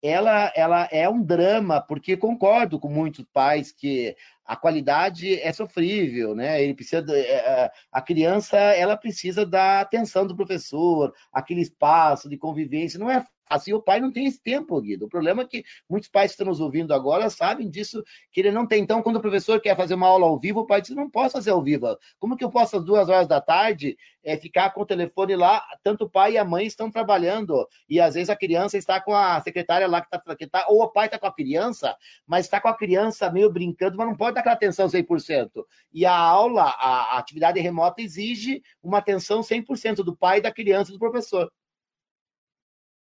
ela, 0.02 0.52
ela 0.56 0.88
é 0.90 1.08
um 1.08 1.22
drama, 1.22 1.80
porque 1.80 2.16
concordo 2.16 2.80
com 2.80 2.88
muitos 2.88 3.24
pais 3.32 3.70
que 3.70 4.16
a 4.44 4.56
qualidade 4.56 5.40
é 5.40 5.52
sofrível, 5.52 6.34
né? 6.34 6.62
Ele 6.62 6.74
precisa, 6.74 7.04
é, 7.16 7.70
a 7.90 8.02
criança, 8.02 8.58
ela 8.58 8.96
precisa 8.96 9.46
da 9.46 9.80
atenção 9.80 10.26
do 10.26 10.36
professor, 10.36 11.14
aquele 11.32 11.62
espaço 11.62 12.28
de 12.28 12.36
convivência. 12.36 12.98
Não 12.98 13.10
é 13.10 13.24
Assim, 13.48 13.72
o 13.72 13.82
pai 13.82 14.00
não 14.00 14.10
tem 14.10 14.26
esse 14.26 14.42
tempo, 14.42 14.80
Guido. 14.80 15.06
O 15.06 15.08
problema 15.08 15.42
é 15.42 15.46
que 15.46 15.64
muitos 15.88 16.08
pais 16.08 16.30
que 16.30 16.34
estão 16.34 16.46
nos 16.46 16.60
ouvindo 16.60 16.94
agora 16.94 17.28
sabem 17.28 17.68
disso, 17.68 18.02
que 18.32 18.40
ele 18.40 18.50
não 18.50 18.66
tem. 18.66 18.82
Então, 18.82 19.02
quando 19.02 19.16
o 19.16 19.20
professor 19.20 19.60
quer 19.60 19.76
fazer 19.76 19.94
uma 19.94 20.06
aula 20.06 20.26
ao 20.26 20.38
vivo, 20.38 20.60
o 20.60 20.66
pai 20.66 20.80
diz: 20.80 20.90
não 20.90 21.10
posso 21.10 21.32
fazer 21.32 21.50
ao 21.50 21.62
vivo. 21.62 21.96
Como 22.18 22.36
que 22.36 22.44
eu 22.44 22.50
posso, 22.50 22.76
às 22.76 22.84
duas 22.84 23.08
horas 23.08 23.28
da 23.28 23.40
tarde, 23.40 23.96
é, 24.22 24.36
ficar 24.36 24.70
com 24.70 24.80
o 24.82 24.86
telefone 24.86 25.36
lá? 25.36 25.62
Tanto 25.82 26.04
o 26.04 26.10
pai 26.10 26.32
e 26.32 26.38
a 26.38 26.44
mãe 26.44 26.66
estão 26.66 26.90
trabalhando, 26.90 27.66
e 27.88 28.00
às 28.00 28.14
vezes 28.14 28.30
a 28.30 28.36
criança 28.36 28.78
está 28.78 29.00
com 29.00 29.14
a 29.14 29.40
secretária 29.40 29.86
lá 29.86 30.00
que 30.00 30.16
está, 30.16 30.36
que 30.36 30.46
tá, 30.46 30.64
ou 30.68 30.82
o 30.82 30.88
pai 30.90 31.06
está 31.06 31.18
com 31.18 31.26
a 31.26 31.34
criança, 31.34 31.96
mas 32.26 32.46
está 32.46 32.60
com 32.60 32.68
a 32.68 32.76
criança 32.76 33.30
meio 33.30 33.50
brincando, 33.50 33.96
mas 33.96 34.06
não 34.06 34.16
pode 34.16 34.34
dar 34.34 34.40
aquela 34.40 34.54
atenção 34.54 34.88
100%. 34.88 35.64
E 35.92 36.06
a 36.06 36.16
aula, 36.16 36.62
a, 36.62 37.16
a 37.16 37.18
atividade 37.18 37.60
remota 37.60 38.00
exige 38.00 38.62
uma 38.82 38.98
atenção 38.98 39.40
100% 39.40 39.96
do 39.96 40.16
pai, 40.16 40.40
da 40.40 40.52
criança 40.52 40.90
e 40.90 40.94
do 40.94 40.98
professor. 40.98 41.50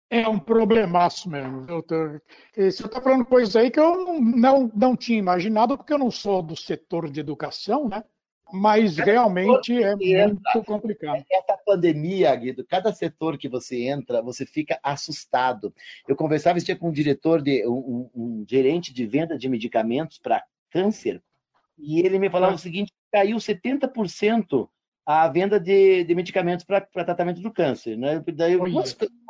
É 0.09 0.27
um 0.27 0.39
problemaço 0.39 1.29
mesmo, 1.29 1.65
doutor. 1.67 2.21
Você 2.55 2.67
está 2.67 2.99
falando 2.99 3.25
coisas 3.25 3.55
aí 3.55 3.69
que 3.69 3.79
eu 3.79 3.95
não, 4.05 4.19
não, 4.19 4.71
não 4.75 4.95
tinha 4.95 5.19
imaginado, 5.19 5.77
porque 5.77 5.93
eu 5.93 5.99
não 5.99 6.09
sou 6.09 6.41
do 6.41 6.55
setor 6.55 7.09
de 7.11 7.19
educação, 7.19 7.87
né? 7.87 8.03
Mas 8.51 8.95
cada 8.95 9.11
realmente 9.11 9.71
é 9.83 9.95
muito 9.95 10.03
entra, 10.03 10.63
complicado. 10.65 11.23
Essa 11.31 11.55
pandemia, 11.63 12.35
Guido, 12.35 12.65
cada 12.65 12.91
setor 12.91 13.37
que 13.37 13.47
você 13.47 13.87
entra, 13.87 14.23
você 14.23 14.47
fica 14.47 14.79
assustado. 14.81 15.71
Eu 16.07 16.15
conversava 16.15 16.57
esse 16.57 16.65
dia 16.65 16.75
com 16.75 16.89
um 16.89 16.91
diretor, 16.91 17.43
de, 17.43 17.67
um, 17.67 18.09
um 18.15 18.45
gerente 18.49 18.91
de 18.91 19.05
venda 19.05 19.37
de 19.37 19.47
medicamentos 19.47 20.17
para 20.17 20.43
câncer, 20.71 21.21
e 21.77 21.99
ele 21.99 22.17
me 22.17 22.29
falava 22.29 22.53
ah. 22.53 22.55
o 22.55 22.59
seguinte: 22.59 22.91
caiu 23.11 23.37
70% 23.37 24.67
a 25.11 25.27
venda 25.27 25.59
de, 25.59 26.03
de 26.03 26.13
medicamentos 26.13 26.63
para 26.63 26.81
tratamento 26.81 27.41
do 27.41 27.51
câncer. 27.51 27.97
Né? 27.97 28.23
Daí, 28.35 28.55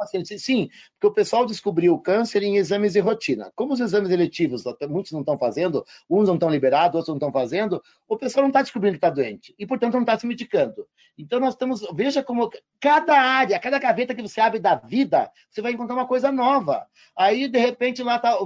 assim, 0.01 0.37
sim, 0.37 0.69
porque 0.91 1.07
o 1.07 1.13
pessoal 1.13 1.45
descobriu 1.45 1.93
o 1.93 2.01
câncer 2.01 2.43
em 2.43 2.57
exames 2.57 2.91
de 2.91 2.99
rotina. 2.99 3.49
Como 3.55 3.71
os 3.71 3.79
exames 3.79 4.09
eletivos, 4.09 4.65
muitos 4.89 5.13
não 5.13 5.21
estão 5.21 5.37
fazendo, 5.37 5.85
uns 6.09 6.27
não 6.27 6.33
estão 6.33 6.49
liberados, 6.49 6.97
outros 6.97 7.07
não 7.07 7.15
estão 7.15 7.31
fazendo, 7.31 7.81
o 8.09 8.17
pessoal 8.17 8.41
não 8.41 8.49
está 8.49 8.61
descobrindo 8.61 8.95
que 8.95 8.97
está 8.97 9.09
doente 9.09 9.55
e, 9.57 9.65
portanto, 9.65 9.93
não 9.93 10.01
está 10.01 10.19
se 10.19 10.27
medicando. 10.27 10.85
Então, 11.17 11.39
nós 11.39 11.53
estamos. 11.53 11.87
Veja 11.93 12.21
como 12.21 12.51
cada 12.77 13.17
área, 13.17 13.57
cada 13.57 13.79
gaveta 13.79 14.13
que 14.13 14.21
você 14.21 14.41
abre 14.41 14.59
da 14.59 14.75
vida, 14.75 15.31
você 15.49 15.61
vai 15.61 15.71
encontrar 15.71 15.95
uma 15.95 16.07
coisa 16.07 16.29
nova. 16.29 16.85
Aí, 17.17 17.47
de 17.47 17.57
repente, 17.57 18.03
lá 18.03 18.17
está. 18.17 18.37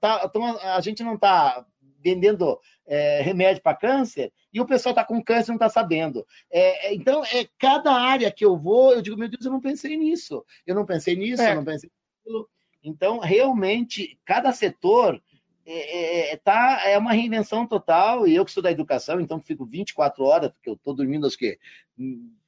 Tá, 0.00 0.30
a 0.74 0.80
gente 0.80 1.02
não 1.02 1.16
está 1.16 1.66
vendendo 1.98 2.58
é, 2.86 3.20
remédio 3.20 3.62
para 3.62 3.76
câncer 3.76 4.32
e 4.52 4.60
o 4.60 4.66
pessoal 4.66 4.92
está 4.92 5.04
com 5.04 5.22
câncer 5.22 5.46
e 5.46 5.48
não 5.48 5.56
está 5.56 5.68
sabendo. 5.68 6.26
É, 6.50 6.88
é, 6.88 6.94
então, 6.94 7.24
é 7.24 7.46
cada 7.58 7.92
área 7.92 8.30
que 8.30 8.44
eu 8.44 8.56
vou, 8.56 8.92
eu 8.92 9.02
digo, 9.02 9.16
meu 9.16 9.28
Deus, 9.28 9.44
eu 9.44 9.52
não 9.52 9.60
pensei 9.60 9.96
nisso. 9.96 10.44
Eu 10.66 10.74
não 10.74 10.86
pensei 10.86 11.16
nisso, 11.16 11.42
é. 11.42 11.52
eu 11.52 11.56
não 11.56 11.64
pensei 11.64 11.90
nisso. 11.90 12.48
Então, 12.82 13.18
realmente, 13.18 14.18
cada 14.24 14.52
setor 14.52 15.20
é, 15.70 16.32
é, 16.32 16.36
tá, 16.36 16.82
é 16.86 16.96
uma 16.96 17.12
reinvenção 17.12 17.66
total, 17.66 18.26
e 18.26 18.34
eu 18.34 18.42
que 18.42 18.50
sou 18.50 18.62
da 18.62 18.70
educação, 18.70 19.20
então 19.20 19.38
fico 19.38 19.66
24 19.66 20.24
horas, 20.24 20.50
porque 20.50 20.70
eu 20.70 20.74
estou 20.74 20.94
dormindo 20.94 21.26
acho 21.26 21.36
que 21.36 21.58
um, 21.98 22.32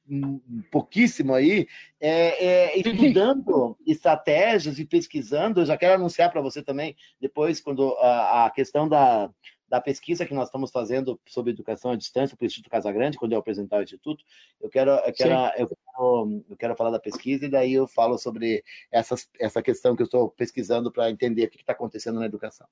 pouquíssimo 0.69 1.33
aí, 1.33 1.67
é, 1.99 2.45
é, 2.45 2.77
estudando 2.77 3.77
estratégias 3.85 4.79
e 4.79 4.85
pesquisando. 4.85 5.61
Eu 5.61 5.65
já 5.65 5.77
quero 5.77 5.95
anunciar 5.95 6.31
para 6.31 6.41
você 6.41 6.61
também, 6.61 6.95
depois, 7.19 7.61
quando 7.61 7.95
a, 7.97 8.45
a 8.45 8.49
questão 8.49 8.87
da, 8.87 9.29
da 9.71 9.79
pesquisa 9.79 10.25
que 10.25 10.33
nós 10.33 10.49
estamos 10.49 10.69
fazendo 10.69 11.17
sobre 11.25 11.51
educação 11.51 11.91
à 11.91 11.95
distância 11.95 12.35
para 12.35 12.43
o 12.43 12.47
Instituto 12.47 12.69
Casagrande, 12.69 13.17
quando 13.17 13.31
eu 13.31 13.39
apresentar 13.39 13.77
o 13.77 13.83
Instituto, 13.83 14.23
eu 14.59 14.69
quero, 14.69 14.91
eu 14.91 15.13
quero, 15.13 15.33
eu 15.57 15.67
quero, 15.67 16.43
eu 16.49 16.57
quero, 16.57 16.75
falar 16.75 16.91
da 16.91 16.99
pesquisa 16.99 17.45
e 17.45 17.49
daí 17.49 17.73
eu 17.73 17.87
falo 17.87 18.17
sobre 18.17 18.63
essas, 18.91 19.29
essa 19.39 19.61
questão 19.61 19.95
que 19.95 20.01
eu 20.01 20.05
estou 20.05 20.29
pesquisando 20.29 20.91
para 20.91 21.09
entender 21.09 21.45
o 21.45 21.49
que 21.49 21.57
está 21.57 21.71
acontecendo 21.71 22.19
na 22.19 22.25
educação. 22.25 22.67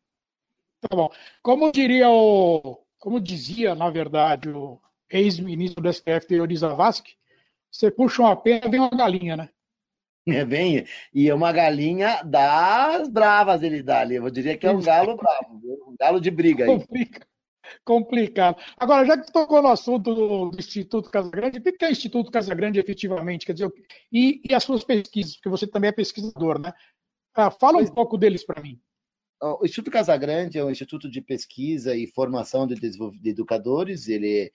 Tá 0.81 0.93
bom. 0.93 1.09
Como 1.41 1.71
diria 1.71 2.09
o, 2.09 2.81
como 2.97 3.19
dizia, 3.19 3.75
na 3.75 3.89
verdade, 3.89 4.49
o 4.49 4.77
ex-ministro 5.09 5.81
do 5.81 5.91
STF, 5.91 6.27
Teori 6.27 6.57
Zavascki, 6.57 7.17
você 7.71 7.91
puxa 7.91 8.21
uma 8.21 8.35
pena, 8.35 8.69
vem 8.69 8.79
uma 8.79 8.89
galinha, 8.89 9.37
né? 9.37 9.49
É 10.27 10.45
bem, 10.45 10.85
e 11.11 11.27
é 11.27 11.33
uma 11.33 11.51
galinha 11.51 12.21
das 12.23 13.07
bravas 13.07 13.63
ele 13.63 13.81
dá 13.81 14.01
ali. 14.01 14.15
Eu 14.15 14.29
diria 14.29 14.55
que 14.55 14.67
é 14.67 14.71
um 14.71 14.81
galo 14.81 15.15
bravo, 15.15 15.59
um 15.87 15.95
galo 15.99 16.21
de 16.21 16.29
briga 16.29 16.65
aí. 16.65 16.69
Complica, 16.69 17.27
complicado. 17.83 18.57
Agora, 18.77 19.05
já 19.07 19.17
que 19.17 19.31
tocou 19.31 19.61
no 19.61 19.69
assunto 19.69 20.13
do, 20.13 20.51
Instituto 20.59 21.09
Casagrande, 21.09 21.57
o 21.57 21.63
que 21.63 21.83
é 21.83 21.87
o 21.87 21.91
Instituto 21.91 22.31
Casagrande 22.31 22.79
efetivamente? 22.79 23.45
Quer 23.45 23.53
dizer, 23.53 23.71
e, 24.11 24.41
e 24.47 24.53
as 24.53 24.63
suas 24.63 24.83
pesquisas, 24.83 25.35
porque 25.35 25.49
você 25.49 25.65
também 25.65 25.89
é 25.89 25.93
pesquisador, 25.93 26.59
né? 26.59 26.73
Ah, 27.33 27.49
fala 27.49 27.79
um 27.79 27.87
pouco 27.87 28.17
deles 28.17 28.45
para 28.45 28.61
mim. 28.61 28.79
O 29.41 29.63
Instituto 29.63 29.89
Casagrande 29.89 30.57
é 30.57 30.65
um 30.65 30.69
instituto 30.69 31.09
de 31.09 31.21
pesquisa 31.21 31.95
e 31.95 32.05
formação 32.07 32.67
de, 32.67 32.75
de 32.75 33.29
educadores. 33.29 34.09
Ele, 34.09 34.51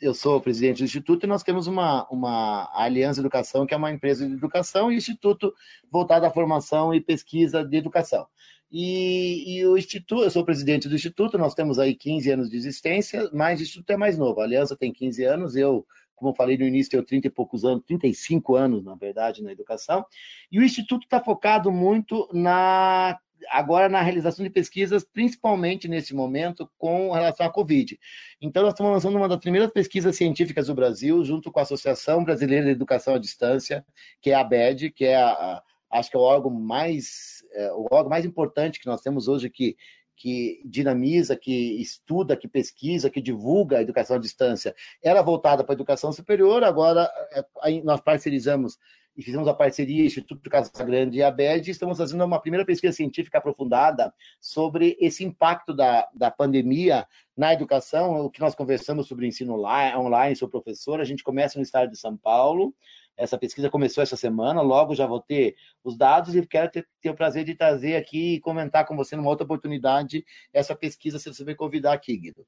eu 0.00 0.14
sou 0.14 0.38
o 0.38 0.40
presidente 0.40 0.78
do 0.78 0.84
instituto 0.84 1.24
e 1.24 1.28
nós 1.28 1.42
temos 1.42 1.66
uma, 1.66 2.08
uma 2.08 2.70
Aliança 2.74 3.20
Educação, 3.20 3.66
que 3.66 3.74
é 3.74 3.76
uma 3.76 3.92
empresa 3.92 4.26
de 4.26 4.32
educação, 4.32 4.90
e 4.90 4.96
instituto 4.96 5.52
voltado 5.90 6.24
à 6.24 6.30
formação 6.30 6.94
e 6.94 7.00
pesquisa 7.00 7.62
de 7.62 7.76
educação. 7.76 8.26
E, 8.70 9.58
e, 9.58 9.66
o 9.66 9.76
Instituto, 9.76 10.22
eu 10.22 10.30
sou 10.30 10.46
presidente 10.46 10.88
do 10.88 10.94
Instituto, 10.94 11.36
nós 11.36 11.54
temos 11.54 11.78
aí 11.78 11.94
15 11.94 12.30
anos 12.30 12.48
de 12.48 12.56
existência, 12.56 13.28
mas 13.34 13.60
o 13.60 13.64
Instituto 13.64 13.90
é 13.90 13.98
mais 13.98 14.16
novo. 14.16 14.40
A 14.40 14.44
Aliança 14.44 14.74
tem 14.74 14.90
15 14.90 15.24
anos, 15.24 15.56
eu, 15.56 15.86
como 16.16 16.30
eu 16.30 16.34
falei 16.34 16.56
no 16.56 16.64
início, 16.64 16.90
tenho 16.90 17.04
30 17.04 17.26
e 17.26 17.30
poucos 17.30 17.66
anos, 17.66 17.84
35 17.84 18.56
anos, 18.56 18.82
na 18.82 18.94
verdade, 18.94 19.42
na 19.42 19.52
educação. 19.52 20.06
E 20.50 20.58
o 20.58 20.64
Instituto 20.64 21.02
está 21.02 21.20
focado 21.20 21.70
muito 21.70 22.26
na 22.32 23.18
agora 23.50 23.88
na 23.88 24.02
realização 24.02 24.44
de 24.44 24.50
pesquisas, 24.50 25.04
principalmente 25.04 25.88
nesse 25.88 26.14
momento, 26.14 26.70
com 26.78 27.12
relação 27.12 27.46
à 27.46 27.50
Covid. 27.50 27.98
Então, 28.40 28.62
nós 28.62 28.72
estamos 28.72 28.92
lançando 28.92 29.16
uma 29.16 29.28
das 29.28 29.38
primeiras 29.38 29.70
pesquisas 29.70 30.16
científicas 30.16 30.66
do 30.66 30.74
Brasil, 30.74 31.24
junto 31.24 31.50
com 31.50 31.58
a 31.58 31.62
Associação 31.62 32.24
Brasileira 32.24 32.66
de 32.66 32.72
Educação 32.72 33.14
à 33.14 33.18
Distância, 33.18 33.84
que 34.20 34.30
é 34.30 34.34
a 34.34 34.40
ABED, 34.40 34.90
que 34.90 35.04
é, 35.04 35.16
a, 35.16 35.30
a, 35.30 35.62
acho 35.90 36.10
que 36.10 36.16
é 36.16 36.20
o 36.20 36.22
órgão 36.22 36.50
mais, 36.50 37.44
é, 37.52 37.72
o 37.72 37.86
órgão 37.90 38.10
mais 38.10 38.24
importante 38.24 38.80
que 38.80 38.86
nós 38.86 39.00
temos 39.00 39.28
hoje 39.28 39.50
que 39.50 39.76
que 40.14 40.62
dinamiza, 40.64 41.34
que 41.34 41.80
estuda, 41.80 42.36
que 42.36 42.46
pesquisa, 42.46 43.10
que 43.10 43.20
divulga 43.20 43.78
a 43.78 43.82
educação 43.82 44.14
à 44.14 44.18
distância, 44.20 44.72
era 45.02 45.20
voltada 45.20 45.64
para 45.64 45.72
a 45.72 45.74
educação 45.74 46.12
superior, 46.12 46.62
agora 46.62 47.10
é, 47.32 47.82
nós 47.82 48.00
parcerizamos 48.00 48.78
e 49.16 49.22
fizemos 49.22 49.46
a 49.46 49.54
parceria 49.54 50.04
Instituto 50.04 50.48
Casa 50.48 50.70
Grande 50.84 51.18
e 51.18 51.22
a 51.22 51.30
BED, 51.30 51.70
estamos 51.70 51.98
fazendo 51.98 52.24
uma 52.24 52.40
primeira 52.40 52.64
pesquisa 52.64 52.94
científica 52.94 53.38
aprofundada 53.38 54.12
sobre 54.40 54.96
esse 55.00 55.22
impacto 55.22 55.74
da, 55.74 56.08
da 56.14 56.30
pandemia 56.30 57.06
na 57.36 57.52
educação, 57.52 58.24
o 58.24 58.30
que 58.30 58.40
nós 58.40 58.54
conversamos 58.54 59.06
sobre 59.06 59.26
ensino 59.26 59.54
online, 59.54 60.36
sou 60.36 60.48
professor, 60.48 61.00
a 61.00 61.04
gente 61.04 61.22
começa 61.22 61.58
no 61.58 61.62
estado 61.62 61.90
de 61.90 61.98
São 61.98 62.16
Paulo, 62.16 62.74
essa 63.16 63.36
pesquisa 63.36 63.68
começou 63.68 64.02
essa 64.02 64.16
semana, 64.16 64.62
logo 64.62 64.94
já 64.94 65.06
vou 65.06 65.20
ter 65.20 65.56
os 65.84 65.96
dados 65.96 66.34
e 66.34 66.46
quero 66.46 66.70
ter, 66.70 66.88
ter 67.00 67.10
o 67.10 67.14
prazer 67.14 67.44
de 67.44 67.54
trazer 67.54 67.96
aqui 67.96 68.34
e 68.34 68.40
comentar 68.40 68.86
com 68.86 68.96
você 68.96 69.14
numa 69.14 69.28
outra 69.28 69.44
oportunidade 69.44 70.24
essa 70.52 70.74
pesquisa, 70.74 71.18
se 71.18 71.28
você 71.28 71.44
me 71.44 71.54
convidar 71.54 71.92
aqui, 71.92 72.16
Guido. 72.16 72.46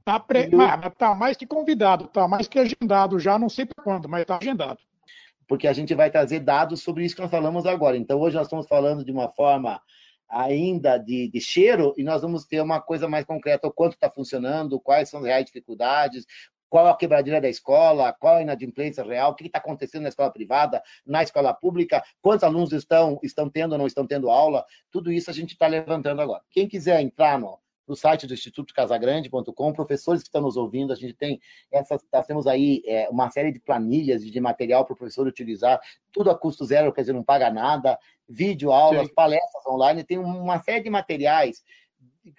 Está 0.00 0.20
pre... 0.20 0.50
eu... 0.52 0.90
tá 0.90 1.14
mais 1.14 1.34
que 1.34 1.46
convidado, 1.46 2.04
está 2.04 2.28
mais 2.28 2.46
que 2.46 2.58
agendado 2.58 3.18
já, 3.18 3.38
não 3.38 3.48
sei 3.48 3.64
para 3.64 3.82
quando, 3.82 4.06
mas 4.06 4.20
está 4.22 4.36
agendado 4.36 4.78
porque 5.46 5.68
a 5.68 5.72
gente 5.72 5.94
vai 5.94 6.10
trazer 6.10 6.40
dados 6.40 6.82
sobre 6.82 7.04
isso 7.04 7.14
que 7.14 7.22
nós 7.22 7.30
falamos 7.30 7.66
agora. 7.66 7.96
Então, 7.96 8.20
hoje 8.20 8.36
nós 8.36 8.46
estamos 8.46 8.66
falando 8.66 9.04
de 9.04 9.12
uma 9.12 9.28
forma 9.28 9.80
ainda 10.28 10.98
de, 10.98 11.28
de 11.28 11.40
cheiro 11.40 11.94
e 11.96 12.02
nós 12.02 12.22
vamos 12.22 12.44
ter 12.44 12.60
uma 12.60 12.80
coisa 12.80 13.08
mais 13.08 13.24
concreta, 13.24 13.68
o 13.68 13.72
quanto 13.72 13.94
está 13.94 14.10
funcionando, 14.10 14.80
quais 14.80 15.08
são 15.08 15.20
as 15.20 15.26
reais 15.26 15.44
dificuldades, 15.44 16.24
qual 16.68 16.88
a 16.88 16.96
quebradeira 16.96 17.40
da 17.40 17.48
escola, 17.48 18.12
qual 18.12 18.36
a 18.36 18.42
inadimplência 18.42 19.04
real, 19.04 19.30
o 19.30 19.34
que 19.34 19.46
está 19.46 19.58
acontecendo 19.58 20.02
na 20.02 20.08
escola 20.08 20.32
privada, 20.32 20.82
na 21.06 21.22
escola 21.22 21.54
pública, 21.54 22.02
quantos 22.20 22.42
alunos 22.42 22.72
estão, 22.72 23.20
estão 23.22 23.48
tendo 23.48 23.72
ou 23.72 23.78
não 23.78 23.86
estão 23.86 24.04
tendo 24.06 24.28
aula, 24.28 24.64
tudo 24.90 25.12
isso 25.12 25.30
a 25.30 25.32
gente 25.32 25.52
está 25.52 25.68
levantando 25.68 26.20
agora. 26.20 26.42
Quem 26.50 26.66
quiser 26.66 27.00
entrar 27.00 27.38
no, 27.38 27.60
no 27.86 27.94
site 27.94 28.26
do 28.26 28.34
Instituto 28.34 28.72
Casagrande.com, 28.74 29.72
professores 29.72 30.22
que 30.22 30.28
estão 30.28 30.42
nos 30.42 30.56
ouvindo, 30.56 30.92
a 30.92 30.96
gente 30.96 31.14
tem 31.14 31.40
essas, 31.70 32.00
nós 32.12 32.26
temos 32.26 32.46
aí 32.46 32.82
é, 32.86 33.08
uma 33.10 33.30
série 33.30 33.52
de 33.52 33.60
planilhas 33.60 34.24
de 34.24 34.40
material 34.40 34.84
para 34.84 34.94
o 34.94 34.96
professor 34.96 35.26
utilizar, 35.26 35.80
tudo 36.12 36.30
a 36.30 36.38
custo 36.38 36.64
zero, 36.64 36.92
quer 36.92 37.02
dizer, 37.02 37.12
não 37.12 37.24
paga 37.24 37.50
nada, 37.50 37.98
vídeo, 38.28 38.72
aulas, 38.72 39.08
Sim. 39.08 39.14
palestras 39.14 39.66
online, 39.66 40.04
tem 40.04 40.18
uma 40.18 40.62
série 40.62 40.82
de 40.82 40.90
materiais 40.90 41.62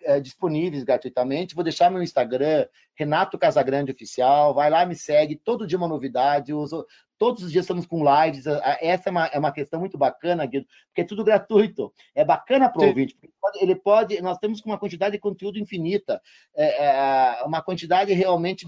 é, 0.04 0.20
disponíveis 0.20 0.84
gratuitamente. 0.84 1.54
Vou 1.54 1.64
deixar 1.64 1.92
meu 1.92 2.02
Instagram, 2.02 2.66
Renato 2.96 3.38
Casagrande 3.38 3.92
Oficial. 3.92 4.54
Vai 4.54 4.70
lá, 4.70 4.84
me 4.86 4.96
segue. 4.96 5.36
Todo 5.36 5.68
dia 5.68 5.78
uma 5.78 5.88
novidade. 5.88 6.54
Uso, 6.54 6.86
todos 7.18 7.44
os 7.44 7.52
dias 7.52 7.64
estamos 7.64 7.86
com 7.86 8.04
lives. 8.04 8.46
Essa 8.82 9.10
é 9.10 9.12
uma, 9.12 9.26
é 9.28 9.40
uma 9.40 9.52
questão 9.52 9.80
muito 9.80 9.98
bacana, 9.98 10.46
Guido, 10.46 10.66
porque 10.88 11.02
é 11.02 11.06
tudo 11.06 11.24
gratuito. 11.24 11.94
É 12.14 12.24
bacana 12.24 12.70
para 12.70 12.82
o 12.82 12.88
ouvinte. 12.88 13.18
Ele 13.22 13.34
pode, 13.42 13.60
ele 13.62 13.76
pode, 13.76 14.22
nós 14.22 14.38
temos 14.38 14.62
uma 14.62 14.78
quantidade 14.78 15.14
de 15.14 15.20
conteúdo 15.20 15.60
infinita. 15.60 16.22
É, 16.56 16.86
é, 16.86 17.44
uma 17.44 17.62
quantidade 17.62 18.14
realmente 18.14 18.68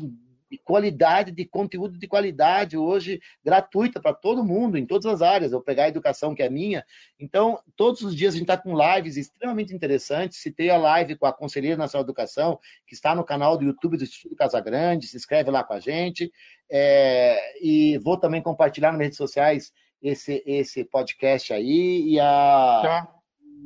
de 0.49 0.57
qualidade, 0.57 1.31
de 1.31 1.45
conteúdo 1.45 1.97
de 1.97 2.07
qualidade 2.07 2.77
hoje 2.77 3.21
gratuita 3.43 3.99
para 3.99 4.13
todo 4.13 4.43
mundo, 4.43 4.77
em 4.77 4.85
todas 4.85 5.05
as 5.05 5.21
áreas. 5.21 5.51
Eu 5.51 5.61
pegar 5.61 5.83
a 5.83 5.89
educação 5.89 6.33
que 6.33 6.41
é 6.41 6.49
minha. 6.49 6.85
Então, 7.19 7.59
todos 7.75 8.01
os 8.01 8.15
dias 8.15 8.33
a 8.33 8.37
gente 8.37 8.49
está 8.49 8.57
com 8.57 8.75
lives 8.75 9.17
extremamente 9.17 9.73
interessantes. 9.73 10.39
Citei 10.39 10.69
a 10.69 10.77
live 10.77 11.15
com 11.15 11.25
a 11.25 11.33
Conselheira 11.33 11.77
Nacional 11.77 12.03
de 12.03 12.09
Educação, 12.09 12.59
que 12.85 12.93
está 12.93 13.13
no 13.13 13.23
canal 13.23 13.57
do 13.57 13.65
YouTube 13.65 13.97
do 13.97 14.03
Instituto 14.03 14.35
Casa 14.35 14.59
Grande. 14.61 15.07
Se 15.07 15.17
inscreve 15.17 15.51
lá 15.51 15.63
com 15.63 15.73
a 15.73 15.79
gente. 15.79 16.31
É, 16.69 17.59
e 17.61 17.97
vou 17.97 18.17
também 18.17 18.41
compartilhar 18.41 18.91
nas 18.91 19.01
redes 19.01 19.17
sociais 19.17 19.73
esse, 20.01 20.43
esse 20.45 20.83
podcast 20.85 21.53
aí. 21.53 22.03
E 22.07 22.19
a. 22.19 22.25
Tá. 22.25 23.13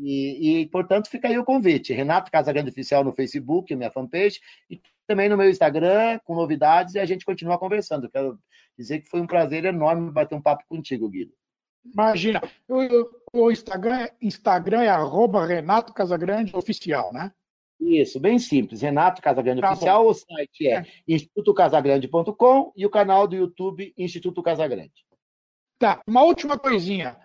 E, 0.04 0.62
e, 0.62 0.66
portanto, 0.68 1.10
fica 1.10 1.28
aí 1.28 1.38
o 1.38 1.44
convite. 1.44 1.94
Renato 1.94 2.32
Casagrande 2.32 2.70
Oficial 2.70 3.04
no 3.04 3.12
Facebook, 3.12 3.76
minha 3.76 3.92
fanpage, 3.92 4.40
e 4.70 4.82
também 5.12 5.28
no 5.28 5.36
meu 5.36 5.50
Instagram, 5.50 6.20
com 6.24 6.34
novidades, 6.34 6.96
e 6.96 7.00
a 7.00 7.06
gente 7.06 7.26
continua 7.26 7.60
conversando. 7.60 8.10
Quero 8.10 8.40
dizer 8.78 9.02
que 9.02 9.10
foi 9.10 9.20
um 9.20 9.28
prazer 9.28 9.66
enorme 9.66 10.10
bater 10.10 10.36
um 10.36 10.42
papo 10.42 10.64
contigo, 10.70 11.10
Guido. 11.10 11.34
Imagina. 11.84 12.42
O, 13.34 13.52
Instagram, 13.52 14.08
Instagram 14.22 14.84
é 14.84 14.90
arroba 14.90 15.46
Renato 15.46 15.94
Casagrande 15.94 16.56
Oficial, 16.56 17.12
né? 17.12 17.30
Isso, 17.78 18.22
bem 18.22 18.40
simples. 18.40 18.82
Renato 18.82 19.22
Casagrande 19.22 19.60
tá 19.60 19.72
Oficial, 19.74 20.04
bom. 20.04 20.12
o 20.12 20.14
site 20.14 20.68
é, 20.68 20.76
é. 20.76 20.86
institutocasagrande.com 21.06 22.72
e 22.78 22.86
o 22.86 22.90
canal 22.90 23.28
do 23.28 23.36
YouTube 23.36 23.94
Instituto 23.98 24.42
Casagrande. 24.42 25.06
Tá, 25.78 26.02
uma 26.08 26.24
última 26.24 26.58
coisinha. 26.58 27.18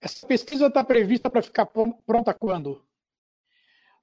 Essa 0.00 0.26
pesquisa 0.26 0.68
está 0.68 0.82
prevista 0.82 1.28
para 1.28 1.42
ficar 1.42 1.66
pronta 1.66 2.32
quando? 2.32 2.82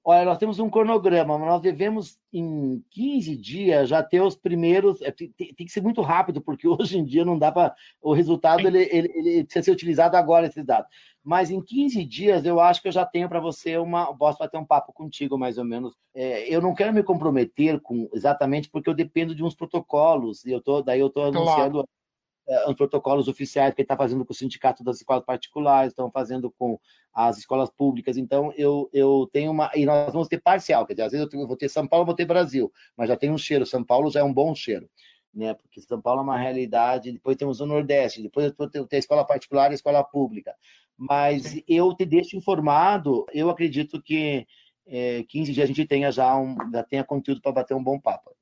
Olha, 0.05 0.25
nós 0.25 0.37
temos 0.37 0.59
um 0.59 0.69
cronograma, 0.69 1.37
mas 1.37 1.47
nós 1.47 1.61
devemos, 1.61 2.19
em 2.31 2.83
15 2.91 3.37
dias, 3.37 3.87
já 3.87 4.03
ter 4.03 4.21
os 4.21 4.35
primeiros. 4.35 5.01
É, 5.01 5.11
tem, 5.11 5.31
tem, 5.31 5.65
que 5.65 5.71
ser 5.71 5.81
muito 5.81 6.01
rápido, 6.01 6.41
porque 6.41 6.67
hoje 6.67 6.97
em 6.97 7.05
dia 7.05 7.23
não 7.23 7.39
dá 7.39 7.51
para. 7.51 7.73
O 8.01 8.13
resultado 8.13 8.67
ele, 8.67 8.83
ele, 8.91 9.11
ele, 9.15 9.43
precisa 9.45 9.63
ser 9.63 9.71
utilizado 9.71 10.17
agora, 10.17 10.47
esse 10.47 10.61
dado. 10.61 10.87
Mas 11.23 11.49
em 11.49 11.61
15 11.61 12.03
dias, 12.03 12.45
eu 12.45 12.59
acho 12.59 12.81
que 12.81 12.89
eu 12.89 12.91
já 12.91 13.05
tenho 13.05 13.29
para 13.29 13.39
você 13.39 13.77
uma. 13.77 14.13
Posso 14.17 14.39
bater 14.39 14.57
um 14.57 14.65
papo 14.65 14.91
contigo, 14.91 15.37
mais 15.37 15.57
ou 15.57 15.63
menos. 15.63 15.93
É, 16.13 16.53
eu 16.53 16.61
não 16.61 16.75
quero 16.75 16.93
me 16.93 17.01
comprometer 17.01 17.79
com 17.79 18.09
exatamente 18.13 18.69
porque 18.69 18.89
eu 18.89 18.93
dependo 18.93 19.33
de 19.33 19.43
uns 19.43 19.55
protocolos, 19.55 20.43
e 20.43 20.51
eu 20.51 20.59
tô, 20.59 20.81
daí 20.81 20.99
eu 20.99 21.07
estou 21.07 21.23
anunciando. 21.23 21.71
Claro 21.71 21.87
uh, 22.47 22.75
protocolos 22.75 23.27
oficiais 23.27 23.73
que 23.73 23.81
ele 23.81 23.85
está 23.85 23.97
fazendo 23.97 24.25
com 24.25 24.33
o 24.33 24.35
sindicato 24.35 24.83
das 24.83 24.97
escolas 24.97 25.23
particulares, 25.23 25.91
estão 25.91 26.11
fazendo 26.11 26.51
com 26.51 26.79
as 27.13 27.37
escolas 27.37 27.69
públicas. 27.69 28.17
Então, 28.17 28.53
eu, 28.57 28.89
eu 28.93 29.29
tenho 29.31 29.51
uma. 29.51 29.71
E 29.75 29.85
nós 29.85 30.11
vamos 30.11 30.27
ter 30.27 30.41
parcial, 30.41 30.85
quer 30.85 30.93
dizer, 30.93 31.03
às 31.03 31.11
vezes 31.11 31.25
eu, 31.25 31.29
tenho, 31.29 31.43
eu 31.43 31.47
vou 31.47 31.57
ter 31.57 31.69
São 31.69 31.87
Paulo, 31.87 32.05
vou 32.05 32.15
ter 32.15 32.25
Brasil, 32.25 32.71
mas 32.97 33.07
já 33.07 33.15
tem 33.15 33.31
um 33.31 33.37
cheiro. 33.37 33.65
São 33.65 33.83
Paulo 33.83 34.09
já 34.09 34.21
é 34.21 34.23
um 34.23 34.33
bom 34.33 34.53
cheiro. 34.55 34.89
Né, 35.35 35.51
porque 35.55 35.81
São 35.81 35.99
Paulo 35.99 36.19
é 36.19 36.23
uma 36.23 36.37
realidade, 36.37 37.11
depois 37.11 37.35
temos 37.35 37.59
o 37.59 37.65
Nordeste, 37.65 38.21
depois 38.21 38.53
tenho 38.71 38.87
a 38.91 38.97
escola 38.97 39.25
particular 39.25 39.69
e 39.69 39.71
a 39.71 39.73
escola 39.73 40.03
pública. 40.03 40.53
Mas 40.95 41.59
eu 41.67 41.91
te 41.95 42.05
deixo 42.05 42.37
informado, 42.37 43.25
eu 43.33 43.49
acredito 43.49 43.99
que 43.99 44.45
é, 44.85 45.23
15 45.23 45.53
dias 45.53 45.63
a 45.63 45.67
gente 45.67 45.87
tenha 45.87 46.11
já, 46.11 46.37
um, 46.37 46.55
já 46.71 46.83
tenha 46.83 47.03
conteúdo 47.03 47.41
para 47.41 47.51
bater 47.51 47.73
um 47.73 47.83
bom 47.83 47.99
papo. 47.99 48.35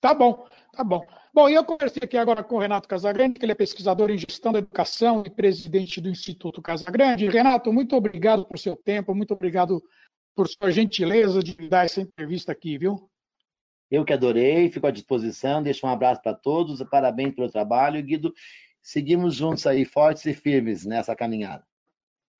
Tá 0.00 0.14
bom, 0.14 0.46
tá 0.72 0.82
bom. 0.82 1.04
Bom, 1.32 1.48
e 1.48 1.54
eu 1.54 1.64
conversei 1.64 2.02
aqui 2.02 2.16
agora 2.16 2.42
com 2.42 2.56
o 2.56 2.58
Renato 2.58 2.88
Casagrande, 2.88 3.38
que 3.38 3.44
ele 3.44 3.52
é 3.52 3.54
pesquisador 3.54 4.10
em 4.10 4.18
gestão 4.18 4.52
da 4.52 4.58
educação 4.58 5.22
e 5.24 5.30
presidente 5.30 6.00
do 6.00 6.08
Instituto 6.08 6.60
Casagrande. 6.60 7.28
Renato, 7.28 7.72
muito 7.72 7.94
obrigado 7.94 8.44
por 8.44 8.58
seu 8.58 8.74
tempo, 8.74 9.14
muito 9.14 9.32
obrigado 9.32 9.82
por 10.34 10.48
sua 10.48 10.70
gentileza 10.70 11.42
de 11.42 11.56
me 11.56 11.68
dar 11.68 11.84
essa 11.84 12.00
entrevista 12.00 12.50
aqui, 12.50 12.78
viu? 12.78 13.08
Eu 13.90 14.04
que 14.04 14.12
adorei, 14.12 14.70
fico 14.70 14.86
à 14.86 14.90
disposição, 14.90 15.62
deixo 15.62 15.86
um 15.86 15.90
abraço 15.90 16.22
para 16.22 16.34
todos, 16.34 16.82
parabéns 16.88 17.34
pelo 17.34 17.50
trabalho, 17.50 18.02
Guido. 18.02 18.32
Seguimos 18.82 19.34
juntos 19.34 19.66
aí, 19.66 19.84
fortes 19.84 20.24
e 20.26 20.32
firmes 20.32 20.86
nessa 20.86 21.14
caminhada. 21.14 21.64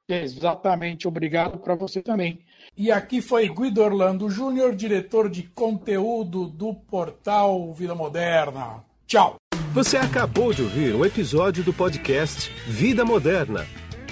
Exatamente, 0.09 1.07
obrigado 1.07 1.59
para 1.59 1.75
você 1.75 2.03
também. 2.03 2.45
E 2.81 2.91
aqui 2.91 3.21
foi 3.21 3.47
Guido 3.47 3.83
Orlando 3.83 4.31
Júnior, 4.31 4.75
diretor 4.75 5.29
de 5.29 5.43
conteúdo 5.43 6.47
do 6.47 6.73
portal 6.73 7.75
Vida 7.75 7.95
Moderna. 7.95 8.83
Tchau. 9.07 9.37
Você 9.75 9.99
acabou 9.99 10.55
de 10.55 10.63
ouvir 10.63 10.95
um 10.95 11.05
episódio 11.05 11.63
do 11.63 11.75
podcast 11.75 12.51
Vida 12.67 13.05
Moderna. 13.05 13.67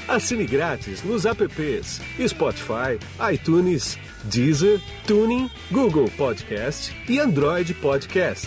Assine 0.07 0.45
grátis 0.45 1.03
nos 1.03 1.25
apps 1.25 2.03
Spotify, 2.29 3.01
iTunes, 3.33 3.99
Deezer, 4.25 4.83
Tuning, 5.07 5.51
Google 5.73 6.11
Podcast 6.19 6.95
e 7.09 7.19
Android 7.19 7.73
Podcast. 7.73 8.47